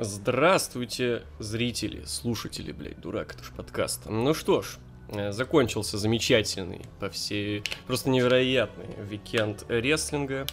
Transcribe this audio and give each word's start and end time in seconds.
Здравствуйте, 0.00 1.22
зрители, 1.38 2.02
слушатели, 2.04 2.72
блядь, 2.72 3.00
дурак, 3.00 3.34
это 3.34 3.44
ж 3.44 3.52
подкаст. 3.56 4.06
Ну 4.06 4.34
что 4.34 4.60
ж, 4.60 4.78
э, 5.10 5.30
закончился 5.30 5.98
замечательный, 5.98 6.82
по 6.98 7.10
всей, 7.10 7.62
просто 7.86 8.10
невероятный 8.10 8.88
викенд 9.08 9.64
рестлинга. 9.68 10.46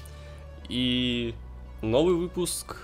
И 0.70 1.34
новый 1.82 2.14
выпуск 2.14 2.78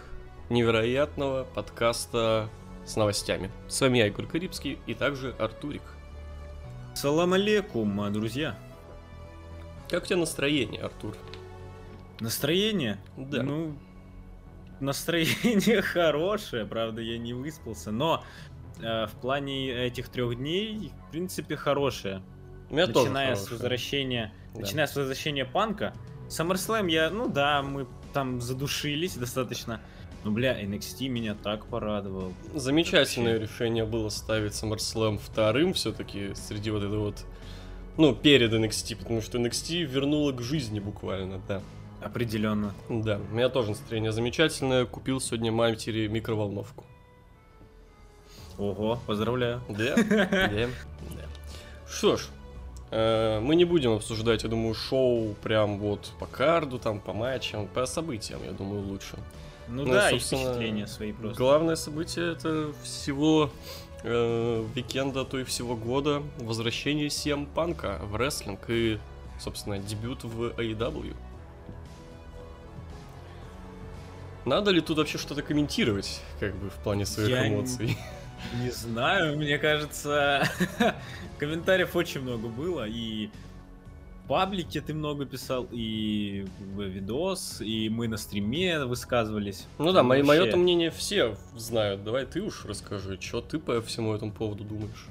невероятного 0.49 1.43
подкаста 1.43 2.49
с 2.87 2.95
новостями. 2.95 3.51
С 3.67 3.79
вами 3.79 3.99
я, 3.99 4.07
Игорь 4.07 4.25
Карибский, 4.25 4.79
и 4.87 4.95
также 4.95 5.35
Артурик. 5.37 5.83
Салам 6.95 7.33
алейкум, 7.33 8.11
друзья. 8.11 8.57
Как 9.89 10.03
у 10.03 10.05
тебя 10.07 10.17
настроение, 10.17 10.81
Артур? 10.81 11.15
Настроение? 12.19 12.97
Да. 13.15 13.43
Ну, 13.43 13.77
настроение 14.80 15.82
хорошее, 15.82 16.66
правда, 16.66 17.02
я 17.02 17.18
не 17.18 17.34
выспался, 17.34 17.91
но 17.91 18.23
э, 18.81 19.05
в 19.08 19.12
плане 19.22 19.72
этих 19.88 20.09
трех 20.09 20.35
дней, 20.35 20.91
в 21.08 21.12
принципе, 21.12 21.55
хорошее. 21.55 22.22
У 22.70 22.73
меня 22.73 22.88
тоже 22.88 23.05
начиная 23.09 23.35
с 23.35 23.40
хорошее. 23.40 23.58
возвращения, 23.58 24.34
Да. 24.54 24.59
начиная 24.62 24.88
с 24.88 24.95
возвращения 24.95 25.45
панка. 25.45 25.94
SummerSlam 26.27 26.90
я, 26.90 27.09
ну 27.09 27.30
да, 27.30 27.62
мы 27.62 27.88
там 28.13 28.41
задушились 28.41 29.16
достаточно. 29.16 29.80
Но, 30.23 30.32
бля, 30.32 30.62
NXT 30.62 31.07
меня 31.07 31.35
так 31.35 31.68
порадовал. 31.68 32.34
Замечательное 32.54 33.38
решение 33.38 33.85
было 33.85 34.09
ставить 34.09 34.52
SummerSlam 34.54 35.18
вторым 35.20 35.73
все-таки 35.73 36.34
среди 36.35 36.70
вот 36.71 36.84
этого 36.84 37.05
вот, 37.05 37.23
ну, 37.96 38.13
перед 38.13 38.52
NXT, 38.52 38.98
потому 38.98 39.21
что 39.21 39.38
NXT 39.38 39.84
вернула 39.84 40.34
к 40.34 40.41
жизни 40.41 40.80
буквально, 40.80 41.41
да. 41.48 41.62
Определенно. 42.07 42.73
Да, 42.89 43.20
у 43.31 43.35
меня 43.35 43.49
тоже 43.49 43.70
настроение 43.70 44.11
замечательное. 44.11 44.85
Купил 44.85 45.20
сегодня 45.20 45.52
матери 45.52 46.07
микроволновку. 46.07 46.85
Ого, 48.57 48.99
поздравляю. 49.05 49.61
Да, 49.70 49.95
да, 49.95 50.27
да. 50.29 50.67
Что 51.87 52.17
ж, 52.17 52.27
э, 52.91 53.40
мы 53.40 53.55
не 53.55 53.65
будем 53.65 53.91
обсуждать, 53.91 54.43
я 54.43 54.49
думаю, 54.49 54.73
шоу 54.73 55.35
прям 55.43 55.77
вот 55.79 56.12
по 56.20 56.26
карду, 56.26 56.79
там, 56.79 56.99
по 56.99 57.13
матчам, 57.13 57.67
по 57.67 57.85
событиям, 57.85 58.39
я 58.43 58.51
думаю, 58.51 58.82
лучше. 58.82 59.17
Ну, 59.67 59.85
Ну, 59.85 59.91
да, 59.93 60.12
и 60.12 60.17
впечатления 60.17 60.87
свои 60.87 61.12
просто. 61.12 61.37
Главное 61.37 61.76
событие 61.76 62.32
это 62.32 62.71
всего 62.84 63.49
э, 64.03 64.66
викенда, 64.73 65.25
то 65.25 65.39
и 65.39 65.44
всего 65.44 65.75
года 65.75 66.23
возвращение 66.39 67.07
CM 67.07 67.47
Punk 67.53 67.90
а 67.90 68.00
в 68.03 68.16
рестлинг 68.16 68.62
и, 68.69 68.97
собственно, 69.39 69.78
дебют 69.78 70.23
в 70.23 70.53
AEW. 70.57 71.16
Надо 74.47 74.72
ли 74.72 74.79
тут 74.79 74.97
вообще 74.97 75.17
что-то 75.17 75.41
комментировать, 75.41 76.22
как 76.40 76.56
бы, 76.56 76.69
в 76.69 76.75
плане 76.75 77.06
своих 77.06 77.29
Я 77.29 77.50
не- 77.50 77.56
эмоций? 77.56 77.97
Не 78.63 78.72
знаю, 78.72 79.38
мне 79.38 79.57
кажется, 79.57 80.47
комментариев 81.38 81.94
очень 81.97 82.22
много 82.22 82.47
было, 82.47 82.88
и 82.88 83.29
в 84.23 84.28
паблике 84.29 84.79
ты 84.79 84.94
много 84.94 85.25
писал, 85.25 85.67
и 85.69 86.45
в 86.59 86.81
видос, 86.81 87.59
и 87.59 87.89
мы 87.89 88.07
на 88.07 88.16
стриме 88.16 88.85
высказывались. 88.85 89.67
Ну 89.79 89.91
да, 89.91 90.01
мое, 90.01 90.23
Вообще, 90.23 90.56
мнение 90.56 90.91
все 90.91 91.35
знают. 91.57 92.06
Давай 92.06 92.25
ты 92.25 92.41
уж 92.41 92.63
расскажи, 92.63 93.19
что 93.19 93.41
ты 93.41 93.59
по 93.59 93.81
всему 93.81 94.13
этому 94.13 94.31
поводу 94.31 94.63
думаешь. 94.63 95.07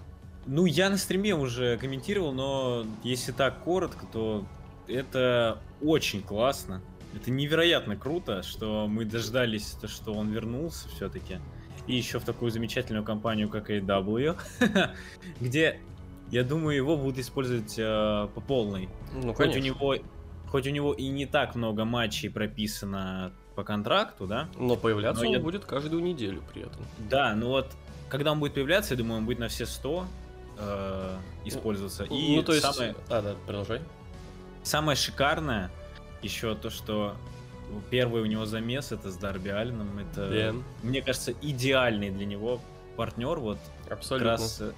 Ну, 0.47 0.65
я 0.65 0.89
на 0.89 0.97
стриме 0.97 1.35
уже 1.35 1.77
комментировал, 1.77 2.33
но 2.33 2.87
если 3.03 3.33
так 3.33 3.59
коротко, 3.65 4.07
то 4.11 4.47
это 4.89 5.59
очень 5.83 6.23
классно. 6.23 6.81
Это 7.15 7.31
невероятно 7.31 7.97
круто, 7.97 8.43
что 8.43 8.87
мы 8.89 9.05
дождались, 9.05 9.71
то, 9.81 9.89
что 9.89 10.13
он 10.13 10.31
вернулся 10.31 10.89
все-таки. 10.89 11.39
И 11.87 11.95
еще 11.95 12.19
в 12.19 12.25
такую 12.25 12.51
замечательную 12.51 13.05
компанию, 13.05 13.49
как 13.49 13.71
AEW, 13.71 14.37
где, 15.41 15.81
я 16.31 16.43
думаю, 16.45 16.77
его 16.77 16.97
будут 16.97 17.19
использовать 17.19 17.75
э, 17.79 18.29
по 18.35 18.41
полной. 18.41 18.89
Ну, 19.15 19.33
Хоть 19.33 19.49
у 19.49 19.51
конечно. 19.53 19.67
него, 19.67 19.97
хоть 20.49 20.67
у 20.67 20.71
него 20.71 20.93
и 20.93 21.07
не 21.09 21.27
так 21.27 21.55
много 21.55 21.85
матчей 21.85 22.29
прописано 22.29 23.33
по 23.55 23.63
контракту, 23.65 24.27
да? 24.27 24.49
Но 24.59 24.77
появляться 24.77 25.23
Но 25.23 25.29
он 25.31 25.35
я- 25.37 25.41
будет 25.41 25.65
каждую 25.65 26.03
неделю 26.03 26.43
при 26.53 26.63
этом. 26.63 26.85
Да, 27.09 27.35
ну 27.35 27.49
вот, 27.49 27.71
когда 28.09 28.33
он 28.33 28.41
будет 28.41 28.55
появляться, 28.55 28.95
я 28.95 28.99
думаю, 28.99 29.19
он 29.19 29.25
будет 29.25 29.39
на 29.39 29.49
все 29.49 29.65
100 29.65 30.07
э, 30.59 31.17
использоваться. 31.45 32.05
И 32.05 32.37
ну, 32.37 32.43
то 32.43 32.53
есть... 32.53 32.65
самое, 32.67 32.95
А, 33.09 33.23
да, 33.23 33.35
продолжай. 33.47 33.81
самое 34.63 34.97
шикарное 34.97 35.71
еще 36.23 36.55
то, 36.55 36.71
что 36.71 37.15
первый 37.91 38.23
у 38.23 38.27
него 38.27 38.47
замес 38.47 38.93
это 38.93 39.11
с 39.11 39.17
Дарби 39.17 39.49
Алленом. 39.49 39.99
Это, 39.99 40.29
Да. 40.53 40.55
мне 40.83 41.03
кажется, 41.03 41.33
идеальный 41.43 42.11
для 42.11 42.27
него 42.27 42.61
партнер 42.97 43.39
вот 43.39 43.59
как 43.89 43.99
Абсолютно. 43.99 44.31
раз 44.31 44.59
э, 44.61 44.73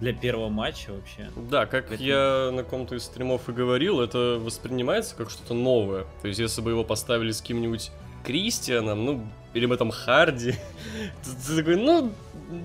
для 0.00 0.12
первого 0.12 0.48
матча 0.48 0.90
вообще. 0.92 1.30
Да, 1.50 1.66
как 1.66 1.88
Поэтому- 1.88 2.08
я 2.08 2.50
на 2.52 2.64
ком-то 2.64 2.94
из 2.94 3.04
стримов 3.04 3.48
и 3.48 3.52
говорил, 3.52 4.00
это 4.00 4.38
воспринимается 4.40 5.14
как 5.16 5.30
что-то 5.30 5.54
новое. 5.54 6.06
То 6.22 6.28
есть, 6.28 6.40
если 6.40 6.60
бы 6.62 6.70
его 6.70 6.84
поставили 6.84 7.30
с 7.32 7.40
кем-нибудь 7.42 7.90
Кристианом, 8.24 9.04
ну, 9.04 9.26
или 9.52 9.66
мы 9.66 9.76
там 9.76 9.90
Харди, 9.90 10.52
ты, 11.24 11.30
ты 11.46 11.56
такой, 11.56 11.76
ну, 11.76 12.12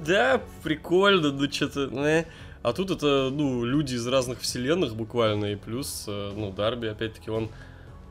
да, 0.05 0.41
прикольно, 0.63 1.31
ну, 1.31 1.51
что-то, 1.51 1.89
э. 2.07 2.25
А 2.63 2.73
тут 2.73 2.91
это, 2.91 3.29
ну, 3.31 3.63
люди 3.65 3.95
из 3.95 4.05
разных 4.07 4.41
вселенных 4.41 4.95
буквально, 4.95 5.45
и 5.45 5.55
плюс, 5.55 6.05
э, 6.07 6.31
ну, 6.35 6.51
Дарби, 6.51 6.87
опять-таки, 6.87 7.29
он 7.31 7.49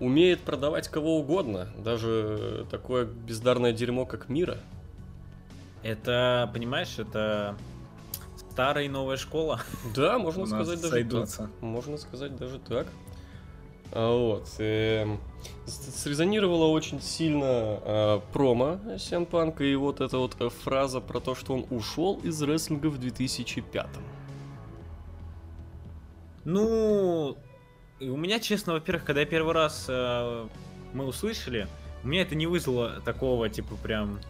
умеет 0.01 0.41
продавать 0.43 0.89
кого 0.89 1.19
угодно, 1.19 1.69
даже 1.79 2.67
такое 2.71 3.05
бездарное 3.07 3.73
дерьмо, 3.73 4.05
как 4.07 4.29
Мира. 4.29 4.59
Это, 5.83 6.51
понимаешь, 6.53 6.99
это 6.99 7.57
старая 8.51 8.85
и 8.85 8.89
новая 8.89 9.17
школа. 9.17 9.61
Да, 9.95 10.19
можно 10.19 10.47
сказать 10.47 10.81
даже 10.81 10.83
так. 10.83 10.91
сойдутся. 10.91 11.51
Можно 11.61 11.97
сказать 11.97 12.37
даже 12.37 12.59
так. 12.59 12.87
А, 13.93 14.11
Вот. 14.11 14.49
эм, 14.59 15.21
с- 15.67 16.03
Срезонировало 16.03 16.67
очень 16.67 17.01
сильно 17.01 17.45
а, 17.47 18.21
промо 18.33 18.81
Punk 18.87 19.63
и 19.63 19.77
вот 19.77 20.01
эта 20.01 20.19
вот 20.19 20.35
э, 20.41 20.49
фраза 20.49 21.01
про 21.01 21.21
то, 21.21 21.35
что 21.37 21.55
он 21.55 21.67
ушел 21.71 22.19
из 22.25 22.43
рестлинга 22.43 22.89
в 22.89 22.99
2005 22.99 23.87
Ну, 26.45 27.37
и 27.99 28.09
у 28.09 28.17
меня, 28.17 28.41
честно, 28.41 28.75
во-первых, 28.75 29.05
когда 29.05 29.21
я 29.21 29.27
первый 29.27 29.55
раз 29.55 29.87
э, 29.89 30.47
мы 30.93 31.07
услышали, 31.07 31.67
у 32.05 32.09
меня 32.09 32.23
это 32.23 32.35
не 32.35 32.47
вызвало 32.47 33.01
такого, 33.05 33.49
типа, 33.49 33.77
прям 33.77 34.21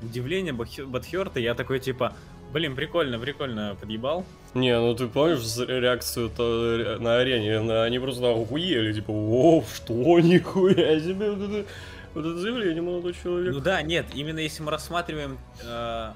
удивления, 0.00 0.52
бадхёрта. 0.52 1.40
Я 1.40 1.54
такой, 1.54 1.80
типа, 1.80 2.12
блин, 2.52 2.76
прикольно, 2.76 3.18
прикольно, 3.18 3.76
подъебал. 3.80 4.24
Не, 4.54 4.78
ну 4.78 4.94
ты 4.94 5.08
помнишь 5.08 5.40
реакцию 5.58 6.30
-то 6.36 6.98
на 6.98 7.18
арене? 7.18 7.58
Они 7.82 7.98
просто 7.98 8.30
охуели, 8.30 8.92
типа, 8.92 9.10
о, 9.10 9.64
что, 9.74 10.20
нихуя 10.20 11.00
себе, 11.00 11.32
вот 11.32 11.50
это, 11.50 11.66
вот 12.14 12.26
это 12.26 12.38
заявление, 12.38 12.82
молодой 12.82 13.14
человек. 13.22 13.52
Ну 13.52 13.60
да, 13.60 13.82
нет, 13.82 14.06
именно 14.14 14.38
если 14.38 14.62
мы 14.62 14.70
рассматриваем 14.70 15.38
э, 15.64 16.12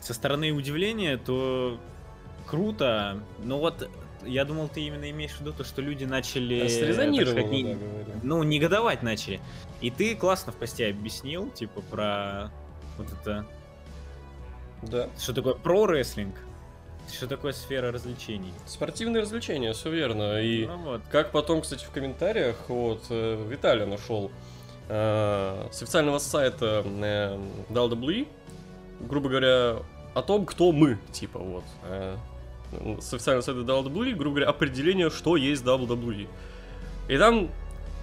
со 0.00 0.14
стороны 0.14 0.52
удивления, 0.52 1.16
то 1.16 1.80
круто. 2.46 3.22
Но 3.42 3.58
вот 3.58 3.88
я 4.24 4.44
думал, 4.44 4.68
ты 4.68 4.80
именно 4.80 5.10
имеешь 5.10 5.32
в 5.32 5.40
виду 5.40 5.52
то, 5.52 5.64
что 5.64 5.82
люди 5.82 6.04
начали... 6.04 6.60
Так 6.60 6.70
Срезонировало, 6.70 7.38
не- 7.38 7.64
да, 7.64 7.70
говорю. 7.70 8.20
ну, 8.22 8.42
негодовать 8.42 9.02
начали. 9.02 9.40
И 9.80 9.90
ты 9.90 10.14
классно 10.14 10.52
в 10.52 10.56
посте 10.56 10.88
объяснил, 10.88 11.50
типа, 11.50 11.80
про 11.82 12.50
вот 12.98 13.08
это 13.12 13.46
Да. 14.82 15.08
Что 15.18 15.32
такое 15.32 15.54
про-рестлинг? 15.54 16.34
Что 17.12 17.26
такое 17.26 17.52
сфера 17.52 17.90
развлечений? 17.90 18.52
Спортивные 18.66 19.22
развлечения, 19.22 19.72
все 19.72 19.90
верно. 19.90 20.40
И 20.40 20.66
Ну 20.66 20.76
вот. 20.78 21.02
Как 21.10 21.32
потом, 21.32 21.62
кстати, 21.62 21.84
в 21.84 21.90
комментариях 21.90 22.56
вот 22.68 23.04
э, 23.10 23.44
Виталий 23.48 23.84
нашел 23.84 24.30
э, 24.88 25.68
с 25.72 25.82
официального 25.82 26.18
сайта 26.18 26.84
э, 26.86 27.38
WWE, 27.70 28.28
грубо 29.00 29.28
говоря, 29.28 29.76
о 30.14 30.22
том, 30.22 30.46
кто 30.46 30.72
мы, 30.72 30.98
типа 31.12 31.38
вот. 31.38 31.64
э, 31.84 32.16
с 33.00 33.12
официального 33.14 33.42
сайта 33.42 33.60
WWE, 33.60 34.14
грубо 34.14 34.36
говоря, 34.36 34.48
определение, 34.48 35.10
что 35.10 35.36
есть 35.36 35.64
WWE. 35.64 36.28
И 37.08 37.18
там 37.18 37.50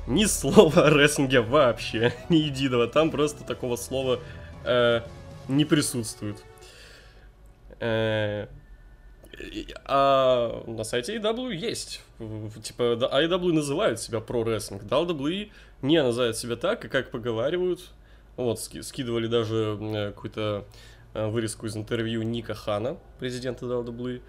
ни 0.07 0.25
слова 0.25 0.87
о 0.87 0.89
рестлинге 0.89 1.41
вообще, 1.41 2.13
ни 2.29 2.37
единого. 2.37 2.87
Там 2.87 3.11
просто 3.11 3.43
такого 3.43 3.75
слова 3.75 4.19
э, 4.63 5.01
не 5.47 5.65
присутствует. 5.65 6.43
Э, 7.79 8.47
А 9.85 10.63
на 10.67 10.83
сайте 10.83 11.17
AEW 11.17 11.53
есть. 11.53 12.01
Типа, 12.63 12.83
AEW 13.11 13.53
называют 13.53 13.99
себя 13.99 14.19
про 14.19 14.43
рестлинг. 14.43 14.83
WWE 14.83 15.51
не 15.81 16.01
называет 16.01 16.37
себя 16.37 16.55
так, 16.55 16.85
и 16.85 16.87
как 16.87 17.11
поговаривают. 17.11 17.91
Вот, 18.35 18.59
ски- 18.59 18.81
скидывали 18.81 19.27
даже 19.27 19.77
э, 19.79 20.11
какую-то 20.13 20.65
э, 21.13 21.27
вырезку 21.27 21.65
из 21.65 21.75
интервью 21.75 22.21
Ника 22.23 22.53
Хана, 22.53 22.97
президента 23.19 23.65
WWE, 23.65 24.21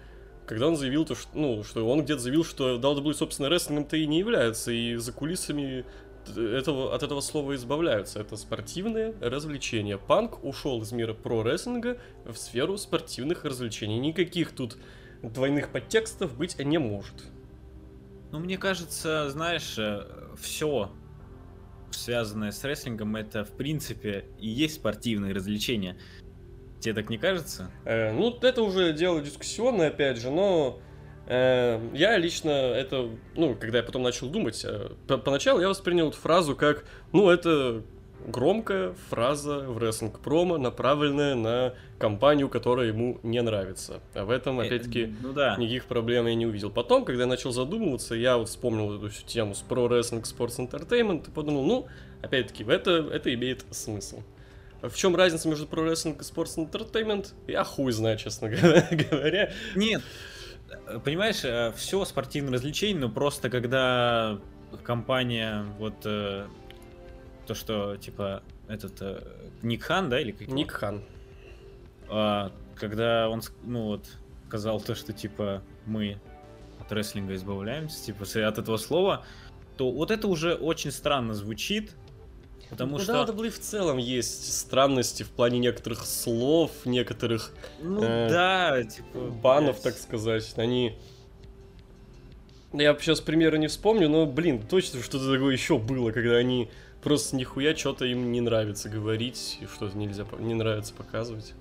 когда 0.49 0.67
он 0.67 0.77
заявил, 0.77 1.05
то, 1.05 1.13
что, 1.13 1.29
ну, 1.35 1.63
что 1.63 1.87
он 1.87 2.01
где-то 2.01 2.21
заявил, 2.21 2.43
что 2.43 2.79
WWE, 2.79 3.13
собственно, 3.13 3.49
рестлингом-то 3.49 3.97
и 3.97 4.07
не 4.07 4.17
является, 4.17 4.71
и 4.71 4.95
за 4.95 5.13
кулисами 5.13 5.85
этого, 6.35 6.95
от 6.95 7.03
этого 7.03 7.21
слова 7.21 7.53
избавляются. 7.53 8.19
Это 8.19 8.35
спортивные 8.35 9.13
развлечения. 9.21 9.99
Панк 9.99 10.43
ушел 10.43 10.81
из 10.81 10.91
мира 10.91 11.13
про-рестлинга 11.13 11.99
в 12.25 12.35
сферу 12.35 12.79
спортивных 12.79 13.45
развлечений. 13.45 13.99
Никаких 13.99 14.53
тут 14.53 14.77
двойных 15.21 15.69
подтекстов 15.69 16.35
быть 16.35 16.57
не 16.57 16.79
может. 16.79 17.13
Ну, 18.31 18.39
мне 18.39 18.57
кажется, 18.57 19.29
знаешь, 19.29 19.77
все 20.35 20.89
связанное 21.91 22.51
с 22.51 22.63
рестлингом, 22.63 23.15
это 23.15 23.45
в 23.45 23.51
принципе 23.51 24.25
и 24.39 24.47
есть 24.47 24.75
спортивные 24.75 25.33
развлечения. 25.33 25.97
Тебе 26.79 26.93
так 26.93 27.09
не 27.09 27.17
кажется? 27.17 27.71
Э, 27.85 28.11
ну, 28.11 28.37
это 28.41 28.61
уже 28.61 28.93
дело 28.93 29.21
дискуссионное, 29.21 29.89
опять 29.89 30.17
же, 30.17 30.29
но 30.29 30.79
э, 31.27 31.79
я 31.93 32.17
лично 32.17 32.49
это, 32.49 33.09
ну, 33.35 33.55
когда 33.55 33.79
я 33.79 33.83
потом 33.83 34.03
начал 34.03 34.29
думать, 34.29 34.63
э, 34.65 34.89
поначалу 35.07 35.59
я 35.59 35.67
воспринял 35.67 36.09
эту 36.09 36.17
фразу 36.17 36.55
как, 36.55 36.85
ну, 37.11 37.29
это 37.29 37.83
громкая 38.25 38.93
фраза 39.09 39.59
в 39.59 39.77
рестлинг 39.77 40.19
промо, 40.19 40.57
направленная 40.57 41.35
на 41.35 41.73
компанию, 41.97 42.49
которая 42.49 42.87
ему 42.87 43.19
не 43.23 43.41
нравится. 43.41 44.01
А 44.13 44.25
в 44.25 44.29
этом, 44.29 44.59
э, 44.59 44.67
опять-таки, 44.67 45.15
ну, 45.21 45.33
да. 45.33 45.55
никаких 45.57 45.85
проблем 45.85 46.27
я 46.27 46.35
не 46.35 46.45
увидел. 46.45 46.69
Потом, 46.69 47.05
когда 47.05 47.23
я 47.23 47.27
начал 47.27 47.51
задумываться, 47.51 48.15
я 48.15 48.37
вот 48.37 48.49
вспомнил 48.49 48.95
эту 48.95 49.09
всю 49.09 49.25
тему 49.25 49.55
с 49.55 49.63
Pro 49.67 49.89
Wrestling 49.89 50.23
Sports 50.23 50.59
Entertainment 50.59 51.27
и 51.27 51.31
подумал, 51.31 51.65
ну, 51.65 51.87
опять-таки, 52.21 52.63
это, 52.63 53.09
это 53.11 53.33
имеет 53.33 53.65
смысл. 53.71 54.21
В 54.81 54.95
чем 54.95 55.15
разница 55.15 55.47
между 55.49 55.65
Pro 55.65 55.85
Wrestling 55.85 56.15
и 56.15 56.21
Sports 56.21 56.57
Entertainment? 56.57 57.33
Я 57.47 57.63
хуй 57.63 57.91
знаю, 57.91 58.17
честно 58.17 58.49
говоря. 58.49 59.51
Нет, 59.75 60.01
понимаешь, 61.03 61.43
э, 61.43 61.73
все 61.75 62.05
спортивное 62.05 62.53
развлечение, 62.53 62.99
но 62.99 63.09
просто 63.09 63.49
когда 63.49 64.39
компания 64.83 65.65
вот 65.77 65.95
э, 66.05 66.47
то, 67.45 67.53
что 67.53 67.97
типа 67.97 68.43
этот 68.67 69.01
э, 69.01 69.21
Ник 69.61 69.83
Хан, 69.83 70.09
да, 70.09 70.19
или 70.21 70.31
как? 70.31 70.47
Ник 70.47 70.71
Хан. 70.71 71.03
А, 72.07 72.51
когда 72.75 73.29
он, 73.29 73.41
ну 73.63 73.85
вот, 73.85 74.05
сказал 74.47 74.79
то, 74.79 74.95
что 74.95 75.13
типа 75.13 75.61
мы 75.85 76.19
от 76.79 76.91
рестлинга 76.91 77.35
избавляемся, 77.35 78.03
типа 78.03 78.23
от 78.23 78.57
этого 78.57 78.77
слова, 78.77 79.25
то 79.77 79.91
вот 79.91 80.11
это 80.11 80.27
уже 80.27 80.55
очень 80.55 80.91
странно 80.91 81.33
звучит, 81.33 81.95
Потому 82.69 82.97
ну, 82.97 83.03
что... 83.03 83.25
Да, 83.25 83.31
в 83.31 83.49
в 83.49 83.59
целом 83.59 83.97
есть 83.97 84.57
странности 84.57 85.23
в 85.23 85.29
плане 85.29 85.59
некоторых 85.59 86.05
слов, 86.05 86.71
некоторых... 86.85 87.51
Ну 87.81 88.03
э, 88.03 88.29
да, 88.29 88.83
типа... 88.83 89.19
Банов, 89.41 89.81
блядь. 89.81 89.83
так 89.83 89.97
сказать. 89.97 90.53
Они... 90.57 90.95
Я 92.71 92.95
сейчас 92.99 93.21
примеры 93.21 93.57
не 93.57 93.67
вспомню, 93.67 94.07
но, 94.09 94.27
блин, 94.27 94.61
точно 94.61 95.01
что-то 95.01 95.33
такое 95.33 95.53
еще 95.53 95.79
было, 95.79 96.11
когда 96.11 96.35
они 96.35 96.69
просто 97.01 97.35
нихуя 97.35 97.75
что-то 97.75 98.05
им 98.05 98.31
не 98.31 98.41
нравится 98.41 98.89
говорить, 98.89 99.57
и 99.61 99.65
что-то 99.65 99.97
нельзя, 99.97 100.25
не 100.37 100.53
нравится 100.53 100.93
показывать. 100.93 101.53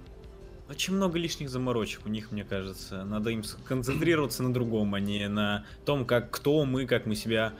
Очень 0.68 0.94
много 0.94 1.18
лишних 1.18 1.48
заморочек 1.48 2.04
у 2.04 2.10
них, 2.10 2.30
мне 2.30 2.44
кажется. 2.44 3.04
Надо 3.04 3.30
им 3.30 3.42
концентрироваться 3.64 4.42
на 4.42 4.52
другом, 4.52 4.94
а 4.94 5.00
не 5.00 5.26
на 5.28 5.64
том, 5.86 6.04
как 6.04 6.30
кто 6.30 6.66
мы, 6.66 6.84
как 6.84 7.06
мы 7.06 7.14
себя 7.14 7.54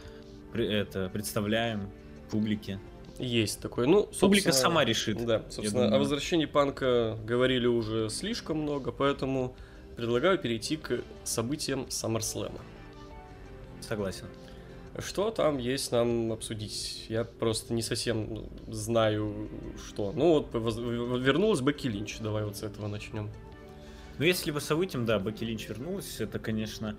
это, 0.53 1.09
представляем 1.09 1.91
публике. 2.31 2.79
Есть 3.19 3.61
такой. 3.61 3.87
Ну, 3.87 4.09
Публика 4.21 4.53
сама 4.53 4.85
решит. 4.85 5.25
Да, 5.25 5.43
собственно, 5.51 5.95
о 5.95 5.99
возвращении 5.99 6.47
панка 6.47 7.19
говорили 7.25 7.67
уже 7.67 8.11
слишком 8.11 8.59
много, 8.59 8.93
поэтому 8.93 9.57
предлагаю 9.97 10.39
перейти 10.39 10.77
к 10.77 11.01
событиям 11.25 11.87
SummerSlam. 11.89 12.53
Согласен. 13.81 14.27
Что 14.99 15.31
там 15.31 15.59
есть 15.59 15.93
нам 15.93 16.33
обсудить? 16.33 17.07
Я 17.09 17.25
просто 17.25 17.73
не 17.73 17.83
совсем 17.83 18.49
знаю, 18.69 19.49
что. 19.87 20.13
Ну 20.13 20.33
вот, 20.33 20.55
вернулась 20.55 21.61
Бекки 21.61 21.87
Линч. 21.87 22.19
Давай 22.19 22.45
вот 22.45 22.57
с 22.57 22.63
этого 22.63 22.89
начнем. 22.89 23.31
Ну, 24.19 24.25
если 24.25 24.51
по 24.51 24.59
событиям, 24.59 25.07
да, 25.07 25.19
Бекки 25.19 25.45
Линч 25.45 25.69
вернулась, 25.69 26.21
это, 26.21 26.41
конечно, 26.41 26.97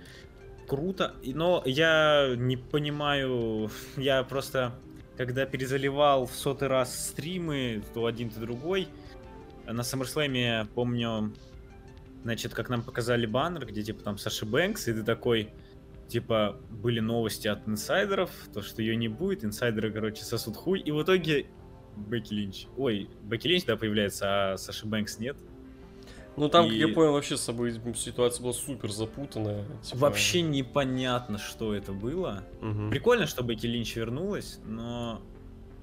круто. 0.67 1.13
Но 1.23 1.61
я 1.65 2.33
не 2.37 2.55
понимаю, 2.55 3.69
я 3.97 4.23
просто 4.23 4.73
когда 5.19 5.45
перезаливал 5.45 6.27
в 6.27 6.31
сотый 6.31 6.69
раз 6.69 7.07
стримы, 7.09 7.83
то 7.93 8.05
один, 8.05 8.29
то 8.29 8.39
другой. 8.39 8.87
На 9.67 9.81
SummerSlam, 9.81 10.69
помню, 10.73 11.33
значит, 12.23 12.53
как 12.53 12.69
нам 12.69 12.83
показали 12.83 13.25
баннер, 13.25 13.65
где, 13.65 13.83
типа, 13.83 14.01
там 14.01 14.17
Саша 14.17 14.45
Бэнкс, 14.45 14.87
и 14.87 14.93
ты 14.93 15.03
такой, 15.03 15.49
типа, 16.07 16.57
были 16.69 17.01
новости 17.01 17.49
от 17.49 17.67
инсайдеров, 17.67 18.31
то, 18.53 18.61
что 18.61 18.81
ее 18.81 18.95
не 18.95 19.09
будет, 19.09 19.43
инсайдеры, 19.43 19.91
короче, 19.91 20.23
сосут 20.23 20.55
хуй, 20.55 20.79
и 20.79 20.89
в 20.89 21.03
итоге 21.03 21.47
Бекки 21.97 22.33
Линч, 22.33 22.67
ой, 22.77 23.09
Бекки 23.23 23.47
Линч, 23.47 23.65
да, 23.65 23.75
появляется, 23.75 24.53
а 24.53 24.57
Саша 24.57 24.87
Бэнкс 24.87 25.19
нет. 25.19 25.35
Ну 26.37 26.47
там, 26.47 26.65
и... 26.65 26.69
как 26.69 26.77
я 26.77 26.87
понял, 26.93 27.13
вообще 27.13 27.37
с 27.37 27.41
собой 27.41 27.79
ситуация 27.95 28.43
была 28.43 28.53
супер 28.53 28.91
запутанная. 28.91 29.65
Типа... 29.83 29.97
Вообще 29.97 30.41
непонятно, 30.41 31.37
что 31.37 31.73
это 31.73 31.91
было. 31.91 32.43
Угу. 32.61 32.89
Прикольно, 32.91 33.27
что 33.27 33.43
Бекки 33.43 33.65
Линч 33.65 33.95
вернулась, 33.95 34.59
но 34.65 35.21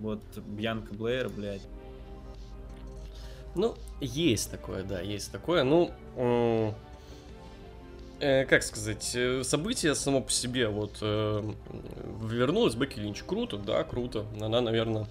вот 0.00 0.22
Бьянка 0.36 0.94
Блэйр, 0.94 1.28
блядь. 1.28 1.62
Ну, 3.54 3.74
есть 4.00 4.50
такое, 4.50 4.82
да, 4.82 5.00
есть 5.00 5.32
такое. 5.32 5.64
Ну, 5.64 5.92
э, 8.20 8.44
как 8.44 8.62
сказать, 8.62 9.12
э, 9.14 9.42
событие 9.44 9.94
само 9.94 10.20
по 10.20 10.30
себе, 10.30 10.68
вот, 10.68 10.98
э, 11.00 11.52
вернулась 12.22 12.74
Бекки 12.74 12.98
Линч. 12.98 13.22
Круто, 13.22 13.56
да, 13.56 13.82
круто. 13.84 14.26
Она, 14.40 14.60
наверное, 14.60 15.06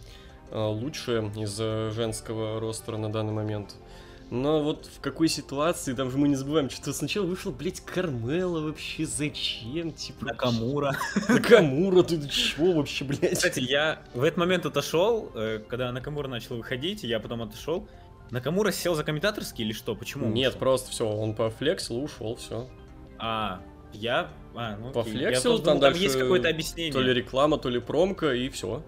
э, 0.51 0.59
лучшая 0.59 1.27
из 1.35 1.55
женского 1.57 2.59
ростера 2.59 2.97
на 2.97 3.11
данный 3.11 3.33
момент. 3.33 3.75
Но 4.31 4.63
вот 4.63 4.87
в 4.87 5.01
какой 5.01 5.27
ситуации, 5.27 5.93
там 5.93 6.09
же 6.09 6.17
мы 6.17 6.27
не 6.27 6.35
забываем, 6.35 6.69
что 6.69 6.91
сначала 6.93 7.25
вышел, 7.25 7.51
блядь, 7.51 7.79
Кармела 7.81 8.59
вообще, 8.59 9.05
зачем, 9.05 9.91
типа... 9.91 10.25
Накамура. 10.25 10.97
Накамура, 11.29 12.01
ты 12.01 12.27
чего 12.27 12.73
вообще, 12.73 13.05
блядь? 13.05 13.33
Кстати, 13.33 13.59
я 13.59 14.01
в 14.15 14.23
этот 14.23 14.37
момент 14.37 14.65
отошел, 14.65 15.31
э, 15.35 15.59
когда 15.67 15.91
Накамура 15.91 16.27
начал 16.27 16.57
выходить, 16.57 17.03
я 17.03 17.19
потом 17.19 17.43
отошел. 17.43 17.87
Накамура 18.31 18.71
сел 18.71 18.95
за 18.95 19.03
комментаторский 19.03 19.63
или 19.63 19.73
что? 19.73 19.95
Почему? 19.95 20.27
Нет, 20.27 20.55
просто 20.55 20.89
все, 20.89 21.07
он 21.07 21.35
пофлексил, 21.35 22.03
ушел, 22.03 22.35
все. 22.35 22.67
А, 23.19 23.61
я... 23.93 24.31
А, 24.55 24.75
ну, 24.77 24.91
пофлексил, 24.91 25.57
я 25.57 25.63
там, 25.63 25.79
дальше 25.79 26.01
есть 26.01 26.17
какое-то 26.17 26.49
объяснение. 26.49 26.91
То 26.91 27.01
ли 27.01 27.13
реклама, 27.13 27.59
то 27.59 27.69
ли 27.69 27.79
промка, 27.79 28.33
и 28.33 28.49
все. 28.49 28.83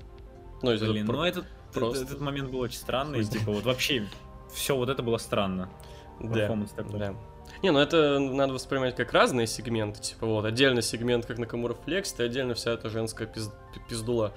Ну, 0.63 0.75
Блин, 0.75 1.03
это 1.03 1.11
ну 1.11 1.23
этот, 1.23 1.45
просто... 1.71 2.03
этот 2.03 2.21
момент 2.21 2.49
был 2.49 2.59
очень 2.61 2.77
странный, 2.77 3.23
типа 3.23 3.51
вот 3.51 3.63
вообще 3.65 4.07
все 4.53 4.75
вот 4.75 4.89
это 4.89 5.03
было 5.03 5.17
странно. 5.17 5.69
Да, 6.19 6.47
такой. 6.75 6.99
да. 6.99 7.15
Не, 7.63 7.71
ну 7.71 7.79
это 7.79 8.19
надо 8.19 8.53
воспринимать 8.53 8.95
как 8.95 9.13
разные 9.13 9.47
сегменты, 9.47 10.01
типа 10.01 10.25
вот, 10.25 10.45
отдельно 10.45 10.81
сегмент 10.81 11.25
как 11.25 11.37
Накамура 11.39 11.73
Флекс, 11.73 12.19
и 12.19 12.23
отдельно 12.23 12.53
вся 12.53 12.71
эта 12.71 12.89
женская 12.89 13.27
пиз... 13.27 13.51
пиздула. 13.89 14.33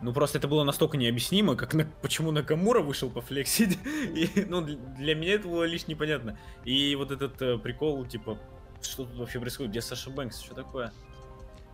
Ну 0.00 0.12
просто 0.12 0.38
это 0.38 0.48
было 0.48 0.64
настолько 0.64 0.96
необъяснимо, 0.96 1.56
как 1.56 1.74
на... 1.74 1.86
почему 2.02 2.32
Накамура 2.32 2.80
вышел 2.80 3.08
по 3.08 3.20
флексить. 3.20 3.78
И, 3.84 4.46
ну, 4.48 4.62
для 4.62 5.14
меня 5.14 5.34
это 5.34 5.46
было 5.46 5.64
лишь 5.64 5.86
непонятно. 5.86 6.36
И 6.64 6.96
вот 6.96 7.12
этот 7.12 7.40
э, 7.40 7.56
прикол, 7.58 8.04
типа, 8.04 8.36
что 8.82 9.04
тут 9.04 9.14
вообще 9.16 9.38
происходит, 9.38 9.70
где 9.70 9.80
Саша 9.80 10.10
Бэнкс, 10.10 10.40
что 10.40 10.54
такое? 10.54 10.92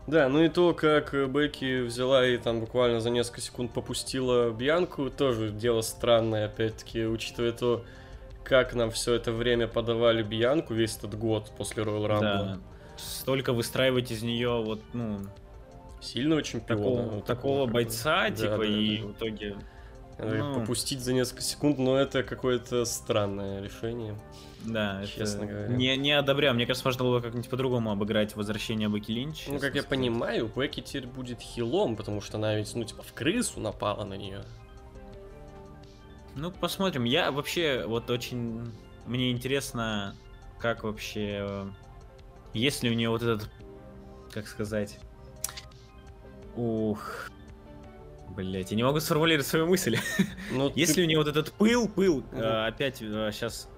Да, 0.08 0.30
ну 0.30 0.42
и 0.42 0.48
то, 0.48 0.72
как 0.72 1.12
Бекки 1.30 1.82
взяла 1.82 2.26
и 2.26 2.38
там 2.38 2.60
буквально 2.60 2.98
за 2.98 3.10
несколько 3.10 3.42
секунд 3.42 3.74
попустила 3.74 4.50
Бьянку, 4.50 5.10
тоже 5.10 5.50
дело 5.50 5.82
странное, 5.82 6.46
опять-таки, 6.46 7.04
учитывая 7.04 7.52
то, 7.52 7.84
как 8.42 8.74
нам 8.74 8.90
все 8.90 9.12
это 9.12 9.32
время 9.32 9.68
подавали 9.68 10.22
Бьянку 10.22 10.72
весь 10.72 10.96
этот 10.96 11.18
год 11.18 11.52
после 11.58 11.82
Royal 11.82 12.06
Rumble. 12.06 12.20
Да. 12.20 12.58
Столько 12.96 13.52
выстраивать 13.52 14.10
из 14.10 14.22
нее 14.22 14.62
вот, 14.62 14.80
ну... 14.94 15.20
Сильного 16.00 16.42
чемпиона. 16.42 16.80
Такого, 16.80 17.02
вот 17.02 17.24
такого 17.26 17.66
бойца, 17.66 18.30
да, 18.30 18.34
типа, 18.34 18.58
да, 18.58 18.64
и 18.64 18.98
да. 18.98 19.06
в 19.06 19.12
итоге... 19.12 19.56
Ну... 20.20 20.54
Попустить 20.54 21.00
за 21.00 21.12
несколько 21.12 21.42
секунд, 21.42 21.78
но 21.78 21.98
это 21.98 22.22
какое-то 22.22 22.86
странное 22.86 23.62
решение. 23.62 24.16
Да, 24.64 25.02
честно 25.06 25.44
это 25.44 25.52
говоря. 25.52 25.68
Не, 25.68 25.96
не 25.96 26.12
одобряю. 26.12 26.54
Мне 26.54 26.66
кажется, 26.66 26.86
можно 26.86 27.04
было 27.04 27.20
как-нибудь 27.20 27.48
по-другому 27.48 27.90
обыграть 27.90 28.34
возвращение 28.36 28.88
Бекки 28.88 29.12
Линч. 29.12 29.46
Ну, 29.46 29.54
как 29.54 29.74
я 29.74 29.82
сказать. 29.82 29.88
понимаю, 29.88 30.50
Бекки 30.54 30.80
теперь 30.80 31.06
будет 31.06 31.40
хилом, 31.40 31.96
потому 31.96 32.20
что 32.20 32.38
она 32.38 32.54
ведь, 32.54 32.74
ну, 32.74 32.84
типа, 32.84 33.02
в 33.02 33.12
крысу 33.12 33.60
напала 33.60 34.04
на 34.04 34.14
нее. 34.14 34.44
Ну, 36.34 36.50
посмотрим. 36.50 37.04
Я 37.04 37.30
вообще 37.32 37.84
вот 37.86 38.10
очень... 38.10 38.72
Мне 39.06 39.30
интересно, 39.30 40.14
как 40.58 40.84
вообще... 40.84 41.66
Есть 42.52 42.82
ли 42.82 42.90
у 42.90 42.94
нее 42.94 43.10
вот 43.10 43.22
этот... 43.22 43.50
Как 44.32 44.46
сказать... 44.46 44.98
Ух... 46.56 47.30
Блять, 48.36 48.70
я 48.70 48.76
не 48.76 48.82
могу 48.82 49.00
сформулировать 49.00 49.46
свою 49.46 49.66
мысль. 49.66 49.96
Ну, 50.52 50.70
Если 50.76 50.94
ты... 50.96 51.02
у 51.02 51.06
нее 51.06 51.18
вот 51.18 51.28
этот 51.28 51.50
пыл, 51.52 51.88
пыл, 51.88 52.18
угу. 52.18 52.26
опять 52.40 52.98
сейчас 52.98 53.68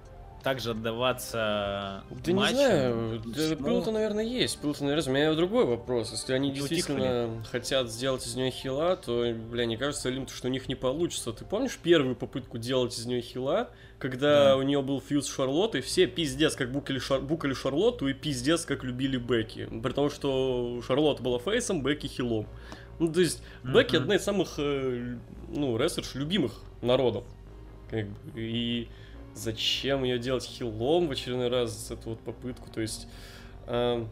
также 0.42 0.70
отдаваться 0.70 2.02
Да 2.10 2.32
матчам. 2.32 2.56
не 2.56 2.64
знаю, 2.64 3.22
да, 3.24 3.56
пыл-то, 3.56 3.90
наверное, 3.90 4.24
есть. 4.24 4.58
Пыл-то, 4.60 4.84
наверное, 4.84 5.10
у 5.10 5.14
меня 5.14 5.34
другой 5.34 5.64
вопрос. 5.66 6.12
Если 6.12 6.32
они 6.32 6.48
Не 6.48 6.54
действительно 6.54 7.44
хотят 7.50 7.90
сделать 7.90 8.26
из 8.26 8.34
нее 8.34 8.50
хила, 8.50 8.96
то, 8.96 9.32
бля, 9.50 9.66
не 9.66 9.76
кажется 9.76 10.08
ли 10.08 10.16
им, 10.18 10.28
что 10.28 10.48
у 10.48 10.50
них 10.50 10.68
не 10.68 10.74
получится. 10.74 11.32
Ты 11.32 11.44
помнишь 11.44 11.78
первую 11.82 12.16
попытку 12.16 12.58
делать 12.58 12.98
из 12.98 13.06
нее 13.06 13.20
хила, 13.20 13.70
когда 13.98 14.46
Да. 14.50 14.56
у 14.56 14.62
нее 14.62 14.82
был 14.82 15.00
фьюз 15.00 15.26
с 15.26 15.34
Шарлоттой, 15.34 15.82
все 15.82 16.06
пиздец 16.06 16.56
как 16.56 16.72
букали, 16.72 16.98
Шар... 16.98 17.20
букали 17.20 17.52
Шарлотту 17.54 18.08
и 18.08 18.14
пиздец 18.14 18.64
как 18.64 18.82
любили 18.84 19.18
Бекки. 19.18 19.68
При 19.82 19.92
том, 19.92 20.10
что 20.10 20.80
Шарлотта 20.86 21.22
была 21.22 21.38
фейсом, 21.38 21.82
Бекки 21.82 22.06
хилом. 22.06 22.46
Ну, 22.98 23.12
то 23.12 23.20
есть, 23.20 23.42
Бекки 23.62 23.94
Мгм. 23.96 24.02
одна 24.02 24.14
из 24.16 24.22
самых, 24.24 24.54
э, 24.58 25.16
ну, 25.48 25.76
рестлерш 25.76 26.14
любимых 26.14 26.52
народов. 26.82 27.24
Как 27.90 28.06
бы, 28.08 28.16
и 28.36 28.88
зачем 29.34 30.04
ее 30.04 30.18
делать 30.18 30.44
хилом 30.44 31.08
в 31.08 31.10
очередной 31.10 31.48
раз, 31.48 31.90
эту 31.90 32.10
вот 32.10 32.20
попытку, 32.20 32.68
то 32.70 32.80
есть... 32.80 33.06
э, 33.66 34.04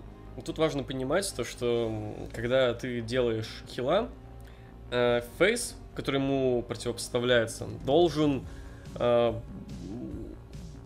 тут 0.44 0.58
важно 0.58 0.82
понимать 0.82 1.32
то, 1.34 1.44
что 1.44 2.14
когда 2.32 2.72
ты 2.74 3.00
делаешь 3.00 3.62
хила, 3.68 4.08
э, 4.90 5.22
face, 5.38 5.76
который 5.94 6.20
ему 6.20 6.62
противопоставляется, 6.62 7.66
должен 7.84 8.46
э, 8.94 9.34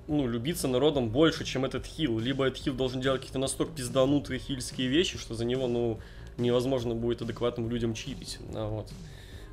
ну, 0.09 0.27
любиться 0.27 0.69
народом 0.69 1.11
больше, 1.11 1.45
чем 1.45 1.65
этот 1.65 1.87
хил. 1.87 2.19
Либо 2.19 2.47
этот 2.47 2.61
хил 2.61 2.75
должен 2.75 3.01
делать 3.01 3.21
какие-то 3.21 3.39
настолько 3.39 3.75
пизданутые 3.75 4.39
хильские 4.39 4.89
вещи, 4.89 5.19
что 5.19 5.35
за 5.35 5.45
него, 5.45 5.69
ну, 5.69 6.01
невозможно 6.39 6.95
будет 6.95 7.23
адекватным 7.23 7.69
людям 7.69 7.95
чирить. 7.95 8.39
А, 8.55 8.69
вот. 8.69 8.91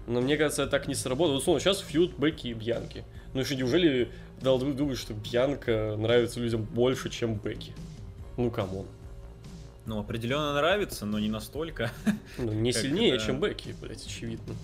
Но 0.08 0.22
мне 0.22 0.38
кажется, 0.38 0.64
это 0.64 0.72
так 0.72 0.88
не 0.88 0.96
сработает. 0.96 1.34
Вот, 1.34 1.42
условно, 1.42 1.60
сейчас 1.60 1.80
feud 1.80 2.18
Бекки 2.18 2.48
и 2.48 2.54
Бьянки. 2.54 3.04
Ну, 3.34 3.44
что, 3.46 3.56
неужели 3.56 4.10
дал 4.42 4.60
думать, 4.60 4.98
что 4.98 5.14
Бьянка 5.14 5.96
нравится 5.98 6.40
людям 6.40 6.64
больше, 6.64 7.10
чем 7.10 7.36
Бекки? 7.36 7.74
Ну, 8.38 8.50
come 8.52 8.71
on. 8.71 8.86
Ну, 9.86 10.00
определенно 10.00 10.54
нравится, 10.54 11.06
но 11.06 11.20
не 11.20 11.30
настолько. 11.30 11.92
Ну, 12.38 12.54
не 12.54 12.72
сильнее, 12.72 13.16
это? 13.16 13.26
чем 13.26 13.40
Бекки, 13.40 13.76
блять, 13.82 14.06
очевидно. 14.06 14.56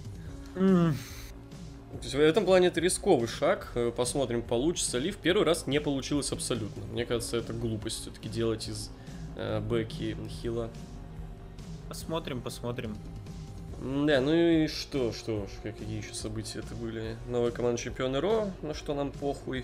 То 0.55 2.03
есть 2.03 2.13
в 2.13 2.20
этом 2.20 2.46
плане 2.46 2.67
это 2.67 2.79
рисковый 2.82 3.27
шаг. 3.27 3.72
Э, 3.75 3.91
Посмотрим, 3.96 4.41
получится 4.41 4.98
ли. 4.98 5.12
В 5.12 5.17
первый 5.17 5.46
раз 5.46 5.65
не 5.65 5.79
получилось 5.79 6.32
абсолютно. 6.32 6.84
Мне 6.91 7.05
кажется, 7.05 7.38
это 7.38 7.53
глупость 7.53 8.01
все-таки 8.01 8.27
делать 8.27 8.67
из 8.67 8.91
э, 9.38 9.62
Бекки 9.62 10.17
Хила. 10.41 10.70
Посмотрим, 11.88 12.41
посмотрим. 12.41 12.98
Да, 13.86 14.20
ну 14.20 14.34
и 14.34 14.68
что, 14.68 15.13
что 15.13 15.48
какие 15.62 15.98
еще 15.98 16.15
события 16.15 16.60
это 16.60 16.74
были? 16.74 17.18
Новая 17.27 17.51
команда 17.51 17.80
чемпиона 17.80 18.20
Ро, 18.20 18.50
на 18.63 18.74
что 18.74 18.96
нам 18.96 19.12
похуй. 19.12 19.63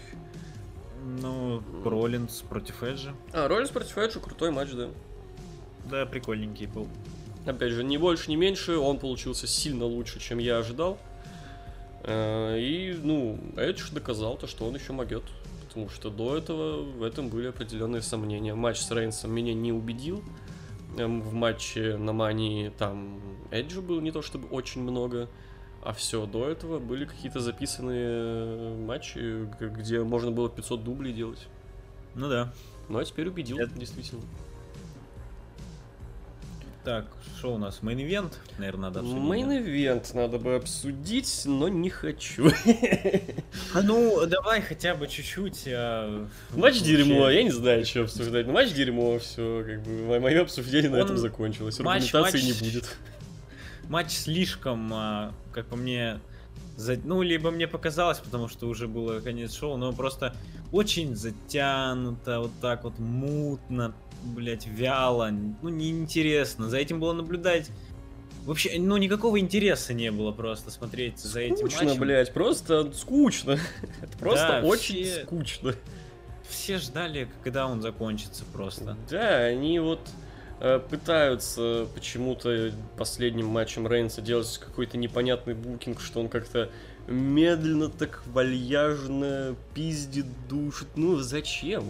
Ну, 1.03 1.63
Роллинс 1.83 2.43
против 2.47 2.83
Эджа. 2.83 3.15
А, 3.33 3.47
Роллинс 3.47 3.71
против 3.71 3.97
Эджа, 3.97 4.19
крутой 4.19 4.51
матч, 4.51 4.69
да. 4.73 4.89
Да, 5.89 6.05
прикольненький 6.05 6.67
был. 6.67 6.87
Опять 7.47 7.71
же, 7.71 7.83
ни 7.83 7.97
больше, 7.97 8.29
ни 8.29 8.35
меньше, 8.35 8.77
он 8.77 8.99
получился 8.99 9.47
сильно 9.47 9.85
лучше, 9.85 10.19
чем 10.19 10.37
я 10.37 10.59
ожидал. 10.59 10.99
Э, 12.03 12.59
И, 12.59 12.93
ну, 13.01 13.39
Эдж 13.57 13.91
доказал 13.91 14.37
то, 14.37 14.45
что 14.45 14.67
он 14.67 14.75
еще 14.75 14.93
могет. 14.93 15.23
Потому 15.67 15.89
что 15.89 16.11
до 16.11 16.37
этого 16.37 16.83
в 16.83 17.01
этом 17.01 17.29
были 17.29 17.47
определенные 17.47 18.03
сомнения. 18.03 18.53
Матч 18.53 18.81
с 18.81 18.91
Рейнсом 18.91 19.31
меня 19.31 19.55
не 19.55 19.71
убедил. 19.71 20.23
Эм, 20.97 21.21
В 21.21 21.33
матче 21.33 21.97
на 21.97 22.13
Мании 22.13 22.69
там 22.69 23.19
Эджа 23.51 23.81
было 23.81 23.99
не 24.01 24.11
то 24.11 24.21
чтобы 24.21 24.47
очень 24.49 24.81
много. 24.81 25.29
А 25.83 25.93
все 25.93 26.27
до 26.27 26.47
этого 26.47 26.77
были 26.77 27.05
какие-то 27.05 27.39
записанные 27.39 28.07
э, 28.07 28.85
матчи, 28.85 29.49
где 29.59 30.03
можно 30.03 30.29
было 30.31 30.47
500 30.49 30.83
дублей 30.83 31.11
делать. 31.11 31.47
Ну 32.13 32.29
да. 32.29 32.53
Ну 32.87 32.99
а 32.99 33.05
теперь 33.05 33.27
убедил, 33.29 33.57
Это- 33.57 33.73
действительно. 33.79 34.21
Так, 36.83 37.05
что 37.37 37.53
у 37.53 37.57
нас? 37.59 37.79
Мейн-ивент, 37.83 38.33
наверное, 38.57 38.89
надо 38.89 39.01
обсудить. 39.01 39.21
Мейн-ивент 39.23 40.13
надо 40.15 40.39
бы 40.39 40.55
обсудить, 40.55 41.43
но 41.45 41.67
не 41.67 41.91
хочу. 41.91 42.49
А 43.75 43.81
ну, 43.83 44.25
давай 44.25 44.61
хотя 44.61 44.95
бы 44.95 45.07
чуть-чуть. 45.07 45.65
а, 45.67 46.25
Матч 46.55 46.79
вообще. 46.79 46.83
дерьмо, 46.97 47.29
я 47.29 47.43
не 47.43 47.51
знаю, 47.51 47.85
что 47.85 48.01
обсуждать. 48.01 48.47
Ну, 48.47 48.53
матч 48.53 48.71
дерьмо, 48.73 49.19
все, 49.19 49.63
как 49.63 49.83
бы, 49.83 50.19
мое 50.19 50.41
обсуждение 50.41 50.89
на 50.89 50.97
Он- 50.97 51.03
этом 51.05 51.17
закончилось. 51.19 51.77
матч- 51.79 52.05
Аргументации 52.15 52.39
матч- 52.39 52.61
не 52.61 52.67
будет. 52.71 52.97
Матч 53.87 54.11
слишком, 54.13 54.89
а, 54.93 55.33
как 55.53 55.67
по 55.67 55.75
мне, 55.75 56.19
за- 56.81 56.99
ну, 57.03 57.21
либо 57.21 57.51
мне 57.51 57.67
показалось, 57.67 58.17
потому 58.19 58.47
что 58.49 58.67
уже 58.67 58.87
было 58.87 59.19
конец 59.19 59.53
шоу, 59.53 59.77
но 59.77 59.93
просто 59.93 60.33
очень 60.71 61.15
затянуто, 61.15 62.39
вот 62.41 62.51
так 62.61 62.83
вот 62.83 62.97
мутно, 62.99 63.93
блять, 64.23 64.67
вяло, 64.67 65.29
ну, 65.61 65.69
неинтересно. 65.69 66.69
За 66.69 66.77
этим 66.77 66.99
было 66.99 67.13
наблюдать. 67.13 67.69
Вообще, 68.45 68.79
ну, 68.79 68.97
никакого 68.97 69.39
интереса 69.39 69.93
не 69.93 70.11
было 70.11 70.31
просто 70.31 70.71
смотреть 70.71 71.19
за 71.19 71.41
этим 71.41 71.57
Скучно, 71.57 71.83
матчем. 71.85 72.01
блядь, 72.01 72.33
просто 72.33 72.91
скучно. 72.93 73.59
Это 74.01 74.17
просто 74.17 74.59
Да, 74.61 74.67
очень 74.67 75.03
все- 75.03 75.23
скучно. 75.23 75.75
Все 76.49 76.79
ждали, 76.79 77.29
когда 77.43 77.67
он 77.67 77.81
закончится 77.81 78.43
просто. 78.51 78.97
Да, 79.09 79.37
они 79.37 79.79
вот 79.79 79.99
пытаются 80.89 81.87
почему-то 81.93 82.71
последним 82.97 83.47
матчем 83.47 83.87
Рейнса 83.87 84.21
делать 84.21 84.57
какой-то 84.57 84.97
непонятный 84.97 85.55
букинг, 85.55 85.99
что 85.99 86.19
он 86.19 86.29
как-то 86.29 86.69
медленно 87.07 87.89
так 87.89 88.23
вальяжно 88.27 89.55
пиздит, 89.73 90.25
душит. 90.47 90.89
Ну, 90.95 91.17
зачем? 91.17 91.85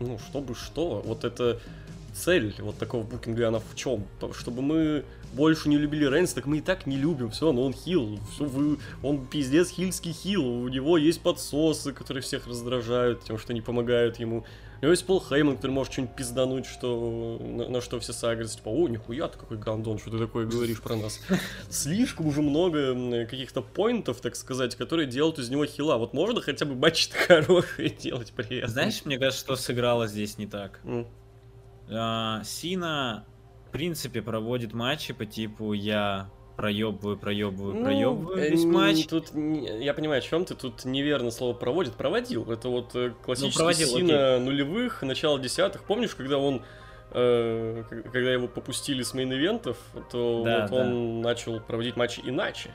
Ну, 0.00 0.18
чтобы 0.18 0.54
что? 0.54 1.02
Вот 1.04 1.24
это 1.24 1.60
цель 2.14 2.54
вот 2.58 2.78
такого 2.78 3.02
букинга, 3.02 3.48
она 3.48 3.58
в 3.58 3.74
чем? 3.74 4.04
Чтобы 4.32 4.62
мы 4.62 5.04
больше 5.34 5.68
не 5.68 5.76
любили 5.76 6.06
Рейнса, 6.06 6.36
так 6.36 6.46
мы 6.46 6.58
и 6.58 6.60
так 6.62 6.86
не 6.86 6.96
любим. 6.96 7.30
Все, 7.30 7.52
но 7.52 7.62
он 7.62 7.74
хил. 7.74 8.18
Все, 8.32 8.44
вы... 8.44 8.78
Он 9.02 9.26
пиздец 9.26 9.68
хильский 9.68 10.12
хил. 10.12 10.46
У 10.46 10.68
него 10.68 10.96
есть 10.96 11.20
подсосы, 11.20 11.92
которые 11.92 12.22
всех 12.22 12.46
раздражают, 12.46 13.24
тем, 13.24 13.38
что 13.38 13.52
не 13.52 13.60
помогают 13.60 14.18
ему. 14.18 14.46
У 14.78 14.82
него 14.82 14.90
есть 14.90 15.06
Пол 15.06 15.24
Хейман, 15.26 15.56
который 15.56 15.70
может 15.70 15.92
что-нибудь 15.92 16.14
пиздануть, 16.14 16.66
что, 16.66 17.38
на, 17.40 17.68
на 17.68 17.80
что 17.80 17.98
все 17.98 18.12
сагрятся. 18.12 18.58
Типа, 18.58 18.68
о, 18.68 18.88
нихуя 18.88 19.28
ты 19.28 19.38
какой 19.38 19.56
гандон, 19.56 19.98
что 19.98 20.10
ты 20.10 20.18
такое 20.18 20.46
говоришь 20.46 20.82
про 20.82 20.96
нас. 20.96 21.20
Слишком 21.70 22.26
уже 22.26 22.42
много 22.42 23.26
каких-то 23.26 23.62
поинтов, 23.62 24.20
так 24.20 24.36
сказать, 24.36 24.76
которые 24.76 25.06
делают 25.06 25.38
из 25.38 25.48
него 25.48 25.64
хила. 25.64 25.96
Вот 25.96 26.12
можно 26.12 26.40
хотя 26.42 26.66
бы 26.66 26.74
матчи 26.74 27.10
хорошие 27.26 27.90
делать 27.90 28.32
при 28.36 28.58
этом. 28.58 28.70
Знаешь, 28.70 29.04
мне 29.04 29.18
кажется, 29.18 29.44
что 29.44 29.56
сыграло 29.56 30.06
здесь 30.06 30.36
не 30.36 30.46
так. 30.46 30.80
А, 31.88 32.42
Сина, 32.44 33.24
в 33.68 33.70
принципе, 33.70 34.20
проводит 34.20 34.74
матчи 34.74 35.14
по 35.14 35.24
типу 35.24 35.72
я 35.72 36.30
проебываю, 36.56 37.16
проебываю, 37.16 37.74
Ну, 37.74 37.84
проебываю 37.84 38.38
э, 38.38 38.50
весь 38.50 38.64
матч. 38.64 39.06
Тут 39.06 39.32
я 39.34 39.94
понимаю, 39.94 40.18
о 40.18 40.22
чем 40.22 40.44
ты 40.44 40.54
тут 40.54 40.84
неверно 40.84 41.30
слово 41.30 41.52
проводит. 41.54 41.94
Проводил. 41.94 42.50
Это 42.50 42.68
вот 42.68 42.94
э, 42.94 43.12
классический 43.24 43.52
Ну, 43.58 43.64
проводил, 43.64 43.88
Сина 43.88 44.38
нулевых, 44.40 45.02
начало 45.02 45.38
десятых. 45.38 45.84
Помнишь, 45.84 46.14
когда 46.14 46.38
он 46.38 46.62
э, 47.12 47.84
когда 48.12 48.32
его 48.32 48.48
попустили 48.48 49.02
с 49.02 49.14
мейн-ивентов, 49.14 49.76
то 50.10 50.42
Да, 50.44 50.60
вот 50.62 50.70
да. 50.70 50.76
он 50.76 51.20
начал 51.20 51.60
проводить 51.60 51.96
матчи 51.96 52.20
иначе. 52.24 52.70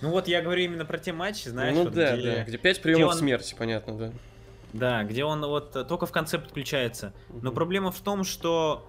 Ну 0.00 0.10
вот 0.10 0.28
я 0.28 0.40
говорю 0.42 0.62
именно 0.62 0.84
про 0.84 0.98
те 0.98 1.12
матчи, 1.12 1.48
знаешь, 1.48 1.74
ну 1.74 1.84
вот 1.84 1.92
да, 1.92 2.16
где, 2.16 2.36
да. 2.36 2.44
Где 2.44 2.56
пять 2.58 2.80
приемов 2.80 3.12
он- 3.12 3.18
смерти, 3.18 3.54
понятно, 3.58 3.98
да. 3.98 4.12
да, 4.72 5.02
где 5.04 5.24
он 5.24 5.44
вот 5.44 5.74
э, 5.76 5.84
только 5.84 6.06
в 6.06 6.12
конце 6.12 6.38
подключается. 6.38 7.12
Но 7.42 7.50
проблема 7.52 7.90
в 7.90 8.00
том, 8.00 8.22
что 8.24 8.86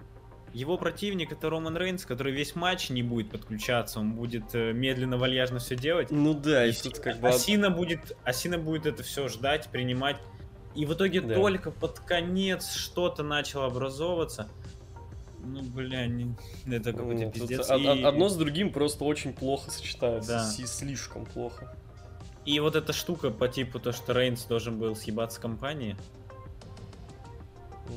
его 0.52 0.76
противник 0.76 1.32
это 1.32 1.48
Роман 1.50 1.76
Рейнс, 1.76 2.04
который 2.04 2.32
весь 2.32 2.54
матч 2.54 2.90
не 2.90 3.02
будет 3.02 3.30
подключаться, 3.30 4.00
он 4.00 4.12
будет 4.12 4.54
э, 4.54 4.72
медленно, 4.72 5.16
вальяжно 5.16 5.58
все 5.58 5.76
делать. 5.76 6.10
Ну 6.10 6.34
да, 6.34 6.66
и 6.66 6.70
И 6.70 6.74
тут 6.74 6.98
как 6.98 7.20
бы... 7.20 7.28
Асина 7.28 7.70
будет, 7.70 8.16
Асина 8.24 8.58
будет 8.58 8.86
это 8.86 9.02
все 9.02 9.28
ждать, 9.28 9.68
принимать. 9.68 10.16
И 10.74 10.86
в 10.86 10.94
итоге 10.94 11.20
Да. 11.20 11.34
только 11.34 11.70
под 11.70 12.00
конец 12.00 12.72
что-то 12.74 13.22
начало 13.22 13.66
образовываться. 13.66 14.48
Ну, 15.42 15.62
бля, 15.62 16.06
не- 16.06 16.34
это 16.66 16.92
какой-то 16.92 17.24
ну, 17.24 17.30
тут 17.32 17.40
пиздец. 17.48 17.70
од- 17.70 17.80
И, 17.80 17.88
од- 17.88 18.04
Одно 18.04 18.28
с 18.28 18.36
другим 18.36 18.72
просто 18.72 19.04
очень 19.04 19.32
плохо 19.32 19.70
сочетается. 19.70 20.30
Да. 20.32 20.44
Си- 20.50 20.66
Слишком 20.66 21.24
плохо. 21.26 21.74
и 22.44 22.58
вот 22.60 22.74
эта 22.76 22.92
штука 22.92 23.30
по 23.30 23.48
типу 23.48 23.78
то, 23.78 23.92
что 23.92 24.12
Рейнс 24.12 24.44
должен 24.44 24.78
был 24.78 24.94
съебаться 24.96 25.36
с 25.38 25.40
компании. 25.40 25.96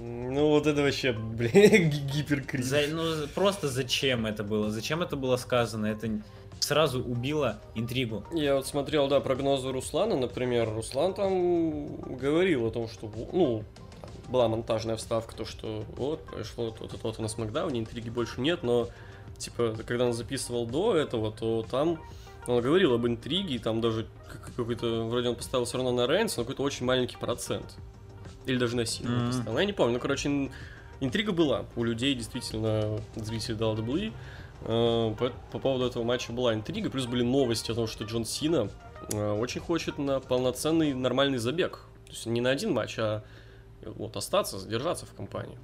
Ну 0.02 0.50
вот 0.50 0.68
это 0.68 0.82
вообще, 0.82 1.12
блин, 1.14 1.90
гиперкринж. 1.90 2.66
За- 2.66 2.88
ну, 2.90 3.28
просто 3.36 3.68
зачем 3.68 4.26
это 4.26 4.44
было? 4.44 4.72
Зачем 4.72 5.02
это 5.02 5.16
было 5.16 5.38
сказано? 5.38 5.86
Это 5.88 6.10
сразу 6.60 7.04
убило 7.04 7.60
интригу. 7.76 8.24
Я 8.34 8.56
вот 8.56 8.66
смотрел, 8.68 9.08
да, 9.08 9.20
прогнозы 9.20 9.72
Руслана, 9.72 10.16
например. 10.18 10.74
Руслан 10.74 11.14
там 11.14 11.98
говорил 12.18 12.66
о 12.68 12.72
том, 12.72 12.88
что, 12.88 13.12
ну, 13.34 13.64
была 14.30 14.48
монтажная 14.48 14.96
вставка, 14.96 15.36
то, 15.36 15.46
что 15.46 15.84
вот, 15.98 16.24
произошло 16.26 16.72
то-то, 16.72 16.98
то-то 16.98 17.22
на 17.22 17.28
Смакдауне, 17.28 17.82
интриги 17.82 18.10
больше 18.10 18.40
нет, 18.42 18.64
но, 18.64 18.88
типа, 19.38 19.76
когда 19.86 20.06
он 20.06 20.14
записывал 20.14 20.66
до 20.66 20.96
этого, 20.96 21.32
то 21.32 21.66
там 21.70 22.00
он 22.48 22.62
говорил 22.62 22.94
об 22.94 23.06
интриге, 23.06 23.56
и 23.56 23.60
там 23.60 23.82
даже 23.82 24.08
как- 24.28 24.54
какой-то, 24.56 25.04
вроде 25.08 25.30
он 25.30 25.36
поставил 25.36 25.66
все 25.66 25.78
равно 25.78 25.92
на 25.92 26.08
Рейнса, 26.08 26.40
но 26.40 26.44
какой-то 26.46 26.64
очень 26.64 26.86
маленький 26.86 27.18
процент. 27.18 27.76
Или 28.46 28.58
даже 28.58 28.76
на 28.76 28.86
Сину 28.86 29.10
Мгм. 29.16 29.28
поставил. 29.28 29.54
Ну, 29.54 29.60
Я 29.60 29.66
не 29.66 29.74
помню. 29.74 29.94
Ну, 29.94 30.00
короче, 30.00 30.30
ин- 30.30 30.52
интрига 31.00 31.32
была. 31.32 31.66
У 31.76 31.84
людей, 31.84 32.14
действительно, 32.16 33.00
зрителей 33.16 33.58
WWE. 33.58 34.12
Э, 34.66 35.16
По, 35.18 35.32
по 35.52 35.60
поводу 35.60 35.86
этого 35.86 36.04
матча 36.04 36.32
была 36.32 36.54
интрига. 36.54 36.90
Плюс 36.90 37.06
были 37.06 37.24
новости 37.24 37.72
о 37.72 37.76
том, 37.76 37.88
что 37.88 38.04
Джон 38.06 38.26
Сина 38.26 38.70
э, 39.12 39.32
очень 39.34 39.62
хочет 39.62 39.98
на 39.98 40.20
полноценный 40.20 40.94
нормальный 40.94 41.38
забег. 41.38 41.82
То 42.06 42.12
есть 42.12 42.26
не 42.26 42.42
на 42.42 42.50
один 42.52 42.74
матч, 42.74 42.96
а 43.00 43.24
э, 43.82 43.92
вот 43.96 44.16
остаться, 44.18 44.58
задержаться 44.60 45.06
в 45.06 45.14
компании. 45.14 45.58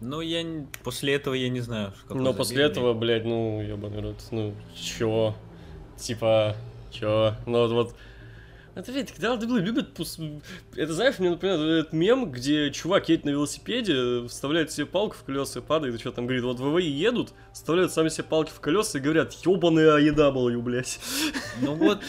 Ну, 0.00 0.20
я 0.20 0.44
после 0.82 1.14
этого 1.14 1.34
я 1.34 1.48
не 1.48 1.60
знаю. 1.60 1.92
Но 2.10 2.16
забег 2.24 2.36
после 2.36 2.56
мне. 2.56 2.66
этого, 2.66 2.92
блядь, 2.94 3.24
ну, 3.24 3.62
ебаный 3.62 4.02
рот, 4.02 4.16
ну, 4.30 4.54
чё? 4.74 5.34
Типа, 5.96 6.56
чё? 6.90 7.34
Ну, 7.46 7.66
вот, 7.66 7.72
вот. 7.72 7.94
Это 8.74 8.90
ведь, 8.90 9.12
когда 9.12 9.34
WWE 9.34 9.60
любят... 9.60 9.96
пус- 9.96 10.42
Это, 10.76 10.92
знаешь, 10.94 11.18
мне 11.20 11.30
напоминает 11.30 11.60
этот 11.60 11.92
мем, 11.92 12.30
где 12.32 12.70
чувак 12.72 13.08
едет 13.08 13.24
на 13.24 13.30
велосипеде, 13.30 14.26
вставляет 14.26 14.72
себе 14.72 14.86
палку 14.86 15.14
в 15.16 15.22
колеса 15.22 15.60
и 15.60 15.62
падает, 15.62 15.94
и 15.94 15.98
что 15.98 16.10
там 16.10 16.26
говорит, 16.26 16.42
вот 16.44 16.58
ВВИ 16.58 16.88
едут, 16.88 17.32
вставляют 17.52 17.92
сами 17.92 18.08
себе 18.08 18.24
палки 18.24 18.50
в 18.50 18.58
колеса 18.60 18.98
и 18.98 19.00
говорят, 19.00 19.32
ебаный 19.46 19.84
AEW, 19.84 20.60
блядь. 20.60 20.98
Ну 21.60 21.74
вот, 21.74 22.00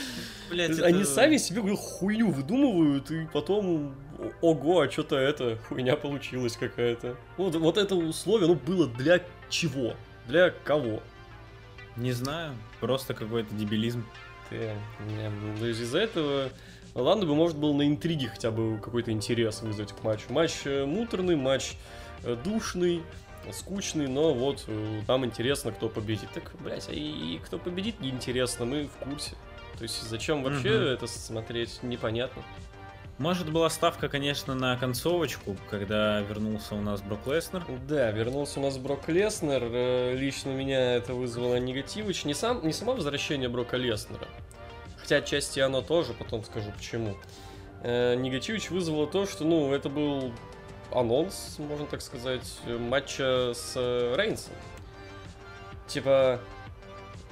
блядь, 0.49 0.69
есть 0.69 0.79
это- 0.79 0.87
Они 0.87 1.03
сами 1.03 1.37
себе 1.37 1.59
говорю, 1.61 1.77
хуйню 1.77 2.31
выдумывают, 2.31 3.11
и 3.11 3.27
потом, 3.31 3.95
ого, 4.41 4.79
а 4.81 4.89
что-то 4.89 5.17
это, 5.17 5.57
хуйня 5.69 5.95
получилась 5.95 6.57
какая-то. 6.57 7.15
Вот, 7.37 7.53
вот 7.55 7.77
это 7.77 7.93
условие, 7.95 8.47
ну, 8.47 8.55
было 8.55 8.87
для 8.87 9.21
чего? 9.49 9.93
Для 10.27 10.49
кого? 10.49 11.03
Не 11.95 12.11
знаю, 12.11 12.55
просто 12.79 13.13
какой-то 13.13 13.53
дебилизм. 13.53 14.03
Ты, 14.49 14.71
есть 15.61 15.81
из-за 15.81 15.99
этого 15.99 16.49
ладно 16.95 17.25
бы, 17.25 17.35
может, 17.35 17.57
был 17.57 17.73
на 17.73 17.87
интриге 17.87 18.29
хотя 18.29 18.51
бы 18.51 18.79
какой-то 18.79 19.11
интерес 19.11 19.61
вызвать 19.61 19.91
к 19.91 20.03
матчу. 20.03 20.31
Матч 20.31 20.61
э, 20.65 20.85
муторный, 20.85 21.35
матч 21.35 21.73
э, 22.23 22.35
душный, 22.43 23.03
скучный, 23.51 24.07
но 24.07 24.33
вот 24.33 24.63
э, 24.67 25.01
нам 25.07 25.25
интересно, 25.25 25.71
кто 25.71 25.89
победит. 25.89 26.29
Так, 26.33 26.51
блядь, 26.59 26.87
а 26.89 26.93
и, 26.93 27.35
и 27.35 27.39
кто 27.39 27.57
победит, 27.59 27.99
неинтересно, 27.99 28.65
мы 28.65 28.85
в 28.85 28.97
курсе. 29.03 29.31
То 29.77 29.83
есть 29.83 30.01
зачем 30.09 30.41
вообще 30.41 30.69
Мгм. 30.69 30.87
это 30.87 31.07
смотреть, 31.07 31.83
непонятно. 31.83 32.43
Может, 33.17 33.49
была 33.49 33.69
ставка, 33.69 34.09
конечно, 34.09 34.55
на 34.55 34.75
концовочку, 34.75 35.55
когда 35.69 36.19
вернулся 36.19 36.75
у 36.75 36.81
нас 36.81 37.01
Брок 37.01 37.25
Леснер. 37.27 37.63
Да, 37.87 38.11
вернулся 38.11 38.59
у 38.59 38.63
нас 38.63 38.77
Брок 38.77 39.07
Леснер. 39.07 39.63
Э, 39.63 40.15
Лично 40.15 40.49
меня 40.49 40.95
это 40.95 41.13
вызвало 41.13 41.55
негативыч. 41.55 42.25
Не, 42.25 42.33
сам, 42.33 42.65
не 42.67 42.73
само 42.73 42.93
возвращение 42.93 43.47
Брока 43.47 43.77
Леснера. 43.77 44.27
Хотя 44.97 45.17
отчасти 45.17 45.61
оно 45.61 45.81
тоже, 45.81 46.13
потом 46.13 46.43
скажу 46.43 46.71
почему. 46.75 47.15
Э, 47.83 48.15
Негативич 48.15 48.69
вызвало 48.69 49.07
то, 49.07 49.25
что, 49.25 49.45
ну, 49.45 49.73
это 49.73 49.87
был 49.87 50.33
анонс, 50.91 51.55
можно 51.57 51.85
так 51.85 52.01
сказать, 52.01 52.59
матча 52.65 53.53
с 53.53 53.73
э, 53.75 54.15
Рейнсом. 54.17 54.53
Типа, 55.87 56.41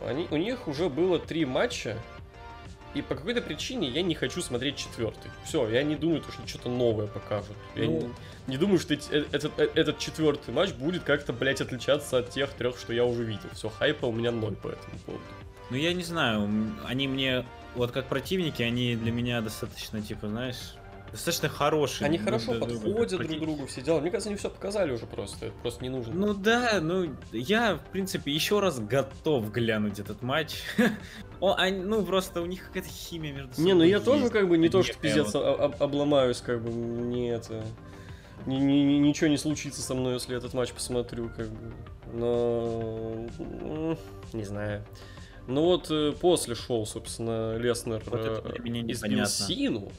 они, 0.07 0.27
у 0.31 0.37
них 0.37 0.69
уже 0.69 0.87
было 0.87 1.19
три 1.19 1.43
матча, 1.43 1.97
и 2.93 3.01
по 3.01 3.15
какой-то 3.15 3.41
причине 3.41 3.89
я 3.89 4.01
не 4.01 4.15
хочу 4.15 4.41
смотреть 4.41 4.77
четвертый. 4.77 5.31
Все, 5.45 5.67
я 5.69 5.83
не 5.83 5.95
думаю, 5.95 6.21
что 6.23 6.47
что-то 6.47 6.69
новое 6.69 7.07
покажут. 7.07 7.55
Я 7.75 7.85
Ну, 7.85 7.91
не, 8.47 8.53
не 8.53 8.57
думаю, 8.57 8.79
что 8.79 8.93
э- 8.93 8.99
этот, 9.31 9.51
э- 9.59 9.69
этот 9.75 9.99
четвертый 9.99 10.53
матч 10.53 10.71
будет 10.73 11.03
как-то, 11.03 11.33
блядь, 11.33 11.61
отличаться 11.61 12.17
от 12.19 12.29
тех 12.29 12.51
трех, 12.53 12.77
что 12.77 12.93
я 12.93 13.05
уже 13.05 13.23
видел. 13.23 13.49
Все, 13.53 13.69
хайпа 13.69 14.05
у 14.05 14.11
меня 14.11 14.31
ноль 14.31 14.55
по 14.55 14.67
этому 14.67 14.97
поводу. 15.05 15.23
Ну, 15.69 15.77
я 15.77 15.93
не 15.93 16.03
знаю, 16.03 16.49
они 16.85 17.07
мне, 17.07 17.45
вот 17.75 17.91
как 17.91 18.07
противники, 18.07 18.61
они 18.61 18.95
для 18.95 19.11
меня 19.11 19.41
достаточно, 19.41 20.01
типа, 20.01 20.27
знаешь, 20.27 20.75
достаточно 21.13 21.47
хорошие. 21.47 22.05
Они 22.07 22.17
друг 22.17 22.25
хорошо 22.25 22.51
как 22.51 22.59
подходят 22.59 23.09
друг 23.09 23.21
против- 23.21 23.39
другу, 23.39 23.65
все 23.67 23.81
дела. 23.81 24.01
Мне 24.01 24.11
кажется, 24.11 24.29
они 24.29 24.37
все 24.37 24.49
показали 24.49 24.91
уже 24.91 25.05
просто. 25.05 25.45
Это 25.45 25.55
просто 25.61 25.81
не 25.83 25.89
нужно. 25.89 26.13
Ну 26.13 26.33
да, 26.33 26.79
ну 26.81 27.15
я, 27.31 27.75
в 27.75 27.91
принципе, 27.91 28.31
еще 28.33 28.59
раз 28.59 28.79
готов 28.79 29.51
глянуть 29.51 29.99
этот 29.99 30.21
матч. 30.21 30.61
О, 31.39 31.55
они, 31.55 31.79
ну 31.79 32.03
просто 32.05 32.41
у 32.41 32.45
них 32.45 32.65
какая-то 32.67 32.89
химия 32.89 33.31
между 33.33 33.53
собой. 33.53 33.65
не, 33.65 33.73
ну 33.73 33.83
я 33.83 33.95
есть. 33.95 34.05
тоже 34.05 34.29
как 34.29 34.49
бы 34.49 34.57
не 34.57 34.67
то, 34.69 34.83
что 34.83 34.97
пиздец 34.99 35.33
вот. 35.33 35.43
а- 35.45 35.65
об- 35.65 35.81
обломаюсь, 35.81 36.41
как 36.41 36.61
бы 36.61 36.69
не 36.71 37.29
это. 37.29 37.63
ни- 38.45 38.55
ни- 38.55 38.83
ни- 38.83 38.99
ничего 39.07 39.29
не 39.29 39.37
случится 39.37 39.81
со 39.81 39.93
мной, 39.93 40.15
если 40.15 40.35
этот 40.35 40.53
матч 40.53 40.73
посмотрю, 40.73 41.29
как 41.29 41.47
бы. 41.49 41.73
Но 42.13 43.27
не 44.33 44.43
знаю. 44.43 44.83
Ну 45.47 45.61
вот 45.63 45.91
э, 45.91 46.13
после 46.13 46.55
шоу, 46.55 46.85
собственно, 46.85 47.57
Леснер 47.57 48.01
Вот 48.05 48.21
э, 48.23 48.59
избил. 48.87 49.25
Сину. 49.25 49.91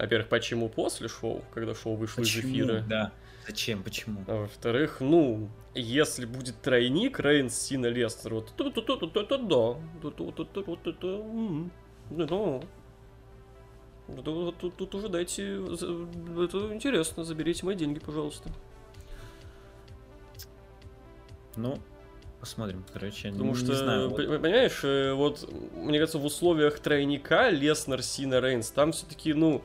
Во-первых, 0.00 0.28
почему 0.28 0.70
после 0.70 1.08
шоу, 1.08 1.44
когда 1.52 1.74
шоу 1.74 1.94
вышло 1.94 2.22
из 2.22 2.28
Почему? 2.34 2.52
эфира? 2.52 2.84
Да. 2.88 3.12
Зачем? 3.46 3.82
Почему? 3.82 4.24
А 4.28 4.42
во-вторых, 4.42 5.00
ну, 5.00 5.50
если 5.74 6.24
будет 6.24 6.60
тройник 6.62 7.20
Рейнс, 7.20 7.54
Сина, 7.54 7.86
Лестер, 7.86 8.34
вот 8.34 8.50
то 8.56 8.70
то 8.70 8.80
то 8.80 8.96
то 8.96 9.06
то 9.06 9.22
то 9.24 9.36
да, 9.38 9.80
то 10.00 10.10
то 10.10 10.30
то 10.32 10.44
то 10.44 10.76
то 10.76 10.92
то 10.92 12.64
вот 14.08 14.58
Тут, 14.58 14.76
тут 14.76 14.94
уже 14.94 15.08
дайте, 15.08 15.44
это 15.44 16.74
интересно, 16.74 17.22
заберите 17.22 17.64
мои 17.66 17.76
деньги, 17.76 18.00
пожалуйста. 18.00 18.50
Ну, 21.56 21.78
посмотрим, 22.40 22.84
короче, 22.92 23.30
Потому 23.30 23.50
не 23.50 23.54
что, 23.54 23.74
знаю. 23.74 24.08
вот. 24.08 24.16
п- 24.16 24.38
понимаешь, 24.38 24.80
э, 24.82 25.12
вот, 25.12 25.48
мне 25.74 25.98
кажется, 25.98 26.18
в 26.18 26.24
условиях 26.24 26.80
тройника 26.80 27.50
Леснер, 27.50 28.02
Сина, 28.02 28.40
Рейнс, 28.40 28.70
там 28.70 28.92
все-таки, 28.92 29.32
ну, 29.34 29.62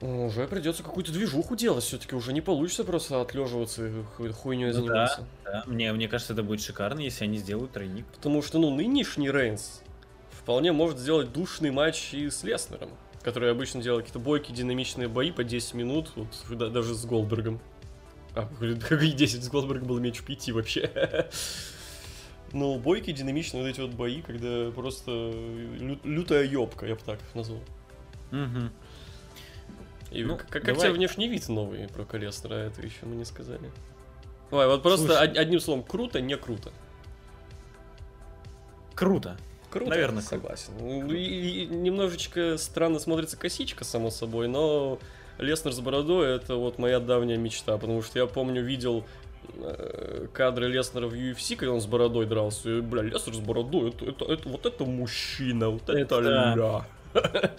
уже 0.00 0.46
придется 0.46 0.82
какую-то 0.82 1.12
движуху 1.12 1.56
делать, 1.56 1.82
все-таки 1.84 2.14
уже 2.14 2.32
не 2.32 2.40
получится 2.40 2.84
просто 2.84 3.20
отлеживаться 3.20 3.86
и 3.86 4.28
хуйней 4.32 4.66
Ну 4.66 4.72
да. 4.72 4.78
заниматься. 4.78 5.26
Да, 5.44 5.64
мне, 5.66 5.92
мне 5.92 6.08
кажется, 6.08 6.32
это 6.34 6.42
будет 6.42 6.60
шикарно, 6.62 7.00
если 7.00 7.24
они 7.24 7.38
сделают 7.38 7.72
тройник. 7.72 8.06
Потому 8.14 8.42
что, 8.42 8.58
ну, 8.58 8.74
нынешний 8.74 9.30
Рейнс 9.30 9.82
вполне 10.30 10.72
может 10.72 10.98
сделать 10.98 11.32
душный 11.32 11.70
матч 11.70 12.14
и 12.14 12.30
с 12.30 12.42
Леснером, 12.44 12.90
который 13.22 13.50
обычно 13.50 13.82
делает 13.82 14.06
какие-то 14.06 14.20
бойкие, 14.24 14.56
динамичные 14.56 15.08
бои 15.08 15.32
по 15.32 15.42
10 15.44 15.74
минут, 15.74 16.12
вот 16.14 16.28
да- 16.56 16.68
даже 16.68 16.94
с 16.94 17.04
Голдбергом. 17.04 17.60
А, 18.34 18.48
какие 18.88 19.12
10 19.12 19.42
с 19.42 19.48
Голдбергом 19.48 19.88
было 19.88 19.98
меньше 19.98 20.24
5 20.24 20.50
вообще. 20.52 20.90
Ну, 22.52 22.78
бойкие, 22.78 23.14
динамичные 23.14 23.62
вот 23.62 23.68
эти 23.68 23.80
вот 23.82 23.90
бои, 23.90 24.22
когда 24.22 24.70
просто 24.70 25.10
лю- 25.10 26.00
лютая 26.02 26.44
ёбка, 26.44 26.86
я 26.86 26.94
бы 26.94 27.00
так 27.04 27.20
их 27.20 27.34
назвал. 27.34 27.60
Мгм. 28.30 28.72
И 30.10 30.24
Ну, 30.24 30.36
как, 30.36 30.48
как 30.48 30.78
тебе 30.78 30.90
внешний 30.92 31.28
вид 31.28 31.48
новый 31.48 31.86
про 31.88 32.18
Леснера, 32.18 32.54
это 32.54 32.80
еще 32.82 33.04
мы 33.04 33.14
не 33.16 33.24
сказали. 33.24 33.70
Ой, 34.50 34.66
вот 34.66 34.82
просто 34.82 35.06
Слушай. 35.08 35.28
од- 35.30 35.36
одним 35.36 35.60
словом, 35.60 35.82
круто, 35.84 36.20
не 36.20 36.36
круто. 36.36 36.70
Круто. 38.94 39.36
Круто, 39.70 39.90
Наверное, 39.90 40.22
согласен. 40.22 40.72
Ну, 40.80 41.12
И, 41.12 41.22
и 41.22 41.66
немножечко 41.66 42.56
странно 42.56 42.98
смотрится 42.98 43.36
косичка, 43.36 43.84
само 43.84 44.10
собой, 44.10 44.48
но 44.48 44.98
Леснер 45.38 45.72
с 45.74 45.80
бородой 45.80 46.34
это 46.36 46.54
вот 46.56 46.78
моя 46.78 46.98
давняя 47.00 47.36
мечта, 47.36 47.76
потому 47.76 48.02
что 48.02 48.18
я 48.18 48.26
помню, 48.26 48.62
видел 48.64 49.04
э, 49.56 50.26
кадры 50.32 50.68
Леснера 50.68 51.06
в 51.06 51.12
UFC, 51.12 51.54
когда 51.56 51.74
он 51.74 51.82
с 51.82 51.86
бородой 51.86 52.24
дрался. 52.24 52.78
И, 52.78 52.80
бля, 52.80 53.02
Леснер 53.02 53.34
с 53.34 53.40
бородой, 53.40 53.90
это, 53.90 54.06
это, 54.06 54.24
это- 54.24 54.48
вот 54.48 54.64
это 54.64 54.84
мужчина, 54.86 55.68
вот 55.68 55.82
это, 55.88 55.98
Это 55.98 56.20
ля. 56.20 56.86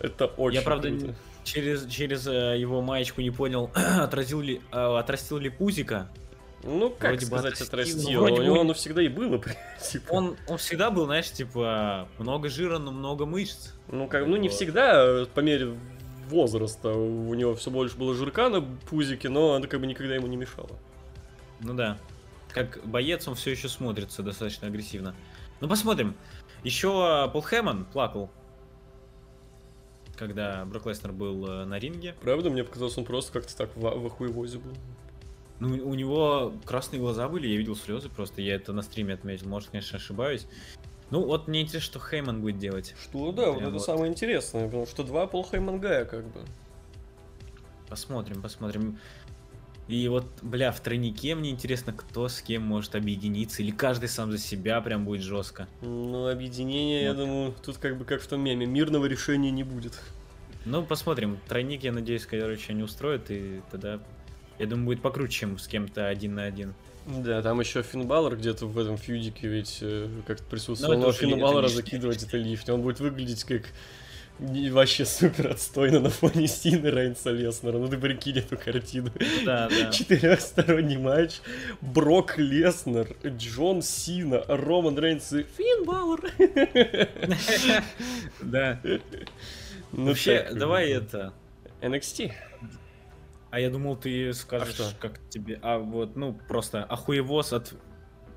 Это 0.00 0.26
очень 0.26 0.58
Я, 0.58 0.62
правда, 0.64 0.88
круто. 0.88 1.14
через, 1.44 1.86
через 1.86 2.26
э, 2.26 2.58
его 2.58 2.80
маечку 2.82 3.20
не 3.20 3.30
понял, 3.30 3.70
отразил 3.98 4.40
ли, 4.40 4.60
э, 4.72 4.96
отрастил 4.98 5.38
ли 5.38 5.50
пузика. 5.50 6.08
Ну, 6.62 6.90
как 6.90 7.12
вроде 7.12 7.26
бы 7.26 7.38
сказать, 7.38 7.60
отрастил, 7.60 7.98
отрастил. 8.00 8.20
вроде 8.20 8.40
У 8.40 8.44
него 8.44 8.54
бы- 8.56 8.60
оно 8.62 8.74
всегда 8.74 9.02
и 9.02 9.08
было, 9.08 9.40
типа. 9.90 10.10
Он, 10.12 10.36
он 10.48 10.58
всегда 10.58 10.90
был, 10.90 11.06
знаешь, 11.06 11.30
типа, 11.30 12.08
много 12.18 12.48
жира, 12.48 12.78
но 12.78 12.90
много 12.92 13.24
мышц. 13.26 13.74
Ну, 13.88 14.08
как, 14.08 14.26
ну 14.26 14.36
не 14.36 14.48
всегда, 14.48 15.04
э, 15.04 15.26
по 15.26 15.40
мере 15.40 15.74
возраста 16.28 16.90
у 16.90 17.34
него 17.34 17.54
все 17.56 17.70
больше 17.70 17.96
было 17.96 18.14
жирка 18.14 18.48
на 18.48 18.60
пузике, 18.60 19.28
но 19.28 19.58
это 19.58 19.68
как 19.68 19.80
бы 19.80 19.86
никогда 19.86 20.14
ему 20.14 20.26
не 20.28 20.36
мешало. 20.36 20.70
Ну 21.60 21.74
да. 21.74 21.98
Как 22.52 22.80
боец 22.84 23.26
он 23.28 23.34
все 23.34 23.50
еще 23.50 23.68
смотрится 23.68 24.22
достаточно 24.22 24.68
агрессивно. 24.68 25.14
Ну 25.60 25.68
посмотрим. 25.68 26.14
Еще 26.62 27.28
Пол 27.32 27.42
Хэммон 27.42 27.84
плакал, 27.86 28.30
когда 30.20 30.64
Брок 30.66 30.86
Леснер 30.86 31.12
был 31.12 31.46
э, 31.46 31.64
на 31.64 31.78
ринге. 31.78 32.14
Правда, 32.20 32.50
мне 32.50 32.62
показалось, 32.62 32.96
он 32.98 33.06
просто 33.06 33.32
как-то 33.32 33.56
так 33.56 33.74
в, 33.74 33.80
в 33.80 34.06
охуевозе 34.06 34.58
был. 34.58 34.72
Ну, 35.60 35.88
у 35.88 35.94
него 35.94 36.52
красные 36.64 37.00
глаза 37.00 37.28
были, 37.28 37.48
я 37.48 37.56
видел 37.56 37.74
слезы 37.74 38.08
просто, 38.08 38.42
я 38.42 38.54
это 38.54 38.72
на 38.72 38.82
стриме 38.82 39.14
отметил, 39.14 39.48
может, 39.48 39.70
конечно, 39.70 39.96
ошибаюсь. 39.96 40.46
Ну, 41.10 41.24
вот 41.24 41.48
мне 41.48 41.62
интересно, 41.62 41.86
что 41.86 42.00
Хейман 42.00 42.40
будет 42.42 42.58
делать. 42.58 42.94
Что, 43.02 43.32
да, 43.32 43.50
вот 43.50 43.62
это 43.62 43.70
вот. 43.72 43.82
самое 43.82 44.10
интересное, 44.10 44.66
потому 44.66 44.86
что 44.86 45.02
два 45.04 45.26
Пол 45.26 45.44
Хеймангая, 45.44 46.04
как 46.04 46.24
бы. 46.26 46.40
Посмотрим, 47.88 48.42
посмотрим. 48.42 48.98
И 49.90 50.06
вот, 50.06 50.24
бля, 50.40 50.70
в 50.70 50.80
тройнике 50.80 51.34
мне 51.34 51.50
интересно, 51.50 51.92
кто 51.92 52.28
с 52.28 52.40
кем 52.40 52.62
может 52.62 52.94
объединиться, 52.94 53.60
или 53.60 53.72
каждый 53.72 54.08
сам 54.08 54.30
за 54.30 54.38
себя 54.38 54.80
прям 54.80 55.04
будет 55.04 55.22
жестко. 55.22 55.66
Ну, 55.82 56.28
объединение, 56.28 57.02
я 57.02 57.12
думаю, 57.12 57.54
тут 57.64 57.78
как 57.78 57.98
бы 57.98 58.04
как 58.04 58.22
в 58.22 58.26
том 58.28 58.40
меме, 58.40 58.66
мирного 58.66 59.06
решения 59.06 59.50
не 59.50 59.64
будет. 59.64 59.98
Ну, 60.64 60.84
посмотрим. 60.84 61.38
Тройник, 61.48 61.82
я 61.82 61.90
надеюсь, 61.92 62.24
короче, 62.24 62.72
не 62.72 62.84
устроит, 62.84 63.30
и 63.32 63.62
тогда, 63.72 63.98
я 64.60 64.66
думаю, 64.66 64.86
будет 64.86 65.02
покруче, 65.02 65.40
чем 65.40 65.58
с 65.58 65.66
кем-то 65.66 66.06
один 66.06 66.36
на 66.36 66.44
один. 66.44 66.74
Да, 67.06 67.42
там 67.42 67.58
еще 67.58 67.82
Финн 67.82 68.06
Баллар 68.06 68.36
где-то 68.36 68.66
в 68.66 68.78
этом 68.78 68.96
фьюдике 68.96 69.48
ведь 69.48 69.78
э, 69.80 70.08
как-то 70.26 70.44
присутствовал, 70.44 70.94
Ну, 70.94 71.00
но 71.00 71.08
уже 71.08 71.18
Финна 71.18 71.32
это 71.32 71.42
Баллара 71.42 71.64
лишнее. 71.64 71.82
закидывать 71.82 72.22
это 72.22 72.36
лишнее, 72.36 72.74
он 72.74 72.82
будет 72.82 73.00
выглядеть 73.00 73.42
как 73.42 73.62
не- 74.40 74.70
вообще 74.70 75.04
супер 75.04 75.48
отстойно 75.52 76.00
на 76.00 76.10
фоне 76.10 76.46
Стина 76.48 76.88
Рейнса 76.90 77.30
Леснера. 77.30 77.78
Ну 77.78 77.88
ты 77.88 77.98
прикинь 77.98 78.38
эту 78.38 78.56
картину. 78.56 79.10
Да, 79.44 79.68
да. 79.68 79.90
Четырехсторонний 79.90 80.96
матч. 80.96 81.40
Брок 81.80 82.38
Леснер, 82.38 83.14
Джон 83.24 83.82
Сина, 83.82 84.42
Роман 84.48 84.98
Рейнс 84.98 85.32
и 85.32 85.42
Финн 85.56 85.84
Баллар. 85.84 86.20
Да. 88.40 88.80
Ну, 89.92 90.06
Вообще, 90.06 90.48
давай 90.52 90.90
это. 90.90 91.32
NXT. 91.80 92.32
А 93.50 93.58
я 93.58 93.68
думал, 93.70 93.96
ты 93.96 94.32
скажешь, 94.32 94.74
что? 94.74 94.90
как 95.00 95.18
тебе. 95.28 95.58
А 95.62 95.78
вот, 95.78 96.14
ну, 96.16 96.38
просто 96.48 96.84
охуевоз 96.84 97.52
от 97.52 97.74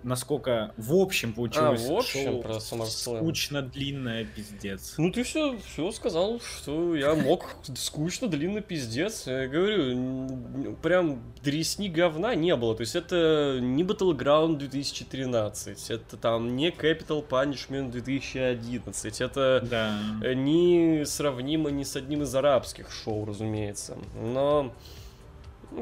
насколько 0.04 0.74
в 0.78 0.94
общем 0.96 1.34
получилось 1.34 1.86
А, 1.86 1.94
в 1.94 1.98
общем, 1.98 2.24
шоу 2.24 2.42
про 2.42 2.60
скучно 2.60 3.62
длинное 3.62 4.26
пиздец. 4.26 4.96
Ну 4.98 5.12
ты 5.12 5.24
все, 5.24 5.58
все 5.60 5.92
сказал, 5.92 6.40
что 6.40 6.96
я 6.96 7.16
мог 7.16 7.56
скучно, 7.76 8.28
длинно 8.28 8.62
пиздец. 8.62 9.28
Я 9.28 9.48
говорю, 9.48 10.76
прям 10.82 11.22
дресни 11.44 11.90
говна 11.90 12.36
не 12.36 12.56
было. 12.56 12.76
То 12.76 12.82
есть 12.82 12.96
это 12.96 13.60
не 13.62 13.84
Battleground 13.84 14.58
2013, 14.58 15.90
это 15.92 16.18
там 16.18 16.56
не 16.56 16.70
Capital 16.70 17.26
Punishment 17.28 17.92
2011, 17.92 19.22
это 19.22 19.66
Да. 19.70 20.00
не 20.34 21.04
сравнимо 21.06 21.70
ни 21.70 21.84
с 21.84 21.96
одним 21.96 22.24
из 22.24 22.34
арабских 22.36 22.92
шоу, 22.92 23.26
разумеется. 23.26 23.98
Но 24.16 24.74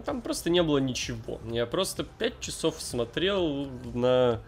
там 0.05 0.21
просто 0.21 0.49
не 0.49 0.63
было 0.63 0.77
ничего. 0.77 1.39
Я 1.49 1.65
просто 1.65 2.03
пять 2.03 2.39
часов 2.39 2.81
смотрел 2.81 3.67
на 3.93 4.41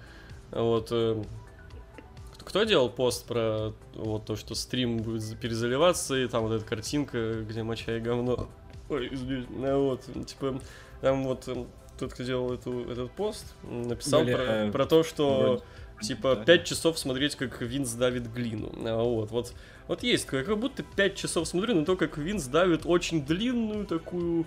вот 0.51 0.89
э, 0.91 1.21
кто- 2.39 2.63
делал 2.63 2.89
пост 2.89 3.25
про 3.25 3.73
вот 3.95 4.25
то, 4.25 4.35
что 4.35 4.55
стрим 4.55 4.97
будет 4.97 5.21
за- 5.21 5.35
перезаливаться, 5.35 6.15
и 6.15 6.27
там 6.27 6.43
вот 6.43 6.53
эта 6.53 6.65
картинка, 6.65 7.41
где 7.41 7.63
моча 7.63 7.97
и 7.97 7.99
говно. 7.99 8.47
Ой, 8.89 9.09
извините. 9.11 9.47
Ну, 9.51 9.83
вот, 9.85 10.25
типа, 10.25 10.59
там 11.01 11.23
вот 11.23 11.47
э, 11.47 11.65
тот, 11.97 12.13
кто 12.13 12.23
делал 12.23 12.53
эту, 12.53 12.89
этот 12.89 13.11
пост, 13.11 13.45
написал 13.63 14.23
Бля, 14.23 14.35
про, 14.35 14.71
про 14.71 14.85
то, 14.85 15.03
что 15.03 15.39
вроде- 15.41 15.63
типа 16.01 16.35
да. 16.35 16.43
5 16.43 16.65
часов 16.65 16.99
смотреть, 16.99 17.35
как 17.35 17.61
Винс 17.61 17.93
давит 17.93 18.31
глину. 18.31 18.71
А, 18.85 19.01
Вот, 19.03 19.31
вот, 19.31 19.53
вот 19.87 20.03
есть, 20.03 20.25
как 20.25 20.57
будто 20.59 20.83
5 20.83 21.15
часов 21.15 21.47
смотрю 21.47 21.75
на 21.75 21.85
то, 21.85 21.95
как 21.95 22.17
Винс 22.17 22.45
давит 22.45 22.81
очень 22.85 23.25
длинную 23.25 23.85
такую 23.85 24.45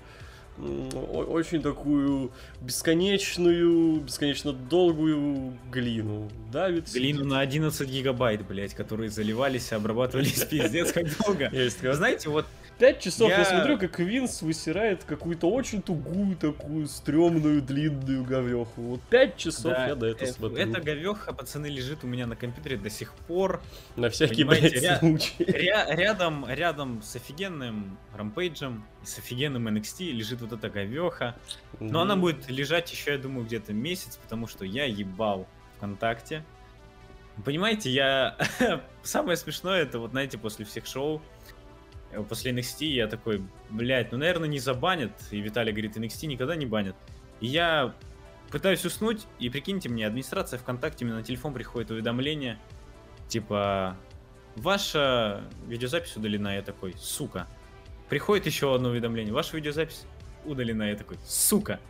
очень 0.58 1.62
такую 1.62 2.30
бесконечную, 2.60 4.00
бесконечно 4.00 4.52
долгую 4.52 5.58
глину. 5.70 6.30
Давит. 6.50 6.92
Глину 6.92 7.24
на 7.24 7.40
11 7.40 7.88
гигабайт, 7.88 8.46
блять, 8.46 8.74
которые 8.74 9.10
заливались 9.10 9.72
и 9.72 9.74
обрабатывались 9.74 10.44
пиздец 10.50 10.92
как 10.92 11.06
долго. 11.18 11.50
Есть, 11.52 11.78
знаете, 11.80 12.28
вот 12.30 12.46
Пять 12.78 13.00
часов 13.00 13.30
я... 13.30 13.38
Я- 13.38 13.44
смотрю, 13.46 13.78
как 13.78 13.98
Винс 13.98 14.42
высирает 14.42 15.04
какую-то 15.04 15.48
очень 15.50 15.80
тугую 15.80 16.36
такую 16.36 16.86
стрёмную 16.88 17.62
длинную 17.62 18.22
говеху. 18.22 18.80
Вот 18.82 19.00
пять 19.08 19.36
часов 19.38 19.72
да, 19.72 19.86
я 19.88 19.94
до 19.94 20.06
этого 20.06 20.28
э, 20.28 20.32
смотрю. 20.32 20.58
эта 20.58 20.80
говеха, 20.82 21.32
пацаны, 21.32 21.66
лежит 21.68 22.04
у 22.04 22.06
меня 22.06 22.26
на 22.26 22.36
компьютере 22.36 22.76
до 22.76 22.90
сих 22.90 23.14
пор. 23.14 23.62
На 23.96 24.10
всякий, 24.10 24.44
блядь, 24.44 24.74
ря- 24.74 24.98
случай. 24.98 25.32
Ря- 25.38 25.94
рядом, 25.96 26.46
рядом 26.48 27.00
с 27.02 27.16
офигенным 27.16 27.96
рампейджем 28.14 28.84
и 29.02 29.06
с 29.06 29.18
офигенным 29.18 29.68
NXT 29.68 30.10
лежит 30.12 30.42
вот 30.42 30.52
эта 30.52 30.68
говеха. 30.68 31.34
Но 31.80 32.02
она 32.02 32.14
Мгм. 32.14 32.20
будет 32.22 32.50
лежать 32.50 32.92
еще, 32.92 33.12
я 33.12 33.18
думаю, 33.18 33.46
где-то 33.46 33.72
месяц, 33.72 34.16
потому 34.22 34.46
что 34.46 34.66
я 34.66 34.84
ебал 34.84 35.46
ВКонтакте. 35.78 36.44
Понимаете, 37.44 37.90
я... 37.90 38.36
Самое 39.02 39.36
смешное, 39.36 39.82
это 39.82 39.98
вот, 39.98 40.10
знаете, 40.12 40.36
после 40.38 40.64
всех 40.64 40.86
шоу, 40.86 41.22
после 42.28 42.52
NXT 42.52 42.86
я 42.86 43.06
такой, 43.08 43.42
блядь, 43.70 44.12
ну, 44.12 44.18
наверное, 44.18 44.48
не 44.48 44.58
забанят. 44.58 45.12
И 45.30 45.40
Виталий 45.40 45.72
говорит, 45.72 45.96
NXT 45.96 46.26
никогда 46.26 46.56
не 46.56 46.66
банят. 46.66 46.96
И 47.40 47.46
я 47.46 47.94
пытаюсь 48.50 48.84
уснуть, 48.84 49.26
и 49.38 49.50
прикиньте 49.50 49.88
мне, 49.88 50.06
администрация 50.06 50.58
ВКонтакте, 50.58 51.04
мне 51.04 51.14
на 51.14 51.22
телефон 51.22 51.52
приходит 51.52 51.90
уведомление, 51.90 52.58
типа, 53.28 53.96
ваша 54.54 55.42
видеозапись 55.66 56.16
удалена. 56.16 56.54
Я 56.54 56.62
такой, 56.62 56.94
сука. 56.98 57.46
Приходит 58.08 58.46
еще 58.46 58.74
одно 58.74 58.90
уведомление, 58.90 59.34
ваша 59.34 59.56
видеозапись 59.56 60.04
удалена. 60.44 60.90
Я 60.90 60.96
такой, 60.96 61.18
сука. 61.26 61.80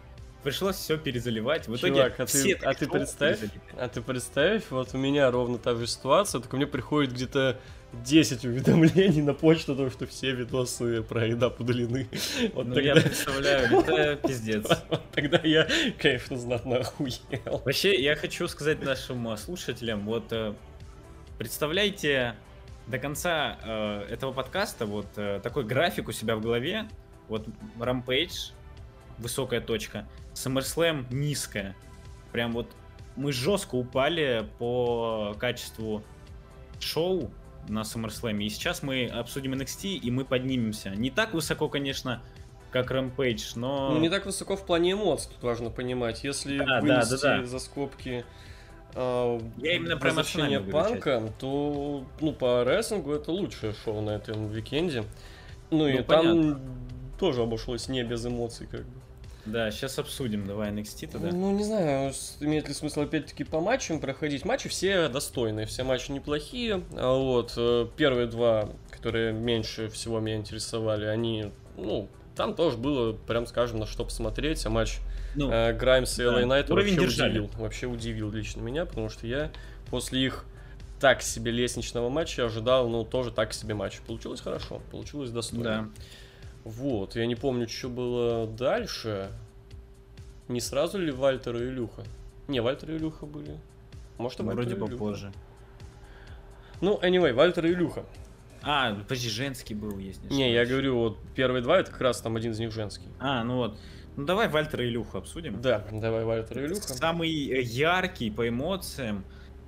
Пришлось 0.42 0.76
все 0.76 0.96
перезаливать. 0.96 1.66
В 1.66 1.74
итоге 1.76 1.94
Чувак, 1.94 2.20
а 2.20 2.26
ты- 2.26 2.38
все 2.38 2.54
а 2.54 2.72
ты 2.72 2.84
шоу 2.84 2.94
представь, 2.94 3.40
перезалиты. 3.40 3.60
А 3.78 3.88
ты 3.88 4.00
представь, 4.00 4.62
вот 4.70 4.94
у 4.94 4.98
меня 4.98 5.30
ровно 5.30 5.58
та 5.58 5.74
же 5.74 5.86
ситуация, 5.86 6.40
только 6.40 6.56
мне 6.56 6.66
приходит 6.66 7.12
где-то 7.12 7.58
10 8.04 8.44
уведомлений 8.44 9.22
на 9.22 9.34
почту, 9.34 9.72
о 9.72 9.76
том, 9.76 9.90
что 9.90 10.06
все 10.06 10.32
видосы 10.32 11.02
про 11.02 11.26
едап 11.26 11.60
удалены. 11.60 12.08
Вот 12.54 12.66
Ну, 12.66 12.78
я 12.78 12.94
тогда, 12.94 13.08
представляю, 13.08 13.80
это 13.80 14.16
пиздец. 14.28 14.66
тогда 15.12 15.40
я, 15.42 15.66
конечно, 15.98 16.36
знатно 16.36 16.78
охуел. 16.78 17.62
Вообще, 17.64 18.00
я 18.00 18.16
хочу 18.16 18.48
сказать 18.48 18.82
нашим 18.82 19.28
э, 19.28 19.36
слушателям, 19.36 20.04
вот 20.04 20.32
э, 20.32 20.54
представляйте 21.38 22.36
до 22.86 22.98
конца 22.98 23.58
э, 23.62 24.06
этого 24.10 24.32
подкаста 24.32 24.86
вот 24.86 25.06
э, 25.16 25.40
такой 25.42 25.64
график 25.64 26.08
у 26.08 26.12
себя 26.12 26.36
в 26.36 26.40
голове. 26.40 26.88
Вот 27.28 27.46
Rampage, 27.78 28.52
высокая 29.18 29.60
точка, 29.60 30.06
SummerSlam 30.34 31.06
низкая. 31.10 31.74
Прям 32.32 32.52
вот 32.52 32.68
мы 33.16 33.32
жестко 33.32 33.74
упали 33.74 34.48
по 34.58 35.34
качеству 35.38 36.04
шоу 36.78 37.32
на 37.68 37.80
SummerSlam. 37.80 38.42
И 38.42 38.48
сейчас 38.48 38.82
мы 38.82 39.06
обсудим 39.06 39.54
NXT, 39.54 39.94
и 39.94 40.10
мы 40.10 40.24
поднимемся. 40.24 40.90
Не 40.90 41.10
так 41.10 41.34
высоко, 41.34 41.68
конечно, 41.68 42.22
как 42.70 42.90
Rampage, 42.90 43.52
но... 43.54 43.92
Ну, 43.92 44.00
не 44.00 44.08
так 44.08 44.26
высоко 44.26 44.56
в 44.56 44.66
плане 44.66 44.92
эмоций, 44.92 45.30
тут 45.34 45.42
важно 45.42 45.70
понимать. 45.70 46.24
Если 46.24 46.58
Да, 46.58 46.64
да, 46.64 46.80
вынести 46.80 47.22
да, 47.22 47.38
да. 47.38 47.46
за 47.46 47.58
скобки 47.58 48.24
а, 48.94 49.40
Я 49.56 49.76
именно 49.76 49.96
про 49.96 50.10
эмоциональную 50.10 50.70
панка, 50.70 51.32
то 51.38 52.04
ну, 52.20 52.32
по 52.32 52.64
рестлингу 52.64 53.12
это 53.12 53.32
лучшее 53.32 53.72
шоу 53.72 54.00
на 54.00 54.10
этом 54.10 54.50
уикенде. 54.50 55.04
Ну, 55.70 55.86
и 55.86 55.98
Ну, 55.98 56.04
там 56.04 56.60
тоже 57.18 57.42
обошлось 57.42 57.88
не 57.88 58.02
без 58.04 58.24
эмоций, 58.26 58.66
как 58.66 58.82
бы. 58.82 59.00
Да, 59.46 59.70
сейчас 59.70 59.98
обсудим, 59.98 60.46
давай 60.46 60.70
NXT 60.70 61.08
тогда. 61.12 61.30
Ну, 61.30 61.52
не 61.52 61.64
знаю, 61.64 62.12
имеет 62.40 62.68
ли 62.68 62.74
смысл 62.74 63.02
опять-таки 63.02 63.44
по 63.44 63.60
матчам 63.60 64.00
проходить. 64.00 64.44
Матчи 64.44 64.68
все 64.68 65.08
достойные, 65.08 65.66
все 65.66 65.84
матчи 65.84 66.10
неплохие. 66.10 66.82
А 66.96 67.14
вот 67.16 67.54
э, 67.56 67.86
первые 67.96 68.26
два, 68.26 68.68
которые 68.90 69.32
меньше 69.32 69.88
всего 69.88 70.18
меня 70.20 70.36
интересовали, 70.36 71.04
они, 71.04 71.52
ну, 71.76 72.08
там 72.34 72.54
тоже 72.54 72.76
было, 72.76 73.12
прям 73.12 73.46
скажем, 73.46 73.78
на 73.78 73.86
что 73.86 74.04
посмотреть. 74.04 74.66
А 74.66 74.70
матч 74.70 74.98
Ну, 75.36 75.50
э, 75.50 75.72
Граймс 75.72 76.18
и 76.18 76.24
да, 76.24 76.40
LA 76.40 76.44
Knight 76.44 76.72
вообще 76.72 76.96
держали. 76.96 77.38
удивил. 77.38 77.50
Вообще 77.58 77.86
удивил 77.86 78.30
лично 78.30 78.60
меня, 78.60 78.84
потому 78.84 79.08
что 79.08 79.26
я 79.26 79.50
после 79.90 80.26
их 80.26 80.44
так 80.98 81.22
себе 81.22 81.50
лестничного 81.52 82.08
матча 82.08 82.44
ожидал, 82.46 82.88
ну, 82.88 83.04
тоже 83.04 83.30
так 83.30 83.52
себе 83.52 83.74
матч. 83.74 84.00
Получилось 84.06 84.40
хорошо, 84.40 84.80
получилось 84.90 85.30
достойно. 85.30 85.64
да. 85.64 85.88
Вот, 86.66 87.14
я 87.14 87.26
не 87.26 87.36
помню, 87.36 87.68
что 87.68 87.88
было 87.88 88.44
дальше. 88.48 89.30
Не 90.48 90.60
сразу 90.60 90.98
ли 90.98 91.12
Вальтер 91.12 91.54
и 91.54 91.68
Илюха? 91.68 92.02
Не, 92.48 92.58
Вальтер 92.60 92.90
и 92.90 92.96
Илюха 92.96 93.24
были. 93.24 93.56
Может, 94.18 94.40
и 94.40 94.42
Вальтер 94.42 94.64
Вроде 94.64 94.74
Илюха. 94.74 94.90
попозже. 94.90 95.32
Ну, 96.80 96.98
anyway, 97.00 97.32
Вальтер 97.32 97.66
и 97.66 97.72
Илюха. 97.72 98.04
А, 98.62 98.92
подожди, 98.96 99.28
женский 99.28 99.74
был, 99.76 99.96
есть. 99.98 100.28
Не, 100.28 100.52
я 100.52 100.66
говорю, 100.66 100.98
вот 100.98 101.18
первые 101.36 101.62
два, 101.62 101.78
это 101.78 101.92
как 101.92 102.00
раз 102.00 102.20
там 102.20 102.34
один 102.34 102.50
из 102.50 102.58
них 102.58 102.72
женский. 102.72 103.06
А, 103.20 103.44
ну 103.44 103.58
вот. 103.58 103.78
Ну 104.16 104.24
давай 104.24 104.48
Вальтера 104.48 104.84
и 104.84 104.88
Илюху 104.88 105.18
обсудим. 105.18 105.62
Да, 105.62 105.86
давай 105.92 106.24
Вальтер 106.24 106.58
и 106.58 106.66
Илюха. 106.66 106.82
Самый 106.82 107.28
э, 107.30 107.60
яркий 107.60 108.28
по 108.32 108.48
эмоциям, 108.48 109.24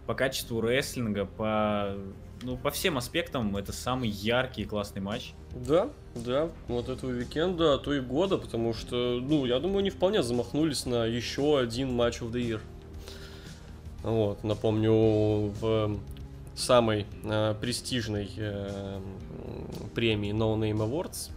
по 0.09 0.15
качеству 0.15 0.61
рестлинга, 0.61 1.27
по 1.27 1.97
ну 2.43 2.57
по 2.57 2.71
всем 2.71 2.99
аспектам 2.99 3.57
это 3.57 3.73
самый 3.73 4.09
яркий 4.09 4.63
и 4.63 4.65
классный 4.65 5.03
матч. 5.03 5.33
Да, 5.55 5.91
да, 6.15 6.51
вот 6.69 6.89
этого 6.89 7.11
уикенда, 7.11 7.75
а 7.75 7.79
то 7.79 7.93
и 7.95 8.01
года, 8.01 8.39
потому 8.39 8.75
что, 8.75 9.19
ну, 9.21 9.47
я 9.47 9.59
думаю, 9.59 9.79
они 9.79 9.91
вполне 9.91 10.23
замахнулись 10.23 10.87
на 10.87 11.05
еще 11.07 11.59
один 11.59 11.93
матч 11.93 12.21
of 12.21 12.31
the 12.31 12.41
year. 12.41 12.61
Вот, 14.03 14.45
напомню, 14.45 14.93
в 15.61 15.99
самой 16.55 17.07
э, 17.25 17.55
престижной 17.61 18.31
э, 18.37 19.01
премии 19.95 20.33
No 20.33 20.57
Name 20.57 20.79
Awards 20.79 21.31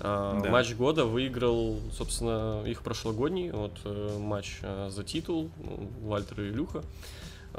А, 0.00 0.40
Да. 0.40 0.50
Матч 0.50 0.74
года 0.74 1.04
выиграл, 1.04 1.78
собственно, 1.92 2.62
их 2.66 2.82
прошлогодний 2.82 3.50
вот, 3.50 3.72
э, 3.84 4.18
матч 4.18 4.58
э, 4.62 4.88
за 4.90 5.04
титул, 5.04 5.50
ну, 5.58 5.90
Вальтер 6.02 6.42
и 6.42 6.48
Илюха. 6.50 6.82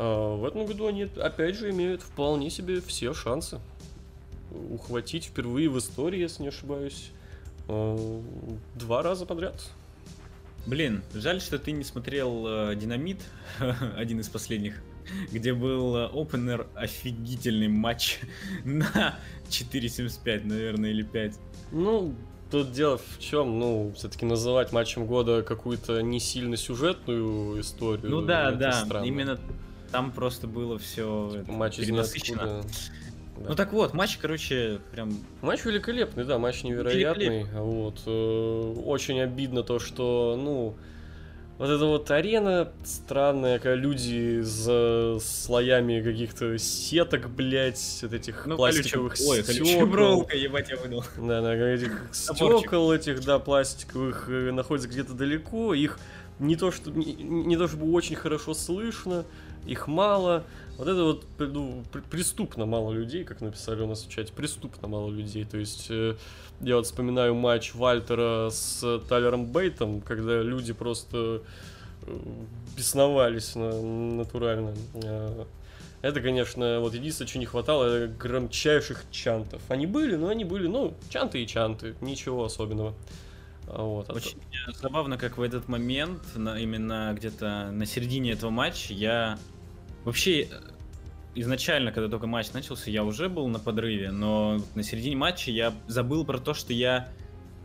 А, 0.01 0.37
В 0.37 0.45
этом 0.45 0.65
году 0.65 0.87
они, 0.87 1.03
опять 1.17 1.55
же, 1.55 1.69
имеют 1.71 2.01
вполне 2.01 2.49
себе 2.49 2.79
все 2.79 3.13
шансы 3.13 3.59
ухватить 4.71 5.25
впервые 5.25 5.69
в 5.69 5.77
истории, 5.77 6.19
если 6.19 6.43
не 6.43 6.47
ошибаюсь, 6.47 7.11
э, 7.67 8.21
два 8.75 9.03
раза 9.03 9.25
подряд. 9.25 9.61
Блин, 10.65 11.03
жаль, 11.13 11.41
что 11.41 11.59
ты 11.59 11.71
не 11.71 11.83
смотрел 11.83 12.45
э, 12.47 12.75
Динамит, 12.75 13.19
один 13.97 14.21
из 14.21 14.29
последних, 14.29 14.81
где 15.31 15.53
был 15.53 15.95
э, 15.97 16.05
опенер 16.05 16.67
офигительный 16.75 17.67
матч 17.67 18.21
на 18.63 19.19
4.75, 19.49 20.47
наверное, 20.47 20.91
или 20.91 21.03
5. 21.03 21.37
Ну, 21.73 22.15
тут 22.49 22.71
дело 22.71 22.97
в 22.97 23.19
чем, 23.19 23.59
ну, 23.59 23.91
все-таки 23.95 24.25
называть 24.25 24.71
матчем 24.71 25.05
года 25.05 25.43
какую-то 25.43 26.01
не 26.01 26.19
сильно 26.21 26.57
сюжетную 26.57 27.59
историю. 27.61 28.09
Ну 28.09 28.21
да, 28.21 28.51
да, 28.51 28.71
странно. 28.71 29.05
именно 29.05 29.39
там 29.91 30.11
просто 30.11 30.47
было 30.47 30.77
все 30.79 31.43
матч 31.47 31.79
из 31.79 31.85
перенасыщено. 31.85 32.35
ниоткуда. 32.43 32.63
Да. 33.37 33.45
Ну 33.49 33.55
так 33.55 33.71
вот, 33.71 33.93
матч, 33.93 34.17
короче, 34.17 34.79
прям 34.91 35.17
Матч 35.41 35.63
великолепный, 35.63 36.25
да, 36.25 36.37
матч 36.37 36.63
невероятный. 36.63 37.45
Вот. 37.53 38.01
э, 38.05 38.73
Очень 38.85 39.21
обидно 39.21 39.63
то, 39.63 39.79
что, 39.79 40.37
ну, 40.41 40.75
вот 41.57 41.69
эта 41.69 41.85
вот 41.85 42.11
арена 42.11 42.69
странная, 42.83 43.59
когда 43.59 43.75
люди 43.75 44.41
за 44.41 45.19
слоями 45.21 46.01
каких-то 46.01 46.57
сеток, 46.57 47.29
блядь, 47.29 47.99
вот 48.01 48.13
этих 48.13 48.45
ну, 48.45 48.57
пластиковых 48.57 49.13
колючая- 49.13 49.29
Ой, 49.29 49.43
колючая 49.43 49.65
стёкол. 49.65 49.89
проволока, 49.91 50.35
ебать, 50.35 50.69
я 50.69 50.75
выдал. 50.77 51.03
Да, 51.17 51.41
да, 51.41 51.55
этих 51.55 52.09
стекол 52.11 52.91
этих, 52.91 53.23
да, 53.23 53.39
пластиковых 53.39 54.25
э, 54.29 54.51
находится 54.51 54.89
где-то 54.89 55.13
далеко, 55.13 55.73
их 55.73 55.97
не 56.39 56.55
то, 56.57 56.71
что, 56.71 56.91
не, 56.91 57.13
не 57.13 57.55
то 57.57 57.67
чтобы 57.69 57.89
очень 57.91 58.15
хорошо 58.15 58.53
слышно, 58.53 59.25
их 59.65 59.87
мало. 59.87 60.43
Вот 60.77 60.87
это 60.87 61.03
вот 61.03 61.25
ну, 61.39 61.83
преступно 62.09 62.65
мало 62.65 62.93
людей, 62.93 63.23
как 63.23 63.41
написали 63.41 63.81
у 63.81 63.87
нас 63.87 64.03
в 64.03 64.09
чате, 64.09 64.31
преступно 64.33 64.87
мало 64.87 65.09
людей. 65.11 65.43
То 65.43 65.57
есть 65.57 65.87
э, 65.89 66.15
я 66.61 66.77
вот 66.77 66.85
вспоминаю 66.85 67.35
матч 67.35 67.75
Вальтера 67.75 68.49
с 68.49 68.99
Тайлером 69.09 69.45
Бейтом, 69.45 69.99
когда 70.01 70.41
люди 70.41 70.71
просто 70.71 71.41
э, 72.03 72.17
бесновались 72.77 73.55
на- 73.55 73.81
натурально. 73.81 74.73
Э, 75.03 75.45
Это, 76.01 76.21
конечно, 76.21 76.79
вот 76.79 76.93
единственное, 76.93 77.27
чего 77.27 77.39
не 77.41 77.45
хватало, 77.45 77.83
это 77.83 78.13
громчайших 78.13 79.03
чантов. 79.11 79.61
Они 79.67 79.85
были, 79.85 80.15
но 80.15 80.29
они 80.29 80.45
были, 80.45 80.67
ну, 80.67 80.93
чанты 81.09 81.43
и 81.43 81.47
чанты, 81.47 81.93
ничего 81.99 82.45
особенного. 82.45 82.93
Вот, 83.71 84.09
а 84.09 84.13
Очень 84.13 84.37
забавно, 84.73 85.17
как 85.17 85.37
в 85.37 85.41
этот 85.41 85.67
момент, 85.67 86.21
на- 86.35 86.59
именно 86.59 87.13
где-то 87.15 87.69
на 87.71 87.85
середине 87.85 88.31
этого 88.31 88.49
матча, 88.49 88.93
я 88.93 89.37
вообще 90.05 90.41
э, 90.43 90.47
изначально, 91.35 91.91
когда 91.91 92.09
только 92.09 92.25
матч 92.27 92.51
начался, 92.53 92.89
я 92.89 93.03
уже 93.03 93.29
был 93.29 93.47
на 93.47 93.59
подрыве, 93.59 94.11
но 94.11 94.59
на 94.75 94.83
середине 94.83 95.15
матча 95.15 95.51
я 95.51 95.73
забыл 95.87 96.25
про 96.25 96.39
то, 96.39 96.53
что 96.53 96.73
я 96.73 97.09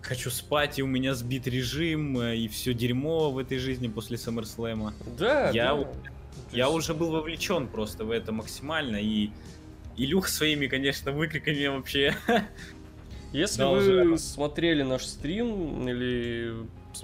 хочу 0.02 0.30
спать, 0.30 0.78
и 0.78 0.82
у 0.82 0.86
меня 0.86 1.14
сбит 1.14 1.46
режим, 1.46 2.18
э, 2.18 2.36
и 2.36 2.48
все 2.48 2.74
дерьмо 2.74 3.30
в 3.30 3.38
этой 3.38 3.58
жизни 3.58 3.88
после 3.88 4.16
SummerSlam. 4.16 4.92
Да, 5.18 5.50
Я 5.50 5.74
да. 5.74 5.88
Я 6.52 6.68
уже 6.68 6.94
был 6.94 7.10
вовлечен 7.10 7.66
просто 7.68 8.04
в 8.04 8.10
это 8.10 8.30
максимально, 8.30 8.96
и 8.96 9.30
Илюх 9.96 10.28
своими, 10.28 10.66
конечно, 10.66 11.12
выкриками 11.12 11.66
вообще. 11.66 12.14
Если 13.34 13.58
Да, 13.58 13.68
вы 13.68 13.78
уже. 13.78 14.18
смотрели 14.18 14.82
наш 14.82 15.04
стрим 15.04 15.88
или 15.88 16.54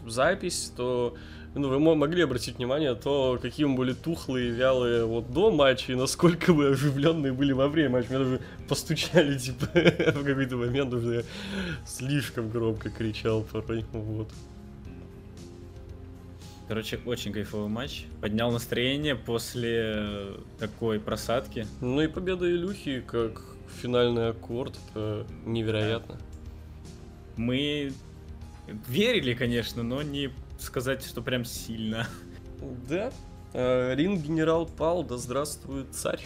запись, 0.06 0.72
то 0.76 1.16
ну, 1.56 1.68
вы 1.68 1.80
мо- 1.80 1.96
могли 1.96 2.22
обратить 2.22 2.58
внимание, 2.58 2.94
то 2.94 3.36
какие 3.42 3.66
мы 3.66 3.74
были 3.76 3.92
тухлые, 3.92 4.50
вялые 4.52 5.04
вот 5.04 5.32
до 5.32 5.50
матча, 5.50 5.92
и 5.92 5.96
насколько 5.96 6.52
мы 6.54 6.68
оживленные 6.68 7.32
были 7.32 7.50
во 7.52 7.66
время 7.66 7.90
матча. 7.90 8.10
Меня 8.10 8.18
даже 8.20 8.40
постучали, 8.68 9.36
типа, 9.36 9.66
в 9.74 10.24
какой-то 10.24 10.56
момент 10.56 10.94
уже 10.94 11.14
я 11.16 11.22
слишком 11.84 12.48
громко 12.48 12.90
кричал 12.90 13.42
порой. 13.42 13.84
Вот. 13.92 14.28
Короче, 16.68 17.00
очень 17.04 17.32
кайфовый 17.32 17.68
матч. 17.68 18.04
Поднял 18.20 18.52
настроение 18.52 19.16
после 19.16 20.34
такой 20.60 21.00
просадки. 21.00 21.66
Ну 21.80 22.00
и 22.00 22.06
победа 22.06 22.48
Илюхи 22.48 23.00
как 23.04 23.42
финальный 23.80 24.30
аккорд, 24.30 24.78
это 24.90 25.26
невероятно. 25.44 26.18
Мы 27.36 27.92
верили, 28.86 29.34
конечно, 29.34 29.82
но 29.82 30.02
не 30.02 30.30
сказать, 30.58 31.04
что 31.04 31.22
прям 31.22 31.44
сильно. 31.44 32.06
Да. 32.88 33.10
Э, 33.52 33.94
Ринг 33.94 34.22
генерал 34.22 34.66
пал, 34.66 35.02
да 35.02 35.16
здравствует 35.16 35.94
царь. 35.94 36.20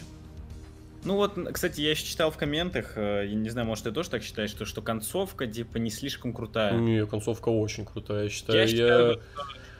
Ну 1.04 1.16
вот, 1.16 1.38
кстати, 1.52 1.82
я 1.82 1.90
еще 1.90 2.04
читал 2.06 2.30
в 2.30 2.36
комментах, 2.38 2.94
э, 2.96 3.26
я 3.28 3.34
не 3.34 3.50
знаю, 3.50 3.66
может, 3.66 3.84
ты 3.84 3.92
тоже 3.92 4.10
так 4.10 4.22
считаешь, 4.22 4.50
что, 4.50 4.64
что 4.64 4.80
концовка, 4.82 5.46
типа, 5.46 5.76
не 5.76 5.90
слишком 5.90 6.32
крутая. 6.32 6.72
Не, 6.78 7.06
концовка 7.06 7.50
очень 7.50 7.84
крутая, 7.84 8.24
я 8.24 8.28
считаю. 8.30 8.58
Я 8.58 8.64
Я, 8.64 8.68
считаю, 8.68 9.20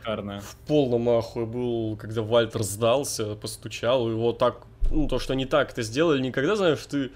Шикарная. 0.01 0.41
в 0.41 0.57
полном 0.67 1.09
ахуе 1.09 1.47
был, 1.47 1.97
когда 1.97 2.21
Вальтер 2.23 2.63
сдался, 2.63 3.35
постучал, 3.37 4.11
и 4.11 4.15
вот 4.15 4.39
так, 4.39 4.67
ну, 4.95 5.09
то, 5.09 5.19
что 5.19 5.33
они 5.33 5.47
так 5.47 5.73
это 5.73 5.83
сделали, 5.83 6.21
никогда, 6.21 6.57
знаешь, 6.57 6.79
ты 6.87 7.11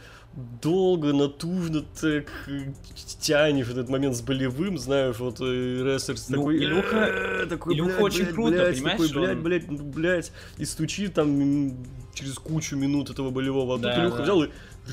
долго, 0.62 1.12
натужно 1.12 1.82
так 2.00 2.26
э, 2.48 2.72
тянешь 3.20 3.68
этот 3.70 3.88
момент 3.88 4.14
с 4.16 4.20
болевым, 4.20 4.78
знаешь, 4.78 5.18
вот 5.18 5.40
э, 5.40 5.44
рестлер 5.44 6.16
Ну, 6.28 6.36
такой... 6.36 6.58
Илюха- 6.58 7.42
«Э, 7.42 7.46
такой, 7.46 7.74
Илюха 7.74 7.90
блядь, 7.90 8.02
очень 8.02 8.22
блядь, 8.24 8.34
круто, 8.34 8.50
блядь», 8.52 8.74
понимаешь, 8.76 8.98
такой, 9.08 9.12
блядь, 9.22 9.36
он- 9.36 9.42
блядь, 9.42 9.70
ну, 9.70 9.84
блядь, 9.84 10.32
и 10.58 10.64
стучит 10.64 11.14
там 11.14 11.76
через 12.14 12.34
кучу 12.34 12.76
минут 12.76 13.10
этого 13.10 13.30
болевого, 13.30 13.76
а 13.76 13.78
Да, 13.78 13.94
тут 13.94 14.02
Илюха 14.02 14.16
да. 14.18 14.22
взял 14.24 14.42
и 14.44 14.48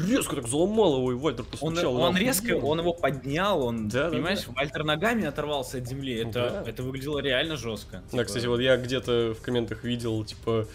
резко 0.07 0.35
так 0.37 0.47
заломал 0.47 0.97
его, 0.97 1.11
и 1.11 1.15
Вальтер 1.15 1.41
Он, 1.43 1.51
постучал. 1.51 1.93
и 1.97 2.01
он 2.01 2.13
там, 2.13 2.21
резко, 2.21 2.53
он 2.55 2.79
его 2.79 2.93
поднял, 2.93 3.61
он, 3.65 3.87
Да, 3.89 4.05
да, 4.05 4.09
понимаешь, 4.11 4.43
да. 4.47 4.53
Вальтер 4.53 4.83
ногами 4.83 5.25
оторвался 5.25 5.77
от 5.77 5.87
земли. 5.87 6.15
Это, 6.15 6.63
Да. 6.65 6.69
это 6.69 6.81
выглядело 6.83 7.19
реально 7.19 7.55
жестко. 7.57 8.01
Да, 8.05 8.09
Типа, 8.11 8.23
кстати, 8.23 8.45
вот 8.47 8.59
я 8.61 8.77
где-то 8.77 9.35
в 9.37 9.41
комментах 9.41 9.83
видел, 9.83 10.23
типа, 10.23 10.67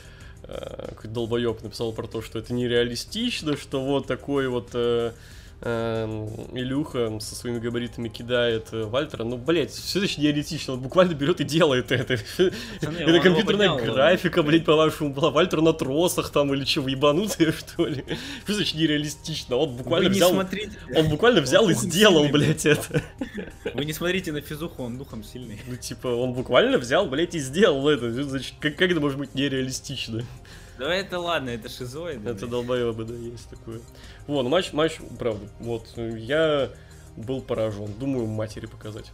какой-то 0.51 1.09
долбоеб 1.09 1.63
написал 1.63 1.93
про 1.93 2.07
то, 2.07 2.23
что 2.23 2.39
это 2.39 2.53
нереалистично, 2.53 3.57
что 3.57 3.85
вот 3.85 4.07
такой 4.07 4.49
вот 4.49 4.71
э, 4.75 5.13
э, 5.63 6.29
Илюха 6.53 7.19
со 7.21 7.35
своими 7.35 7.59
габаритами 7.59 8.09
кидает 8.09 8.69
э, 8.73 8.85
Вальтера. 8.85 9.25
Ну, 9.25 9.37
блять, 9.37 9.71
все 9.71 10.01
очень 10.01 10.23
нереалистично. 10.23 10.75
Он 10.75 10.81
буквально 10.81 11.15
берет 11.15 11.41
и 11.41 11.45
делает 11.45 11.93
это. 11.93 12.17
Пацаны, 12.17 12.53
он 12.83 12.95
Это 13.11 13.21
компьютерная 13.21 13.71
поднял, 13.71 13.95
графика, 13.95 14.43
блять, 14.43 14.65
по-вашему, 14.65 15.13
была 15.13 15.31
Вальтер 15.31 15.61
на 15.61 15.73
тросах 15.73 16.31
там 16.31 16.53
или 16.55 16.65
что, 16.65 16.87
ебанутые, 16.89 17.53
что 17.59 17.87
ли? 17.87 18.05
Что 18.45 18.55
значит 18.55 18.75
нереалистично? 18.75 19.57
Он 19.57 19.77
буквально 19.77 20.09
Вы 20.09 20.15
взял... 20.15 20.31
смотрите, 20.31 20.73
Он 20.97 21.09
буквально 21.09 21.41
взял 21.41 21.69
и 21.69 21.75
духом 21.75 21.91
сделал, 21.91 22.23
сильный, 22.25 22.33
блять, 22.33 22.67
это. 22.67 23.03
вы 23.75 23.85
не 23.85 23.93
смотрите 23.93 24.33
на 24.33 24.41
физуху, 24.41 24.83
он 24.83 24.99
духом 24.99 25.25
сильный. 25.25 25.61
Ну, 25.67 25.77
типа, 25.77 26.09
он 26.09 26.33
буквально 26.33 26.79
взял, 26.79 27.07
блять, 27.07 27.35
и 27.35 27.39
сделал 27.39 27.89
это. 27.89 28.11
Значит, 28.11 28.55
как, 28.61 28.77
как 28.77 28.91
это 28.91 29.01
может 29.01 29.19
быть 29.19 29.35
нереалистично? 29.35 30.25
Да 30.81 30.95
это 30.95 31.19
ладно, 31.19 31.51
это 31.51 31.69
шизоид. 31.69 32.27
Это 32.27 32.47
долбоебы, 32.47 33.05
да, 33.05 33.13
есть 33.13 33.51
такое. 33.51 33.81
Вот, 34.27 34.47
матч, 34.47 34.73
матч, 34.73 34.99
правда, 35.19 35.47
вот, 35.59 35.87
я 35.99 36.71
был 37.17 37.43
поражен. 37.43 37.93
Думаю, 37.99 38.27
матери 38.27 38.65
показать. 38.65 39.13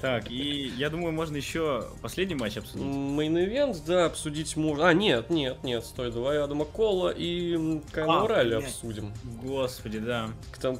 Так, 0.00 0.30
и 0.30 0.72
я 0.76 0.90
думаю, 0.90 1.12
можно 1.12 1.36
еще 1.36 1.86
последний 2.02 2.34
матч 2.34 2.56
обсудить. 2.56 2.82
Мейн-ивент, 2.84 3.78
да, 3.86 4.06
обсудить 4.06 4.56
можно. 4.56 4.88
А, 4.88 4.92
нет, 4.92 5.30
нет, 5.30 5.62
нет, 5.62 5.84
стой, 5.84 6.10
давай 6.10 6.38
Адама 6.42 6.64
Кола 6.64 7.10
и 7.16 7.80
Кайла 7.92 8.22
А, 8.22 8.26
блядь. 8.44 8.64
обсудим. 8.64 9.12
Господи, 9.42 9.98
да. 10.00 10.30
Там, 10.60 10.78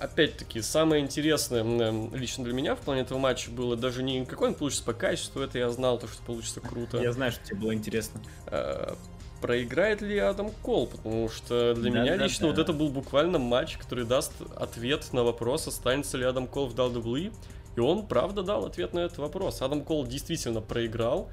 опять-таки, 0.00 0.60
самое 0.62 1.02
интересное 1.02 1.62
м, 1.62 2.14
лично 2.14 2.44
для 2.44 2.52
меня 2.52 2.74
в 2.74 2.80
плане 2.80 3.02
этого 3.02 3.18
матча 3.18 3.50
было 3.50 3.76
даже 3.76 4.02
не 4.02 4.24
какой 4.24 4.48
он 4.48 4.54
получится 4.54 4.84
по 4.84 4.92
качеству, 4.92 5.40
это 5.40 5.58
я 5.58 5.70
знал, 5.70 5.98
то, 5.98 6.08
что 6.08 6.20
получится 6.22 6.60
круто. 6.60 6.98
Я 6.98 7.12
знаю, 7.12 7.32
что 7.32 7.44
тебе 7.44 7.56
было 7.60 7.74
интересно. 7.74 8.20
э, 8.48 8.94
проиграет 9.40 10.02
ли 10.02 10.18
Адам 10.18 10.50
Кол, 10.62 10.88
потому 10.88 11.28
что 11.28 11.72
для 11.76 11.92
Да, 11.92 12.00
меня 12.00 12.16
да, 12.16 12.24
лично 12.24 12.48
да. 12.48 12.50
вот 12.50 12.58
это 12.58 12.72
был 12.72 12.88
буквально 12.88 13.38
матч, 13.38 13.76
который 13.76 14.04
даст 14.04 14.32
ответ 14.56 15.12
на 15.12 15.22
вопрос, 15.22 15.68
останется 15.68 16.16
ли 16.16 16.24
Адам 16.24 16.48
Кол 16.48 16.66
в 16.66 16.74
WWE, 16.74 17.32
и 17.78 17.80
он 17.80 18.08
правда 18.08 18.42
дал 18.42 18.66
ответ 18.66 18.92
на 18.92 19.00
этот 19.00 19.18
вопрос. 19.18 19.62
Адам 19.62 19.84
Кол 19.84 20.04
действительно 20.04 20.60
проиграл, 20.60 21.30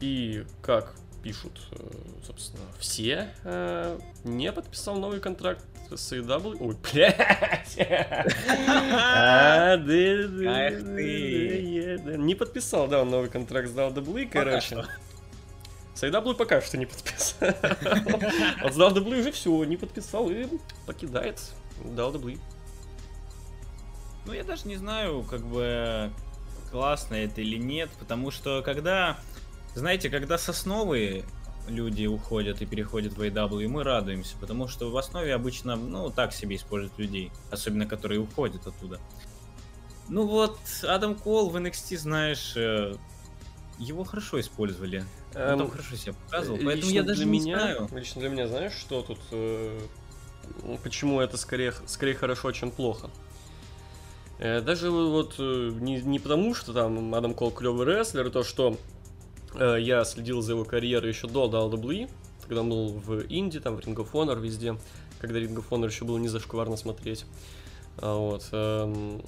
и 0.00 0.44
как 0.62 0.94
пишут, 1.24 1.60
э, 1.72 1.76
собственно, 2.24 2.62
все, 2.78 3.34
э, 3.42 3.98
не 4.22 4.52
подписал 4.52 5.00
новый 5.00 5.18
контракт 5.18 5.64
с 5.90 6.12
AEW. 6.12 6.56
Ой, 6.60 6.76
блядь! 6.92 7.76
Не 12.18 12.36
подписал, 12.36 12.86
да, 12.86 13.02
он 13.02 13.10
новый 13.10 13.28
контракт 13.28 13.68
с 13.68 13.72
WWE, 13.72 14.28
короче. 14.32 14.84
С 15.94 16.04
AEW 16.04 16.34
пока 16.34 16.60
что 16.60 16.78
не 16.78 16.86
подписал. 16.86 17.48
Вот 18.62 18.72
с 18.72 18.78
WWE 18.78 19.20
уже 19.20 19.32
все, 19.32 19.64
не 19.64 19.76
подписал 19.76 20.30
и 20.30 20.46
покидает 20.86 21.40
WWE. 21.82 22.38
Ну, 24.26 24.32
я 24.32 24.44
даже 24.44 24.68
не 24.68 24.76
знаю, 24.76 25.24
как 25.28 25.40
бы 25.44 26.10
классно 26.70 27.14
это 27.14 27.40
или 27.40 27.56
нет, 27.56 27.90
потому 27.98 28.30
что 28.30 28.62
когда, 28.62 29.18
знаете, 29.74 30.10
когда 30.10 30.38
сосновые 30.38 31.24
люди 31.68 32.06
уходят 32.06 32.62
и 32.62 32.66
переходят 32.66 33.12
в 33.14 33.20
AW, 33.22 33.68
мы 33.68 33.84
радуемся, 33.84 34.36
потому 34.40 34.68
что 34.68 34.90
в 34.90 34.96
основе 34.96 35.34
обычно, 35.34 35.76
ну, 35.76 36.10
так 36.10 36.32
себе 36.32 36.56
используют 36.56 36.98
людей, 36.98 37.30
особенно 37.50 37.86
которые 37.86 38.20
уходят 38.20 38.66
оттуда. 38.66 39.00
Ну 40.08 40.26
вот, 40.26 40.58
Адам 40.82 41.14
Кол 41.14 41.50
в 41.50 41.56
NXT, 41.56 41.96
знаешь, 41.98 42.54
э, 42.56 42.96
его 43.78 44.04
хорошо 44.04 44.40
использовали. 44.40 45.04
Он 45.34 45.58
там 45.58 45.60
Эм, 45.62 45.70
хорошо 45.70 45.96
себя 45.96 46.14
показывал, 46.14 46.56
Лично 46.56 46.70
поэтому 46.70 46.92
я 46.92 47.02
даже 47.02 47.24
не 47.24 47.30
меня, 47.40 47.58
знаю. 47.58 47.88
Лично 47.92 48.20
для 48.20 48.30
меня, 48.30 48.46
знаешь, 48.48 48.72
что 48.72 49.02
тут... 49.02 49.20
э, 49.30 49.80
почему 50.82 51.20
это 51.20 51.36
скорее, 51.36 51.72
скорее 51.86 52.14
хорошо, 52.14 52.50
чем 52.52 52.70
плохо? 52.70 53.10
Э, 54.42 54.60
даже 54.60 54.90
вот 54.90 55.36
э, 55.38 55.70
не, 55.80 56.00
не 56.02 56.18
потому, 56.18 56.52
что 56.52 56.72
там 56.72 57.14
Адам 57.14 57.32
Кол 57.32 57.52
клевый 57.52 57.86
рестлер, 57.86 58.28
то, 58.28 58.42
что 58.42 58.76
э, 59.54 59.76
я 59.78 60.04
следил 60.04 60.42
за 60.42 60.52
его 60.52 60.64
карьерой 60.64 61.10
еще 61.10 61.28
до 61.28 61.46
WWE, 61.46 62.10
когда 62.48 62.62
он 62.62 62.70
был 62.70 62.88
в 62.88 63.24
Инди, 63.28 63.60
там, 63.60 63.76
в 63.76 63.78
Ring 63.78 63.94
of 63.94 64.10
Honor, 64.10 64.40
везде, 64.40 64.76
когда 65.20 65.38
Ring 65.38 65.54
of 65.54 65.68
Honor 65.70 65.86
еще 65.86 66.04
было 66.04 66.18
не 66.18 66.26
зашкварно 66.26 66.76
смотреть. 66.76 67.24
А 67.98 68.16
вот. 68.16 68.48
эм, 68.50 69.22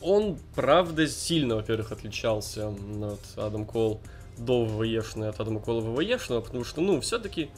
он, 0.00 0.38
правда, 0.56 1.06
сильно, 1.06 1.54
во-первых, 1.54 1.92
отличался 1.92 2.70
от 2.70 3.20
Адам 3.38 3.64
Кол 3.64 4.00
до 4.38 4.64
ВВЕшного 4.64 5.30
от 5.30 5.38
Адама 5.38 5.60
Кола 5.60 5.80
ВВЕшного, 5.80 6.40
потому 6.40 6.64
что, 6.64 6.80
ну, 6.80 7.00
все-таки 7.00 7.50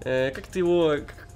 как-то 0.00 0.58
его 0.58 0.96
к- 0.98 1.06
к- 1.06 1.29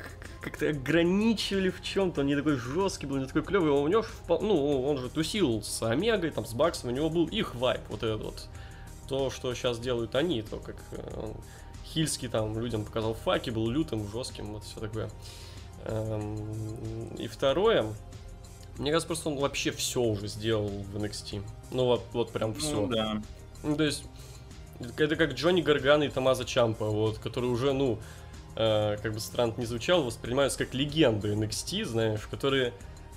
как-то 0.44 0.68
ограничивали 0.68 1.70
в 1.70 1.82
чем-то, 1.82 2.20
он 2.20 2.26
не 2.26 2.36
такой 2.36 2.56
жесткий 2.56 3.06
был, 3.06 3.16
не 3.16 3.26
такой 3.26 3.42
клевый, 3.42 3.70
у 3.70 3.88
него, 3.88 4.04
ну, 4.28 4.86
он 4.86 4.98
же 4.98 5.08
тусил 5.08 5.62
с 5.62 5.82
Омегой, 5.82 6.30
там, 6.30 6.44
с 6.44 6.52
Баксом, 6.52 6.90
у 6.90 6.92
него 6.92 7.08
был 7.08 7.26
их 7.26 7.54
вайп, 7.54 7.80
вот 7.88 8.02
этот 8.02 8.22
вот. 8.22 8.46
То, 9.08 9.30
что 9.30 9.54
сейчас 9.54 9.78
делают 9.78 10.14
они, 10.14 10.42
то, 10.42 10.58
как 10.58 10.76
э, 10.92 11.20
он 11.20 11.34
Хильский 11.86 12.28
там 12.28 12.58
людям 12.58 12.84
показал 12.84 13.14
факи, 13.14 13.50
был 13.50 13.68
лютым, 13.70 14.06
жестким, 14.10 14.52
вот 14.52 14.64
все 14.64 14.80
такое. 14.80 15.10
Эм, 15.84 17.14
И 17.16 17.26
второе, 17.26 17.86
мне 18.78 18.90
кажется, 18.90 19.06
просто 19.06 19.28
он 19.30 19.36
вообще 19.36 19.70
все 19.70 20.02
уже 20.02 20.26
сделал 20.28 20.68
в 20.68 20.96
NXT. 20.96 21.42
Ну 21.70 21.84
вот, 21.84 22.02
вот 22.12 22.32
прям 22.32 22.54
все. 22.54 22.74
Ну, 22.74 22.86
да. 22.88 23.22
Ну, 23.62 23.76
то 23.76 23.84
есть, 23.84 24.04
это 24.96 25.16
как 25.16 25.34
Джонни 25.34 25.62
Гарган 25.62 26.02
и 26.02 26.08
Томазо 26.08 26.44
Чампа, 26.44 26.86
вот, 26.86 27.18
которые 27.18 27.50
уже, 27.50 27.72
ну, 27.72 27.98
э, 28.56 28.96
как 29.02 29.12
бы 29.12 29.20
странно 29.20 29.54
не 29.56 29.66
звучал, 29.66 30.02
воспринимаются 30.02 30.58
как 30.58 30.74
легенды 30.74 31.32
NXT, 31.34 31.84
знаешь, 31.84 32.26
которые, 32.26 32.72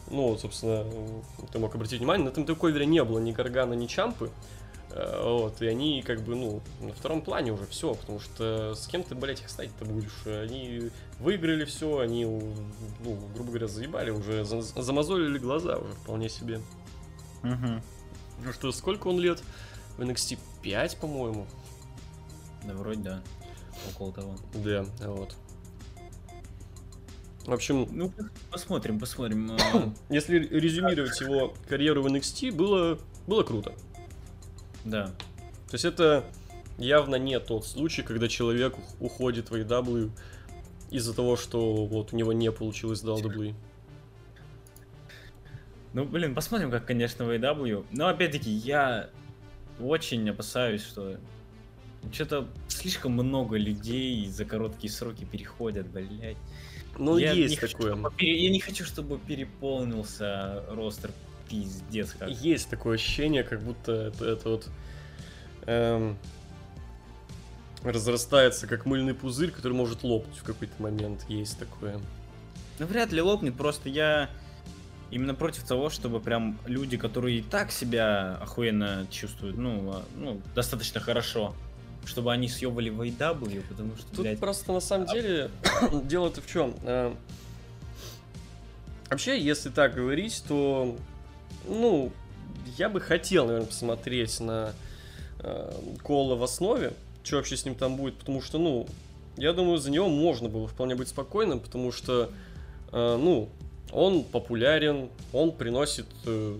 ну, 0.10 0.38
собственно, 0.38 0.84
э, 0.86 1.21
ты 1.52 1.60
мог 1.60 1.73
обратить 1.76 2.00
внимание, 2.00 2.26
на 2.26 2.30
этом 2.30 2.45
такой 2.45 2.73
не 2.86 3.04
было 3.04 3.19
ни 3.19 3.32
Гаргана, 3.32 3.73
ни 3.73 3.88
Чампы, 3.88 4.32
Э, 4.89 5.21
вот, 5.23 5.62
и 5.62 5.67
они, 5.67 6.02
как 6.02 6.21
бы, 6.21 6.36
ну, 6.36 6.62
на 6.80 6.93
втором 6.93 7.21
плане 7.21 7.52
уже 7.52 7.65
все, 7.65 7.93
потому 7.93 8.19
что 8.19 8.73
с 8.73 8.88
кем 8.88 9.04
ты, 9.04 9.15
блядь, 9.15 9.41
их 9.41 9.50
ставить-то 9.50 9.86
будешь? 9.86 10.26
Они 10.26 10.89
выиграли 11.19 11.65
все, 11.65 12.00
они, 12.00 12.26
ну, 12.26 13.19
грубо 13.34 13.50
говоря, 13.50 13.67
заебали 13.67 14.12
уже, 14.12 14.45
за- 14.45 14.62
замазолили 14.62 15.38
глаза 15.38 15.78
уже 15.78 15.93
вполне 15.93 16.30
себе. 16.30 16.62
Мгм. 17.43 17.82
Ну 18.43 18.54
что, 18.54 18.71
сколько 18.71 19.08
он 19.08 19.19
лет? 19.19 19.43
В 19.97 20.02
NXT 20.02 20.39
5, 20.62 20.97
по-моему. 20.97 21.45
Да, 22.63 22.73
вроде 22.73 23.02
да. 23.02 23.23
Около 23.93 24.13
того. 24.13 24.36
Да, 24.54 24.86
вот. 25.02 25.36
В 27.45 27.54
общем, 27.54 27.88
Ну, 27.91 28.12
посмотрим, 28.52 29.00
посмотрим. 29.00 29.52
А, 29.52 29.93
если 30.10 30.38
резюмировать 30.38 31.19
его 31.21 31.54
карьеру 31.69 32.04
в 32.04 32.08
NXT, 32.08 32.52
было, 32.52 33.00
было 33.26 33.43
круто. 33.43 33.73
Да. 34.84 35.08
То 35.69 35.73
есть 35.73 35.86
это 35.86 36.26
явно 36.78 37.15
не 37.15 37.39
тот 37.39 37.65
случай, 37.65 38.02
когда 38.04 38.28
человек 38.28 38.78
ух- 38.78 38.95
уходит 39.02 39.50
в 39.50 39.56
AEW 39.56 40.12
из-за 40.91 41.13
того, 41.13 41.36
что 41.38 41.86
вот 41.86 42.13
у 42.13 42.17
него 42.17 42.34
не 42.34 42.52
получилось 42.52 43.02
в 43.02 43.06
WWE. 43.08 43.56
Ну, 45.93 46.06
блин, 46.06 46.36
посмотрим, 46.36 46.69
как, 46.69 46.86
конечно, 46.86 47.26
в 47.26 47.30
AEW. 47.30 47.86
Но, 47.91 48.08
опять-таки, 48.08 48.52
я 48.52 49.10
очень 49.80 50.30
опасаюсь, 50.30 50.84
что 50.84 51.17
что-то 52.12 52.47
слишком 52.67 53.13
много 53.13 53.57
людей 53.57 54.27
за 54.27 54.45
короткие 54.45 54.91
сроки 54.91 55.25
переходят, 55.25 55.88
блядь. 55.88 56.38
Ну, 56.97 57.17
я 57.17 57.33
есть 57.33 57.57
хочу, 57.57 57.77
такое. 57.77 57.95
чтобы 57.95 58.13
Я 58.19 58.49
не 58.49 58.60
хочу, 58.60 58.86
чтобы 58.86 59.19
переполнился 59.19 60.63
ростер 60.69 61.12
пиздец 61.49 62.13
как. 62.17 62.29
Есть 62.29 62.69
такое 62.69 62.95
ощущение, 62.95 63.43
как 63.43 63.62
будто 63.62 63.91
это, 63.91 64.25
это 64.25 64.49
вот 64.49 64.69
эм, 65.65 66.17
разрастается 67.83 68.67
как 68.67 68.86
мыльный 68.86 69.13
пузырь, 69.13 69.51
который 69.51 69.73
может 69.73 70.03
лопнуть 70.03 70.38
в 70.38 70.43
какой-то 70.43 70.81
момент. 70.81 71.25
Есть 71.29 71.60
такое. 71.60 71.99
Ну, 72.79 72.86
вряд 72.86 73.12
ли 73.12 73.21
лопнет, 73.21 73.55
просто 73.55 73.89
я 73.89 74.29
именно 75.10 75.33
против 75.33 75.63
того, 75.63 75.89
чтобы 75.89 76.19
прям 76.19 76.60
люди, 76.65 76.97
которые 76.97 77.39
и 77.39 77.41
так 77.41 77.71
себя 77.71 78.38
охуенно 78.41 79.07
чувствуют, 79.10 79.57
ну, 79.57 79.91
а, 79.91 80.05
ну 80.15 80.41
достаточно 80.53 80.99
хорошо, 80.99 81.55
чтобы 82.08 82.32
они 82.34 82.50
съебали 82.50 82.89
в 82.89 83.02
AEW, 83.02 83.63
потому 83.70 83.96
что, 83.98 84.08
Тут 84.12 84.22
блядь, 84.22 84.39
просто 84.39 84.72
на 84.72 84.80
самом 84.80 85.08
деле 85.08 85.52
дело-то 86.04 86.41
в 86.41 86.48
чем? 86.48 86.74
Вообще, 89.10 89.39
если 89.39 89.70
так 89.70 89.96
говорить, 89.96 90.43
то, 90.48 90.98
ну, 91.65 92.12
я 92.78 92.89
бы 92.89 93.00
хотел, 93.00 93.46
наверное, 93.46 93.67
посмотреть 93.67 94.39
на 94.39 94.74
э, 95.39 95.72
Кола 96.04 96.36
в 96.36 96.43
основе, 96.43 96.93
что 97.24 97.38
вообще 97.38 97.56
с 97.56 97.63
ним 97.63 97.76
там 97.76 97.96
будет, 97.96 98.15
потому 98.15 98.41
что, 98.41 98.58
ну, 98.58 98.86
я 99.38 99.54
думаю, 99.54 99.78
за 99.78 99.91
него 99.91 100.10
можно 100.10 100.50
было 100.50 100.67
вполне 100.67 100.96
быть 100.96 101.08
спокойным, 101.08 101.60
потому 101.60 101.93
что, 101.93 102.32
э, 102.91 103.17
ну, 103.17 103.50
он 103.93 104.24
популярен, 104.24 105.10
он 105.32 105.54
приносит 105.54 106.08
э, 106.26 106.58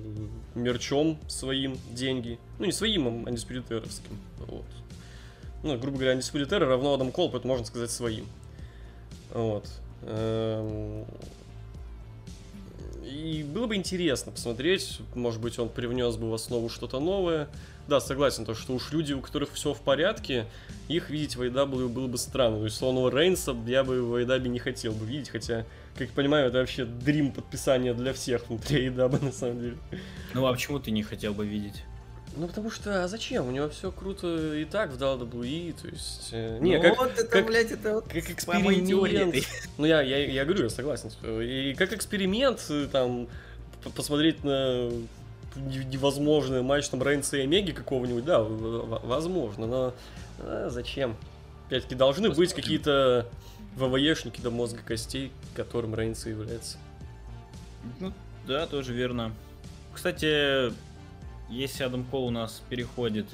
мерчом 0.56 1.18
своим 1.28 1.78
деньги. 1.92 2.40
Ну, 2.60 2.66
не 2.66 2.72
своим, 2.72 3.08
а 3.08 3.30
андиспиритеровским. 3.30 4.18
Вот. 4.40 4.66
Ну, 5.64 5.78
грубо 5.78 5.98
говоря, 5.98 6.12
андиспиритера 6.14 6.66
равно 6.68 6.94
Адам 6.94 7.12
Кол, 7.12 7.30
поэтому 7.30 7.54
можно 7.54 7.66
сказать 7.66 7.92
своим. 7.92 8.26
Вот. 9.34 9.68
Эм, 10.04 11.06
И 13.04 13.44
было 13.44 13.68
бы 13.68 13.76
интересно 13.76 14.32
посмотреть, 14.32 15.00
может 15.16 15.42
быть, 15.42 15.58
он 15.60 15.70
привнес 15.70 16.16
бы 16.18 16.30
в 16.30 16.34
основу 16.34 16.70
что-то 16.70 17.00
новое. 17.00 17.48
Да, 17.88 18.02
согласен, 18.02 18.44
то, 18.46 18.54
что 18.54 18.74
уж 18.74 18.92
люди, 18.92 19.14
у 19.14 19.22
которых 19.22 19.54
все 19.54 19.74
в 19.74 19.80
порядке, 19.80 20.46
их 20.90 21.10
видеть 21.10 21.38
в 21.38 21.42
AEW 21.42 21.88
было 21.88 22.08
бы 22.08 22.18
странно. 22.18 22.58
То 22.60 22.66
есть, 22.66 22.76
словного 22.76 23.10
Рейнса 23.10 23.56
я 23.66 23.84
бы 23.86 24.02
в 24.02 24.16
AEW 24.16 24.48
не 24.50 24.60
хотел 24.60 24.92
бы 24.92 25.06
видеть, 25.06 25.30
хотя, 25.30 25.66
как 25.98 26.10
я 26.10 26.14
понимаю, 26.14 26.48
это 26.50 26.58
вообще 26.58 26.84
дрим 26.84 27.32
подписания 27.32 27.94
для 27.94 28.12
всех 28.12 28.50
внутри 28.50 28.88
AEW, 28.88 29.24
на 29.26 29.32
самом 29.32 29.62
деле. 29.62 29.78
ну 30.34 30.46
а 30.46 30.52
почему 30.52 30.80
ты 30.80 30.92
не 30.92 31.02
хотел 31.02 31.34
бы 31.34 31.46
видеть? 31.46 31.84
Ну, 32.38 32.48
потому 32.48 32.70
что, 32.70 33.04
а 33.04 33.08
зачем? 33.08 33.48
У 33.48 33.52
него 33.52 33.68
все 33.70 33.92
круто 33.92 34.54
и 34.56 34.64
так 34.66 34.92
в 34.92 34.98
WWE, 35.02 35.76
то 35.82 35.88
есть... 35.88 36.30
э, 36.32 36.60
не, 36.60 36.78
ну, 36.78 36.84
как, 36.84 36.98
вот 36.98 37.12
это, 37.18 37.28
как- 37.28 37.46
блядь, 37.48 37.72
это 37.72 37.96
вот 37.96 38.08
как 38.08 38.46
по 38.46 38.60
моей 38.60 38.86
теории 38.86 39.24
эксперимент. 39.30 39.48
Ну, 39.78 39.86
я, 39.86 40.02
я, 40.02 40.26
я 40.26 40.46
говорю, 40.46 40.66
я 40.66 40.70
согласен. 40.70 41.10
И 41.42 41.74
как 41.76 41.94
эксперимент, 41.94 42.64
э, 42.70 42.88
там, 42.92 43.28
посмотреть 43.96 44.44
на 44.44 44.90
не- 45.56 45.86
невозможный 45.86 46.62
матч 46.62 46.88
там 46.90 47.02
Рейнса 47.02 47.38
и 47.38 47.42
Омеги 47.42 47.72
какого-нибудь, 47.72 48.26
да, 48.26 48.42
возможно, 48.44 49.66
но 49.66 49.94
а, 50.40 50.70
зачем? 50.70 51.16
Опять-таки, 51.68 51.96
должны 51.96 52.30
быть 52.30 52.38
Посмотрим. 52.38 52.64
какие-то 52.64 53.28
ВВЕшники 53.76 54.42
до 54.42 54.52
мозга 54.52 54.80
костей, 54.86 55.32
которым 55.56 55.96
Рейнс 55.96 56.26
и 56.28 56.30
является. 56.30 56.78
Ну, 58.00 58.14
да, 58.48 58.68
тоже 58.68 58.94
верно. 58.94 59.32
Кстати, 59.94 60.72
если 61.50 61.84
Адам 61.84 62.04
Кол 62.06 62.28
у 62.28 62.30
нас 62.30 62.62
переходит 62.70 63.28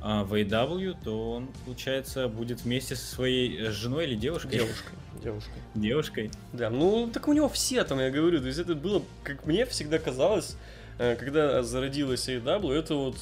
а, 0.00 0.24
в 0.24 0.34
AEW, 0.34 0.96
то 1.02 1.32
он, 1.32 1.48
получается, 1.64 2.28
будет 2.28 2.62
вместе 2.62 2.96
со 2.96 3.14
своей 3.14 3.58
э, 3.58 3.70
женой 3.70 4.04
или 4.04 4.14
девушкой? 4.14 4.52
Девушка, 4.52 4.92
девушка. 5.22 5.50
Девушкой. 5.74 6.30
Да, 6.52 6.70
ну 6.70 7.10
так 7.12 7.28
у 7.28 7.32
него 7.32 7.48
все 7.48 7.82
там, 7.84 7.98
я 8.00 8.10
говорю, 8.10 8.40
то 8.40 8.46
есть 8.46 8.58
это 8.58 8.74
было, 8.74 9.02
как 9.22 9.46
мне 9.46 9.66
всегда 9.66 9.98
казалось, 9.98 10.56
э, 10.98 11.16
когда 11.16 11.62
зародилась 11.62 12.28
AEW, 12.28 12.72
это 12.72 12.94
вот, 12.94 13.16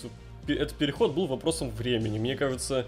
этот 0.46 0.74
переход 0.74 1.14
был 1.14 1.26
вопросом 1.26 1.70
времени. 1.70 2.18
Мне 2.18 2.36
кажется, 2.36 2.86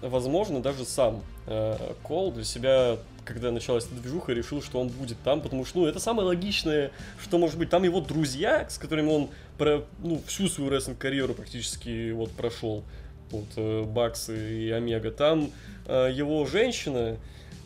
возможно, 0.00 0.60
даже 0.60 0.84
сам 0.84 1.22
э, 1.46 1.94
Кол 2.02 2.32
для 2.32 2.44
себя, 2.44 2.98
когда 3.32 3.50
началась 3.50 3.86
эта 3.86 3.94
движуха, 3.94 4.32
решил, 4.32 4.62
что 4.62 4.80
он 4.80 4.88
будет 4.88 5.18
там, 5.22 5.40
потому 5.40 5.64
что, 5.64 5.80
ну, 5.80 5.86
это 5.86 5.98
самое 5.98 6.26
логичное, 6.26 6.90
что 7.22 7.38
может 7.38 7.58
быть. 7.58 7.70
Там 7.70 7.82
его 7.84 8.00
друзья, 8.00 8.68
с 8.68 8.78
которыми 8.78 9.08
он 9.08 9.30
про, 9.58 9.84
ну, 10.02 10.20
всю 10.26 10.48
свою 10.48 10.70
рестлинг-карьеру 10.70 11.34
практически 11.34 12.10
вот 12.10 12.30
прошел, 12.32 12.84
вот, 13.30 13.46
э, 13.56 13.84
Бакс 13.84 14.28
и 14.30 14.70
Омега. 14.70 15.10
Там 15.10 15.50
э, 15.86 16.10
его 16.12 16.44
женщина, 16.46 17.16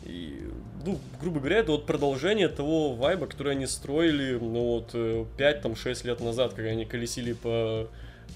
и, 0.03 0.39
ну, 0.85 0.99
грубо 1.19 1.39
говоря, 1.39 1.57
это 1.57 1.71
вот 1.71 1.85
продолжение 1.85 2.47
того 2.47 2.93
вайба, 2.93 3.25
который 3.25 3.53
они 3.53 3.65
строили, 3.65 4.37
ну, 4.39 4.75
вот, 4.75 4.91
э, 4.93 5.25
5-6 5.37 6.05
лет 6.05 6.19
назад, 6.19 6.53
когда 6.53 6.69
они 6.69 6.85
колесили 6.85 7.33
по 7.33 7.89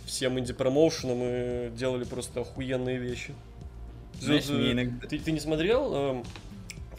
всем 0.06 0.40
инди-промоушенам 0.40 1.20
и 1.22 1.70
делали 1.72 2.04
просто 2.04 2.42
охуенные 2.42 2.98
вещи. 2.98 3.34
Знаешь, 4.20 4.46
ты, 4.46 5.08
ты, 5.08 5.20
ты 5.20 5.32
не 5.32 5.40
смотрел 5.40 5.92
э, 5.94 6.24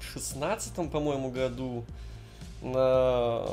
16 0.03 0.91
по-моему, 0.91 1.31
году 1.31 1.85
на 2.63 3.45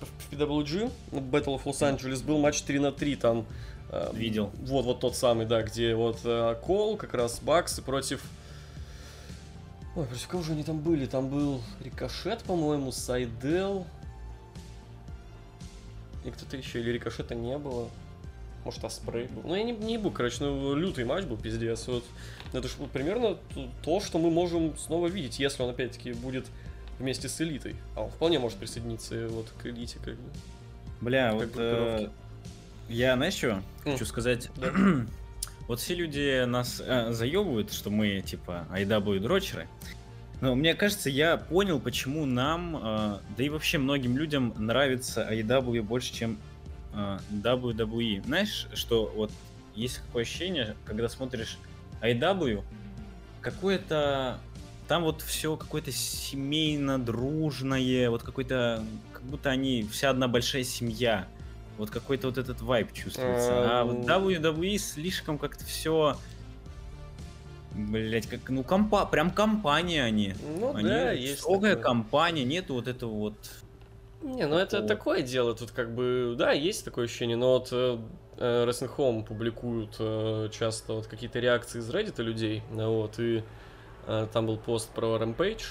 в 0.00 0.32
PWG, 0.32 0.90
Battle 1.10 1.60
of 1.60 1.64
Los 1.64 1.80
Angeles, 1.80 2.24
был 2.24 2.38
матч 2.38 2.62
3 2.62 2.78
на 2.78 2.92
3 2.92 3.16
там. 3.16 3.46
Э, 3.90 4.10
Видел. 4.12 4.50
Вот, 4.62 4.84
вот 4.84 5.00
тот 5.00 5.16
самый, 5.16 5.46
да, 5.46 5.62
где 5.62 5.94
вот 5.94 6.20
э, 6.24 6.56
Кол, 6.62 6.96
как 6.96 7.14
раз 7.14 7.40
Бакс 7.40 7.80
против... 7.80 8.22
Ой, 9.96 10.06
против 10.06 10.28
кого 10.28 10.42
же 10.42 10.52
они 10.52 10.62
там 10.62 10.78
были? 10.78 11.06
Там 11.06 11.28
был 11.28 11.60
Рикошет, 11.80 12.42
по-моему, 12.44 12.92
Сайдел. 12.92 13.84
И 16.24 16.30
кто-то 16.30 16.56
еще, 16.56 16.80
или 16.80 16.92
Рикошета 16.92 17.34
не 17.34 17.58
было. 17.58 17.90
Может, 18.64 18.84
Аспрей 18.84 19.26
был. 19.28 19.42
Ну, 19.44 19.54
я 19.54 19.62
не, 19.62 19.72
не 19.72 19.96
был, 19.96 20.10
короче, 20.10 20.36
ну, 20.40 20.74
лютый 20.74 21.04
матч 21.04 21.24
был, 21.24 21.36
пиздец. 21.36 21.86
Вот. 21.86 22.04
Это 22.52 22.68
же 22.68 22.74
вот 22.78 22.90
примерно 22.90 23.38
то, 23.82 24.00
что 24.00 24.18
мы 24.18 24.30
можем 24.30 24.76
снова 24.76 25.06
видеть, 25.06 25.38
если 25.38 25.62
он, 25.62 25.70
опять-таки, 25.70 26.12
будет 26.12 26.46
вместе 26.98 27.28
с 27.28 27.40
элитой. 27.40 27.76
А 27.96 28.02
он 28.02 28.10
вполне 28.10 28.38
может 28.38 28.58
присоединиться 28.58 29.14
э, 29.14 29.28
вот 29.28 29.46
к 29.62 29.66
элите, 29.66 29.98
как 30.04 30.14
бы. 30.14 30.30
Бля, 31.00 31.30
Как 31.30 31.38
вот 31.38 31.52
э, 31.56 32.08
я, 32.88 33.16
знаешь 33.16 33.34
что, 33.34 33.48
М. 33.48 33.64
хочу 33.84 34.04
сказать? 34.04 34.50
Да. 34.56 34.72
вот 35.68 35.80
все 35.80 35.94
люди 35.94 36.44
нас 36.44 36.82
э, 36.84 37.12
заебывают, 37.12 37.72
что 37.72 37.88
мы, 37.88 38.20
типа, 38.20 38.66
IW 38.70 39.20
дрочеры. 39.20 39.66
Но 40.40 40.54
мне 40.54 40.74
кажется, 40.74 41.08
я 41.10 41.36
понял, 41.36 41.80
почему 41.80 42.26
нам, 42.26 42.76
э, 42.76 43.18
да 43.36 43.44
и 43.44 43.48
вообще 43.48 43.78
многим 43.78 44.16
людям 44.18 44.54
нравится 44.58 45.26
AEW 45.30 45.82
больше, 45.82 46.12
чем 46.12 46.38
WWE. 46.92 48.24
Знаешь, 48.24 48.66
что 48.74 49.12
вот 49.14 49.30
есть 49.74 50.02
такое 50.06 50.22
ощущение, 50.22 50.76
когда 50.84 51.08
смотришь 51.08 51.58
AEW, 52.02 52.62
какое-то 53.40 54.38
там 54.90 55.04
вот 55.04 55.22
все 55.22 55.56
какое-то 55.56 55.92
семейно 55.92 56.98
дружное, 56.98 58.10
вот 58.10 58.24
какой-то, 58.24 58.84
как 59.12 59.22
будто 59.22 59.50
они 59.50 59.84
вся 59.84 60.10
одна 60.10 60.26
большая 60.26 60.64
семья. 60.64 61.28
Вот 61.78 61.90
какой-то 61.90 62.26
вот 62.26 62.38
этот 62.38 62.60
вайб 62.60 62.92
чувствуется. 62.92 63.80
А 63.80 63.84
вот 63.84 63.98
Эм. 64.08 64.26
WWE 64.26 64.76
слишком 64.78 65.38
как-то 65.38 65.64
все, 65.64 66.18
блять, 67.72 68.26
как 68.26 68.50
ну 68.50 68.64
компа, 68.64 69.06
прям 69.06 69.30
компания 69.30 70.02
они. 70.02 70.34
Ну, 70.58 70.74
они 70.74 70.88
да, 70.88 71.12
есть 71.12 71.38
строгая 71.42 71.76
такое. 71.76 71.84
компания, 71.84 72.44
нету 72.44 72.74
вот 72.74 72.88
этого 72.88 73.12
вот. 73.12 73.36
Не, 74.22 74.46
ну 74.46 74.56
это 74.56 74.82
такое 74.82 75.22
дело, 75.22 75.54
тут 75.54 75.70
как 75.70 75.94
бы, 75.94 76.34
да, 76.36 76.52
есть 76.52 76.84
такое 76.84 77.06
ощущение, 77.06 77.36
но 77.36 77.54
вот 77.54 77.68
э, 77.72 77.98
э, 78.36 78.66
Wrestling 78.66 78.94
Home 78.96 79.24
публикуют 79.24 79.96
э, 79.98 80.50
часто 80.52 80.92
вот 80.92 81.06
какие-то 81.06 81.38
реакции 81.38 81.78
из 81.78 81.88
Reddit 81.90 82.22
людей, 82.22 82.62
вот, 82.70 83.18
и 83.18 83.42
э, 84.06 84.26
там 84.30 84.46
был 84.46 84.58
пост 84.58 84.90
про 84.90 85.16
Rampage, 85.16 85.64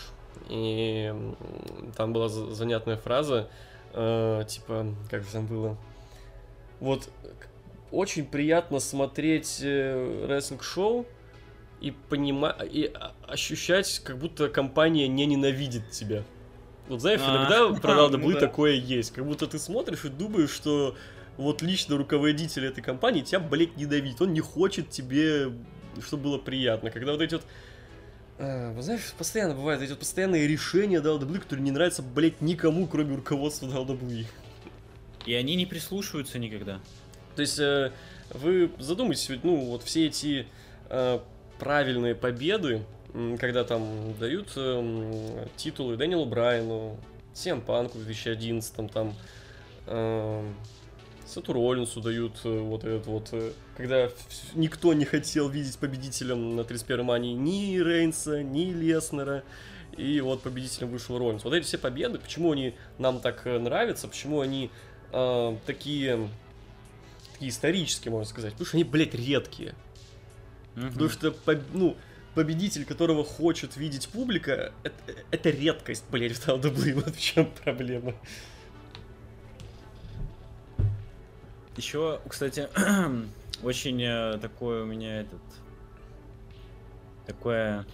и 0.50 1.14
там 1.96 2.12
была 2.12 2.28
за- 2.28 2.52
занятная 2.56 2.98
фраза, 2.98 3.50
э, 3.94 4.44
типа, 4.48 4.96
как 5.12 5.24
же 5.24 5.32
там 5.32 5.46
было, 5.46 5.78
вот, 6.80 7.08
очень 7.92 8.26
приятно 8.26 8.80
смотреть 8.80 9.60
э, 9.62 10.26
рестлинг-шоу, 10.28 11.06
и 11.82 11.92
понимать, 11.92 12.56
и 12.64 12.92
а- 12.94 13.14
ощущать, 13.28 14.02
как 14.04 14.18
будто 14.18 14.50
компания 14.50 15.08
не 15.08 15.26
ненавидит 15.28 15.92
тебя. 15.92 16.24
Вот 16.90 17.02
знаешь, 17.02 17.22
А, 17.24 17.38
иногда 17.38 17.74
про 17.82 17.96
ну 18.10 18.18
WWE 18.18 18.34
да. 18.34 18.40
такое 18.40 18.74
есть. 18.74 19.12
Как 19.12 19.26
будто 19.26 19.48
ты 19.48 19.60
смотришь 19.60 20.04
и 20.06 20.10
думаешь, 20.10 20.50
что 20.50 20.96
вот 21.38 21.62
лично 21.62 21.96
руководитель 21.98 22.66
этой 22.66 22.82
компании 22.82 23.22
тебя, 23.22 23.40
блядь, 23.40 23.78
ненавидит. 23.78 24.20
Он 24.22 24.34
не 24.34 24.42
хочет 24.42 24.90
тебе, 24.90 25.54
чтобы 26.06 26.24
было 26.24 26.38
приятно. 26.38 26.90
Когда 26.92 27.14
вот 27.14 27.22
эти 27.22 27.36
вот 27.36 27.44
а, 28.40 28.74
вы 28.74 28.82
знаешь, 28.82 29.14
постоянно 29.18 29.54
бывают 29.54 29.82
эти 29.82 29.92
вот 29.92 30.00
постоянные 30.00 30.48
решения 30.48 31.02
WWE, 31.02 31.40
которые 31.40 31.64
не 31.64 31.72
нравятся, 31.72 32.02
блядь, 32.02 32.42
никому, 32.42 32.88
кроме 32.88 33.16
руководства 33.16 33.68
WWE. 33.68 34.26
И 35.26 35.34
они 35.34 35.56
не 35.56 35.66
прислушиваются 35.66 36.40
никогда. 36.40 36.80
То 37.36 37.42
есть 37.42 37.60
э, 37.60 37.92
вы 38.32 38.72
задумайтесь, 38.80 39.30
ну, 39.44 39.58
вот 39.58 39.84
все 39.84 40.08
эти 40.08 40.48
э, 40.90 41.20
правильные 41.60 42.16
победы, 42.16 42.84
когда 43.40 43.64
там 43.64 44.14
дают 44.20 44.50
эм, 44.56 45.48
титулы 45.58 45.98
Дэниелу 45.98 46.26
Брайану, 46.26 46.98
Сем 47.34 47.62
Панку 47.62 47.98
в 47.98 48.06
2011, 48.06 48.92
там, 48.92 49.16
эм, 49.88 50.56
Сету 51.30 51.54
Роллинсу 51.54 52.02
дают 52.02 52.40
э, 52.44 52.60
вот 52.60 52.84
этот 52.84 53.06
вот, 53.06 53.30
э, 53.34 53.52
когда 53.78 54.10
никто 54.56 54.94
не 54.94 55.06
хотел 55.06 55.48
видеть 55.48 55.78
победителем 55.78 56.56
на 56.56 56.64
31 56.64 57.06
мании 57.06 57.34
ни 57.34 57.78
Рейнса, 57.78 58.42
ни 58.42 58.72
Леснера, 58.72 59.44
и 59.96 60.22
вот 60.22 60.42
победителем 60.42 60.90
вышел 60.90 61.20
Роллинс. 61.20 61.44
Вот 61.44 61.54
эти 61.54 61.66
все 61.66 61.78
победы, 61.78 62.18
почему 62.18 62.52
они 62.52 62.74
нам 62.98 63.20
так 63.20 63.46
э, 63.46 63.60
нравятся, 63.60 64.08
почему 64.08 64.42
они 64.42 64.72
э, 65.12 65.58
такие, 65.68 66.30
такие 67.34 67.52
исторические, 67.52 68.12
можно 68.12 68.28
сказать, 68.28 68.54
потому 68.54 68.66
что 68.66 68.78
они, 68.78 68.84
блядь, 68.84 69.14
редкие. 69.14 69.76
Мгм. 70.76 70.94
Потому 70.94 71.10
что, 71.10 71.36
ну, 71.74 71.96
победитель, 72.36 72.86
которого 72.86 73.24
хочет 73.24 73.76
видеть 73.76 74.10
публика, 74.10 74.74
это, 74.84 75.14
это 75.32 75.50
редкость, 75.50 76.06
блядь, 76.12 76.34
в 76.34 76.48
WWE, 76.48 76.94
вот 77.06 77.16
в 77.16 77.20
чем 77.20 77.52
проблема. 77.64 78.14
Еще, 81.78 82.20
кстати, 82.28 82.68
очень 83.64 84.02
э, 84.04 84.38
такое 84.40 84.84
у 84.84 84.86
меня 84.86 85.22
этот... 85.22 85.42
Такое... 87.26 87.86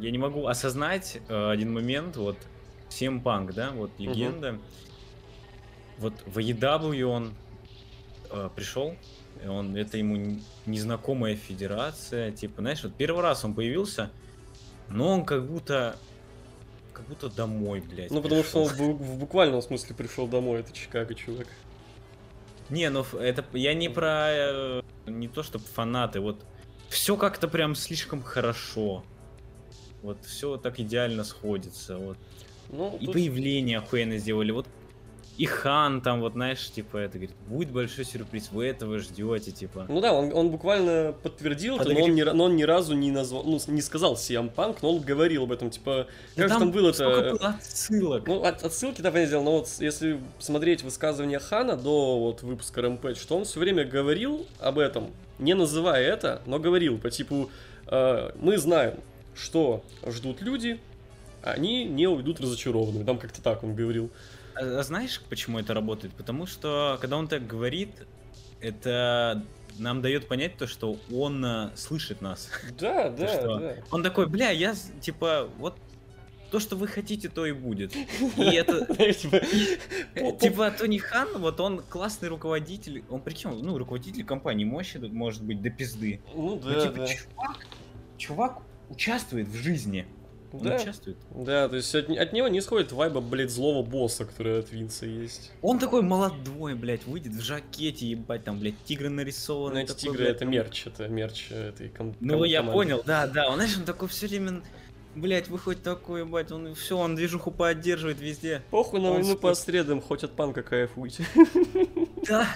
Я 0.00 0.10
не 0.10 0.18
могу 0.18 0.46
осознать 0.46 1.20
э, 1.28 1.50
один 1.50 1.72
момент, 1.72 2.16
вот, 2.16 2.36
Punk, 2.90 3.52
да, 3.52 3.70
вот, 3.72 3.90
легенда. 3.98 4.58
Вот 5.98 6.14
в 6.26 6.38
AEW 6.38 7.04
он 7.04 7.34
э, 8.30 8.48
пришел, 8.54 8.96
он, 9.46 9.76
это 9.76 9.98
ему 9.98 10.38
незнакомая 10.66 11.36
федерация, 11.36 12.32
типа, 12.32 12.60
знаешь, 12.60 12.82
вот 12.82 12.94
первый 12.94 13.22
раз 13.22 13.44
он 13.44 13.54
появился, 13.54 14.10
но 14.88 15.08
он 15.08 15.24
как 15.24 15.46
будто... 15.46 15.96
Как 16.92 17.06
будто 17.06 17.28
домой, 17.28 17.80
блядь. 17.80 18.10
Ну, 18.10 18.20
потому 18.20 18.42
что 18.42 18.66
пришел. 18.66 18.90
он 18.90 18.96
в, 18.96 19.18
буквальном 19.18 19.62
смысле 19.62 19.94
пришел 19.94 20.26
домой, 20.26 20.60
это 20.60 20.72
Чикаго, 20.72 21.14
чувак. 21.14 21.46
Не, 22.70 22.90
ну 22.90 23.04
это 23.14 23.44
я 23.52 23.72
не 23.72 23.88
про 23.88 24.28
э, 24.30 24.82
не 25.06 25.28
то, 25.28 25.44
чтобы 25.44 25.64
фанаты, 25.64 26.20
вот 26.20 26.44
все 26.88 27.16
как-то 27.16 27.48
прям 27.48 27.74
слишком 27.74 28.22
хорошо. 28.22 29.04
Вот 30.02 30.24
все 30.24 30.56
так 30.56 30.80
идеально 30.80 31.24
сходится. 31.24 31.98
Вот. 31.98 32.18
Ну, 32.70 32.96
И 33.00 33.06
тут- 33.06 33.14
появление 33.14 33.78
охуенно 33.78 34.18
сделали. 34.18 34.50
Вот 34.50 34.66
и 35.38 35.46
Хан 35.46 36.00
там, 36.00 36.20
вот 36.20 36.32
знаешь, 36.32 36.68
типа 36.68 36.96
это 36.96 37.16
говорит, 37.16 37.30
будет 37.46 37.70
большой 37.70 38.04
сюрприз, 38.04 38.50
вы 38.50 38.66
этого 38.66 38.98
ждете, 38.98 39.52
типа. 39.52 39.86
Ну 39.88 40.00
да, 40.00 40.12
он, 40.12 40.32
он 40.34 40.50
буквально 40.50 41.14
подтвердил 41.22 41.76
это, 41.76 41.92
но 41.92 42.00
он, 42.00 42.14
ни, 42.16 42.22
но 42.22 42.44
он 42.44 42.56
ни 42.56 42.64
разу 42.64 42.96
не 42.96 43.12
назвал, 43.12 43.44
ну, 43.44 43.60
не 43.68 43.80
сказал 43.80 44.14
CM 44.14 44.52
Punk, 44.52 44.78
но 44.82 44.96
он 44.96 45.00
говорил 45.00 45.44
об 45.44 45.52
этом, 45.52 45.70
типа, 45.70 46.08
Да 46.34 46.42
как 46.42 46.52
же 46.52 46.58
там 46.58 46.72
было 46.72 46.90
сколько 46.90 47.20
это... 47.20 47.36
было 47.36 47.48
отсылок. 47.50 48.26
Ну, 48.26 48.42
от, 48.42 48.64
отсылки, 48.64 49.00
да, 49.00 49.12
понятное 49.12 49.30
дело, 49.30 49.42
но 49.44 49.58
вот 49.58 49.68
если 49.78 50.20
смотреть 50.40 50.82
высказывания 50.82 51.38
Хана 51.38 51.76
до 51.76 52.18
вот 52.18 52.42
выпуска 52.42 52.80
Rampage, 52.80 53.20
что 53.20 53.36
он 53.36 53.44
все 53.44 53.60
время 53.60 53.84
говорил 53.84 54.44
об 54.58 54.80
этом, 54.80 55.12
не 55.38 55.54
называя 55.54 56.02
это, 56.02 56.42
но 56.46 56.58
говорил 56.58 56.98
по 56.98 57.12
типу, 57.12 57.48
э, 57.86 58.30
мы 58.40 58.58
знаем, 58.58 58.94
что 59.36 59.84
ждут 60.04 60.42
люди, 60.42 60.80
они 61.42 61.84
не 61.84 62.08
уйдут 62.08 62.40
разочарованными. 62.40 63.04
Там 63.04 63.18
как-то 63.18 63.40
так 63.40 63.62
он 63.62 63.76
говорил. 63.76 64.10
А, 64.58 64.78
а 64.78 64.82
знаешь, 64.82 65.20
почему 65.28 65.58
это 65.58 65.74
работает? 65.74 66.14
Потому 66.14 66.46
что, 66.46 66.98
когда 67.00 67.16
он 67.16 67.28
так 67.28 67.46
говорит, 67.46 67.90
это 68.60 69.44
нам 69.78 70.02
дает 70.02 70.26
понять 70.28 70.56
то, 70.56 70.66
что 70.66 70.98
он 71.12 71.44
э, 71.44 71.70
слышит 71.76 72.20
нас. 72.20 72.50
Да, 72.78 73.10
да, 73.18 73.28
что? 73.28 73.58
да. 73.58 73.76
Он 73.90 74.02
такой, 74.02 74.26
бля, 74.26 74.50
я 74.50 74.74
типа 75.00 75.48
вот 75.58 75.76
то, 76.50 76.60
что 76.60 76.76
вы 76.76 76.88
хотите, 76.88 77.28
то 77.28 77.46
и 77.46 77.52
будет. 77.52 77.94
И 77.94 78.42
это 78.42 78.86
типа, 79.12 79.40
типа 80.40 80.70
Тони 80.70 80.98
Хан, 80.98 81.38
вот 81.38 81.60
он 81.60 81.82
классный 81.82 82.28
руководитель. 82.28 83.04
Он 83.10 83.20
причем, 83.20 83.58
ну, 83.60 83.78
руководитель 83.78 84.24
компании 84.24 84.64
мощи 84.64 84.96
может 84.96 85.42
быть 85.42 85.62
до 85.62 85.70
пизды. 85.70 86.20
Ну 86.34 86.56
да, 86.56 86.82
типа 86.82 86.96
да. 86.96 87.54
чувак 88.16 88.62
участвует 88.88 89.48
в 89.48 89.54
жизни. 89.54 90.06
Он 90.52 90.60
Да, 90.60 90.76
участвует. 90.76 91.16
да, 91.34 91.68
то 91.68 91.76
есть 91.76 91.94
от, 91.94 92.08
от 92.08 92.32
него 92.32 92.48
не 92.48 92.60
исходит 92.60 92.90
вайба, 92.92 93.20
блядь, 93.20 93.50
злого 93.50 93.84
босса, 93.86 94.24
который 94.24 94.60
от 94.60 94.72
Винса 94.72 95.04
есть. 95.04 95.52
Он 95.60 95.78
такой 95.78 96.00
молодой, 96.02 96.74
блядь, 96.74 97.04
выйдет 97.06 97.34
в 97.34 97.40
жакете, 97.42 98.06
ебать, 98.06 98.44
там, 98.44 98.58
блядь, 98.58 98.82
тигры 98.84 99.10
нарисованы. 99.10 99.74
Ну, 99.74 99.80
эти 99.80 99.88
такой, 99.88 100.00
тигры 100.00 100.16
блядь, 100.18 100.30
это 100.30 100.38
там- 100.40 100.50
мерч, 100.50 100.86
это 100.86 101.08
мерч 101.08 101.50
этой 101.50 101.88
ком- 101.90 102.16
Ну, 102.20 102.34
ком- 102.38 102.44
я 102.44 102.58
команды. 102.60 102.72
понял, 102.78 103.02
да, 103.04 103.26
да. 103.26 103.48
Он, 103.48 103.56
знаешь, 103.56 103.76
он 103.76 103.84
такой 103.84 104.08
все 104.08 104.26
время 104.26 104.62
Блять, 105.14 105.48
выходит 105.48 105.82
такой, 105.82 106.20
ебать, 106.20 106.52
он 106.52 106.74
все, 106.76 106.96
он 106.96 107.16
движуху 107.16 107.50
поддерживает 107.50 108.20
везде. 108.20 108.62
Похуй 108.70 109.00
на 109.00 109.10
войну 109.10 109.36
по 109.36 109.52
средам, 109.54 110.00
хоть 110.00 110.22
от 110.22 110.32
панка 110.36 110.62
кайфуйте. 110.62 111.26
Да, 112.28 112.46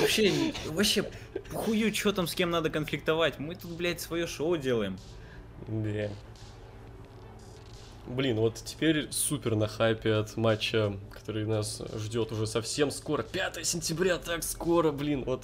вообще, 0.00 0.32
вообще, 0.68 1.04
хую, 1.52 1.92
что 1.94 2.12
там, 2.12 2.26
с 2.26 2.34
кем 2.34 2.50
надо 2.50 2.70
конфликтовать. 2.70 3.38
Мы 3.38 3.54
тут, 3.54 3.72
блядь, 3.72 4.00
свое 4.00 4.26
шоу 4.26 4.56
делаем. 4.56 4.96
Да. 5.68 6.08
Блин, 8.06 8.36
вот 8.36 8.54
теперь 8.64 9.08
супер 9.10 9.56
на 9.56 9.66
хайпе 9.66 10.14
от 10.14 10.36
матча, 10.36 10.96
который 11.10 11.44
нас 11.44 11.82
ждет 11.96 12.32
уже 12.32 12.46
совсем 12.46 12.90
скоро. 12.90 13.22
5 13.22 13.66
сентября, 13.66 14.18
так 14.18 14.42
скоро, 14.42 14.92
блин, 14.92 15.24
вот. 15.24 15.42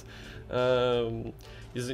эм, 0.49 1.33
из- 1.73 1.89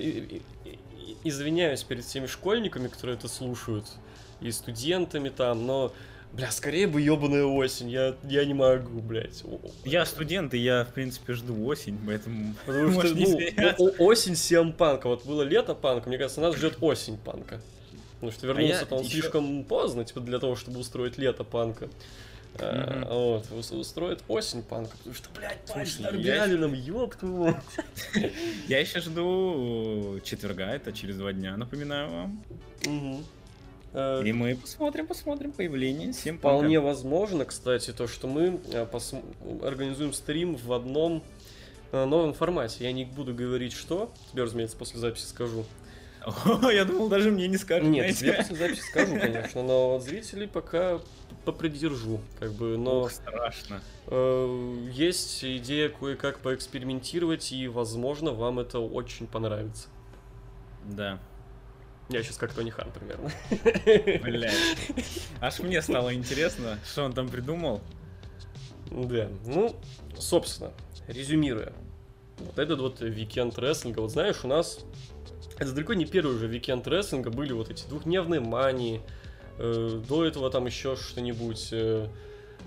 извиняюсь 1.24 1.84
перед 1.84 2.06
всеми 2.06 2.28
школьниками, 2.28 2.88
которые 2.88 3.18
это 3.18 3.28
слушают, 3.28 3.86
и 4.42 4.52
студентами 4.52 5.30
там, 5.30 5.66
но, 5.66 5.94
бля, 6.34 6.52
скорее 6.52 6.88
бы 6.88 7.02
ебаная 7.02 7.44
осень, 7.46 7.90
я, 7.90 8.16
я 8.24 8.46
не 8.46 8.54
могу, 8.54 9.02
блядь. 9.02 9.44
Я 9.84 10.06
студент, 10.06 10.54
и 10.54 10.60
я, 10.60 10.86
в 10.86 10.94
принципе, 10.94 11.34
жду 11.34 11.66
осень, 11.66 11.98
поэтому... 12.06 12.56
Потому 12.66 13.02
что, 13.02 13.16
ну, 13.16 13.94
осень 14.00 14.36
всем 14.36 14.72
панка. 14.74 15.08
Вот 15.08 15.26
было 15.26 15.42
лето 15.42 15.76
панка, 15.76 16.08
мне 16.10 16.18
кажется, 16.18 16.42
нас 16.42 16.56
ждет 16.56 16.78
осень 16.82 17.18
панка. 17.18 17.62
Потому 18.20 18.32
что 18.32 18.48
вернулся-то 18.48 18.96
он 18.96 19.02
ещё- 19.04 19.12
слишком 19.22 19.64
поздно, 19.64 20.04
типа, 20.06 20.20
для 20.20 20.40
того, 20.40 20.56
чтобы 20.56 20.80
устроить 20.80 21.18
лето 21.18 21.44
панка. 21.44 21.88
А, 22.56 23.00
Мгм. 23.00 23.08
вот, 23.08 23.60
ус- 23.60 23.72
устроит 23.72 24.22
осень 24.28 24.64
панка, 24.64 24.98
потому 24.98 25.16
что, 25.16 25.30
блядь, 25.36 25.58
матч 25.76 25.90
с 25.90 26.00
Аллином, 26.00 26.74
ёб 26.74 27.16
твою. 27.16 27.56
Я 28.68 28.80
еще 28.80 29.00
жду 29.00 30.20
четверга, 30.24 30.66
это 30.74 30.92
через 30.92 31.16
два 31.16 31.32
дня, 31.32 31.56
напоминаю 31.58 32.10
вам. 32.10 32.44
Э, 33.94 34.22
И 34.26 34.34
мы 34.34 34.56
посмотрим, 34.56 35.08
посмотрим 35.08 35.52
появление 35.52 36.12
всем 36.12 36.38
Вполне 36.38 36.80
возможно, 36.80 37.46
кстати, 37.46 37.92
то, 37.92 38.08
что 38.08 38.28
мы 38.28 38.60
э, 38.72 38.86
организуем 39.64 40.14
стрим 40.14 40.56
в 40.58 40.74
одном 40.74 41.24
новом 41.92 42.34
формате. 42.36 42.84
Я 42.84 42.92
не 42.92 43.06
буду 43.06 43.34
говорить, 43.34 43.74
что. 43.74 44.12
Тебе, 44.32 44.44
разумеется, 44.44 44.78
после 44.78 45.00
записи 45.00 45.26
скажу. 45.26 45.66
Я 46.72 46.86
думал, 46.86 47.10
даже 47.10 47.32
мне 47.32 47.48
не 47.48 47.58
скажут. 47.58 47.90
Нет, 47.90 48.16
тебе 48.16 48.34
после 48.34 48.56
записи 48.56 48.82
скажу, 48.82 49.18
конечно, 49.20 49.64
но 49.64 49.94
вот 49.94 50.04
зрителей 50.04 50.48
пока 50.48 51.00
попридержу, 51.46 52.20
как 52.40 52.52
бы, 52.54 52.78
но 52.78 53.02
Ох, 53.02 53.12
страшно. 53.12 53.82
э, 54.08 54.88
есть 54.92 55.44
идея 55.44 55.90
кое-как 55.90 56.40
поэкспериментировать, 56.40 57.52
и, 57.52 57.68
возможно, 57.68 58.32
вам 58.34 58.60
это 58.60 58.80
очень 58.80 59.28
понравится. 59.28 59.88
Да. 60.86 61.20
Я 62.10 62.24
сейчас 62.24 62.38
как 62.38 62.54
Тони 62.54 62.72
Хан 62.72 62.92
примерно. 62.92 63.32
Блять. 64.24 64.56
Аж 65.42 65.60
мне 65.60 65.82
стало 65.82 66.14
интересно, 66.14 66.80
что 66.84 67.04
он 67.04 67.14
там 67.14 67.30
придумал. 67.30 67.82
Да, 68.90 69.30
ну, 69.46 69.76
собственно, 70.18 70.72
резюмируя. 71.08 71.74
Вот 72.40 72.58
этот 72.58 72.80
вот 72.80 73.02
викенд 73.02 73.58
рестлинга, 73.60 74.00
вот 74.00 74.12
знаешь, 74.12 74.44
у 74.44 74.48
нас 74.48 74.80
это 75.60 75.72
далеко 75.74 75.94
не 75.94 76.06
первый 76.06 76.36
уже 76.36 76.48
викенд 76.48 76.88
рестлинга, 76.88 77.30
были 77.30 77.54
вот 77.54 77.70
эти 77.70 77.88
двухдневные 77.88 78.40
мании, 78.40 79.02
э, 79.58 80.02
до 80.08 80.26
этого 80.26 80.50
там 80.50 80.66
еще 80.66 80.96
что-нибудь. 80.96 81.70
э, 81.72 82.08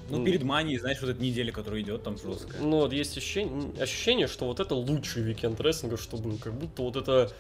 Ну, 0.08 0.18
м, 0.18 0.24
перед 0.24 0.42
манией, 0.42 0.78
знаешь, 0.78 1.00
вот 1.00 1.10
эта 1.10 1.22
неделя, 1.22 1.52
которая 1.52 1.80
идет, 1.82 2.02
там 2.02 2.18
жесткая. 2.18 2.60
Ну, 2.60 2.78
вот 2.80 2.92
есть 2.92 3.16
ощущение, 3.16 3.70
ощущение, 3.80 4.26
что 4.26 4.46
вот 4.46 4.58
это 4.60 4.74
лучший 4.74 5.22
викенд 5.22 5.60
рестлинга, 5.60 5.96
что 5.96 6.16
был. 6.16 6.38
Как 6.38 6.54
будто 6.54 6.82
вот 6.82 6.96
это... 6.96 7.30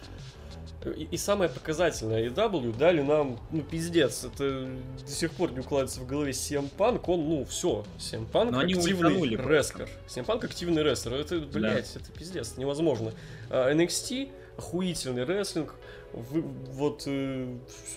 И, 0.96 1.06
и 1.12 1.16
самое 1.16 1.48
показательное, 1.48 2.28
AEW 2.28 2.76
дали 2.76 3.02
нам, 3.02 3.38
ну, 3.52 3.62
пиздец, 3.62 4.24
это 4.24 4.68
до 5.04 5.10
сих 5.10 5.30
пор 5.32 5.52
не 5.52 5.60
укладывается 5.60 6.00
в 6.00 6.06
голове 6.08 6.32
CM 6.32 6.68
Punk, 6.76 7.04
он, 7.06 7.28
ну, 7.28 7.44
все, 7.44 7.84
CM 7.98 8.26
Punk 8.30 8.50
Но 8.50 8.58
активный 8.58 9.36
рестлер. 9.36 9.88
CM 10.08 10.26
Punk 10.26 10.44
активный 10.44 10.82
рестлер, 10.82 11.14
это, 11.14 11.38
блядь, 11.38 11.94
это 11.94 12.10
пиздец, 12.12 12.56
невозможно. 12.56 13.12
А 13.48 13.72
NXT, 13.72 14.28
охуительный 14.56 15.24
рестлинг, 15.24 15.74
вы, 16.12 16.42
вот, 16.42 17.08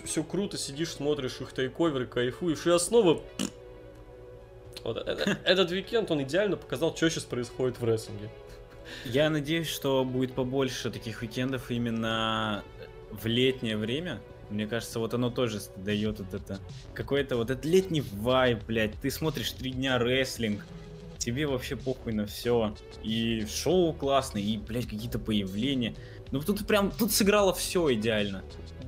все 0.04 0.22
круто, 0.24 0.56
сидишь, 0.56 0.92
смотришь 0.92 1.40
их 1.40 1.52
тайковеры, 1.52 2.06
кайфуешь, 2.06 2.66
и 2.66 2.70
основа 2.70 3.22
вот, 4.84 4.96
э- 4.96 5.16
э- 5.26 5.36
этот 5.44 5.70
уикенд, 5.70 6.10
он 6.10 6.22
идеально 6.22 6.56
показал, 6.56 6.94
что 6.96 7.10
сейчас 7.10 7.24
происходит 7.24 7.78
в 7.80 7.84
рестлинге. 7.84 8.30
Я 9.04 9.30
надеюсь, 9.30 9.68
что 9.68 10.04
будет 10.04 10.34
побольше 10.34 10.90
таких 10.90 11.22
уикендов 11.22 11.70
именно 11.70 12.62
в 13.10 13.26
летнее 13.26 13.76
время. 13.76 14.20
Мне 14.48 14.68
кажется, 14.68 15.00
вот 15.00 15.12
оно 15.12 15.28
тоже 15.30 15.60
дает 15.76 16.20
вот 16.20 16.32
это 16.32 16.60
какой-то 16.94 17.36
вот 17.36 17.50
этот 17.50 17.64
летний 17.64 18.02
вайб, 18.02 18.62
блядь. 18.64 18.94
Ты 19.00 19.10
смотришь 19.10 19.50
три 19.52 19.72
дня 19.72 19.98
рестлинг, 19.98 20.64
тебе 21.26 21.46
вообще 21.48 21.74
похуй 21.74 22.12
на 22.12 22.24
все. 22.24 22.74
И 23.02 23.44
шоу 23.46 23.92
классное, 23.92 24.40
и, 24.40 24.56
блядь, 24.58 24.84
какие-то 24.86 25.18
появления. 25.18 25.96
Ну 26.30 26.40
тут 26.40 26.64
прям, 26.66 26.92
тут 26.92 27.10
сыграло 27.12 27.52
все 27.52 27.92
идеально. 27.94 28.44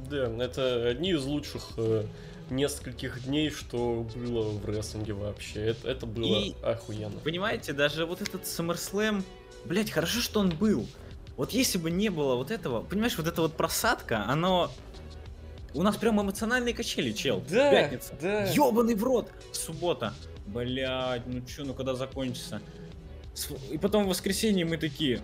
Да, 0.08 0.26
это 0.42 0.86
одни 0.88 1.10
из 1.10 1.24
лучших 1.24 1.62
э, 1.76 2.04
нескольких 2.50 3.24
дней, 3.24 3.50
что 3.50 4.06
было 4.14 4.50
в 4.50 4.64
рестлинге 4.66 5.14
вообще. 5.14 5.66
Это, 5.66 5.88
это 5.90 6.06
было 6.06 6.36
И- 6.36 6.54
охуенно. 6.62 7.18
Понимаете, 7.24 7.72
даже 7.72 8.06
вот 8.06 8.22
этот 8.22 8.44
SummerSlam, 8.44 9.24
блядь, 9.64 9.90
хорошо, 9.90 10.20
что 10.20 10.38
он 10.40 10.50
был. 10.50 10.86
Вот 11.36 11.50
если 11.52 11.78
бы 11.78 11.90
не 11.90 12.08
было 12.08 12.36
вот 12.36 12.52
этого, 12.52 12.82
понимаешь, 12.82 13.18
вот 13.18 13.26
эта 13.26 13.42
вот 13.42 13.54
просадка, 13.54 14.24
оно... 14.28 14.70
У 15.74 15.82
нас 15.82 15.96
прям 15.96 16.20
эмоциональные 16.20 16.72
качели, 16.72 17.12
чел. 17.12 17.42
Да, 17.50 17.70
Пятница. 17.70 18.14
да. 18.22 18.44
Ёбаный 18.52 18.94
в 18.94 19.04
рот. 19.04 19.28
Суббота. 19.52 20.14
Блядь, 20.52 21.26
ну 21.26 21.40
чё, 21.42 21.64
ну 21.64 21.74
когда 21.74 21.94
закончится? 21.94 22.60
И 23.70 23.78
потом 23.78 24.04
в 24.04 24.08
воскресенье 24.08 24.64
мы 24.64 24.78
такие, 24.78 25.20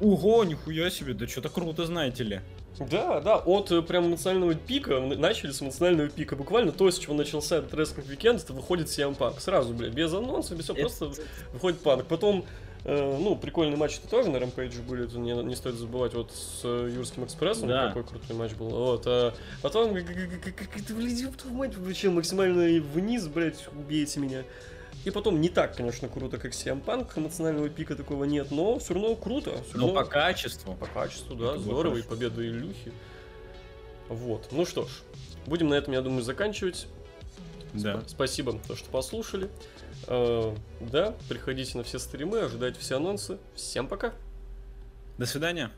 ого, 0.00 0.44
нихуя 0.44 0.90
себе, 0.90 1.14
да 1.14 1.26
что-то 1.28 1.48
круто, 1.48 1.86
знаете 1.86 2.24
ли. 2.24 2.40
Да, 2.78 3.20
да, 3.20 3.36
от 3.36 3.70
э, 3.70 3.82
прям 3.82 4.06
эмоционального 4.06 4.54
пика, 4.54 4.98
начали 5.00 5.50
с 5.50 5.60
эмоционального 5.60 6.08
пика. 6.08 6.36
Буквально 6.36 6.72
то, 6.72 6.90
с 6.90 6.98
чего 6.98 7.14
начался 7.14 7.58
этот 7.58 7.74
рестлинг 7.74 8.08
уикенд, 8.08 8.42
это 8.42 8.54
выходит 8.54 8.88
CM 8.88 9.16
Punk. 9.16 9.40
Сразу, 9.40 9.74
блядь, 9.74 9.92
без 9.92 10.12
анонса, 10.12 10.56
без 10.56 10.64
всего, 10.64 10.76
просто 10.78 11.12
выходит 11.52 11.80
панк. 11.80 12.06
Потом, 12.06 12.46
э, 12.84 13.18
ну, 13.20 13.36
прикольные 13.36 13.76
матчи-то 13.76 14.08
тоже 14.08 14.30
на 14.30 14.38
Рэмпейдже 14.38 14.82
были, 14.82 15.04
это 15.04 15.18
не, 15.18 15.32
не 15.32 15.54
стоит 15.56 15.76
забывать, 15.76 16.14
вот 16.14 16.30
с 16.32 16.60
э, 16.64 16.90
Юрским 16.94 17.24
экспрессом, 17.24 17.68
Да. 17.68 17.88
какой 17.88 18.04
крутой 18.04 18.36
матч 18.36 18.52
был. 18.54 18.68
Вот, 18.70 19.02
а 19.06 19.34
потом, 19.62 19.94
как- 19.94 20.04
это, 20.80 20.92
ёб 20.94 21.36
твою 21.36 21.56
мать, 21.56 21.76
вообще 21.76 22.10
максимально 22.10 22.80
вниз, 22.80 23.26
блядь, 23.28 23.68
убейте 23.72 24.20
меня. 24.20 24.44
И 25.04 25.10
потом 25.10 25.40
не 25.40 25.48
так, 25.48 25.76
конечно, 25.76 26.08
круто, 26.08 26.38
как 26.38 26.52
CM 26.52 26.84
Punk, 26.84 27.08
эмоционального 27.16 27.68
пика 27.68 27.96
такого 27.96 28.22
нет, 28.24 28.52
но 28.52 28.78
все 28.78 28.94
равно 28.94 29.16
круто. 29.16 29.50
Но 29.74 29.86
равно 29.88 29.94
по 29.94 30.04
качеству. 30.04 30.74
по 30.74 30.86
качеству, 30.86 31.34
да, 31.34 31.50
Это 31.52 31.58
здорово, 31.58 31.96
и 31.96 32.02
победа 32.02 32.40
Илюхи. 32.46 32.92
Вот, 34.08 34.46
ну 34.52 34.64
что 34.66 34.84
ж, 34.86 34.90
будем 35.46 35.68
на 35.68 35.74
этом, 35.74 35.92
я 35.94 36.02
думаю, 36.02 36.22
заканчивать. 36.22 36.86
Да. 37.72 37.94
Сп- 37.94 38.08
Спасибо, 38.08 38.58
то, 38.68 38.76
что 38.76 38.90
послушали. 38.90 39.48
Э, 40.08 40.54
да, 40.80 41.14
приходите 41.28 41.78
на 41.78 41.84
все 41.84 41.98
стримы, 41.98 42.40
ожидайте 42.40 42.80
все 42.80 42.96
анонсы. 42.96 43.38
Всем 43.54 43.86
пока. 43.86 44.12
До 45.18 45.26
свидания. 45.26 45.70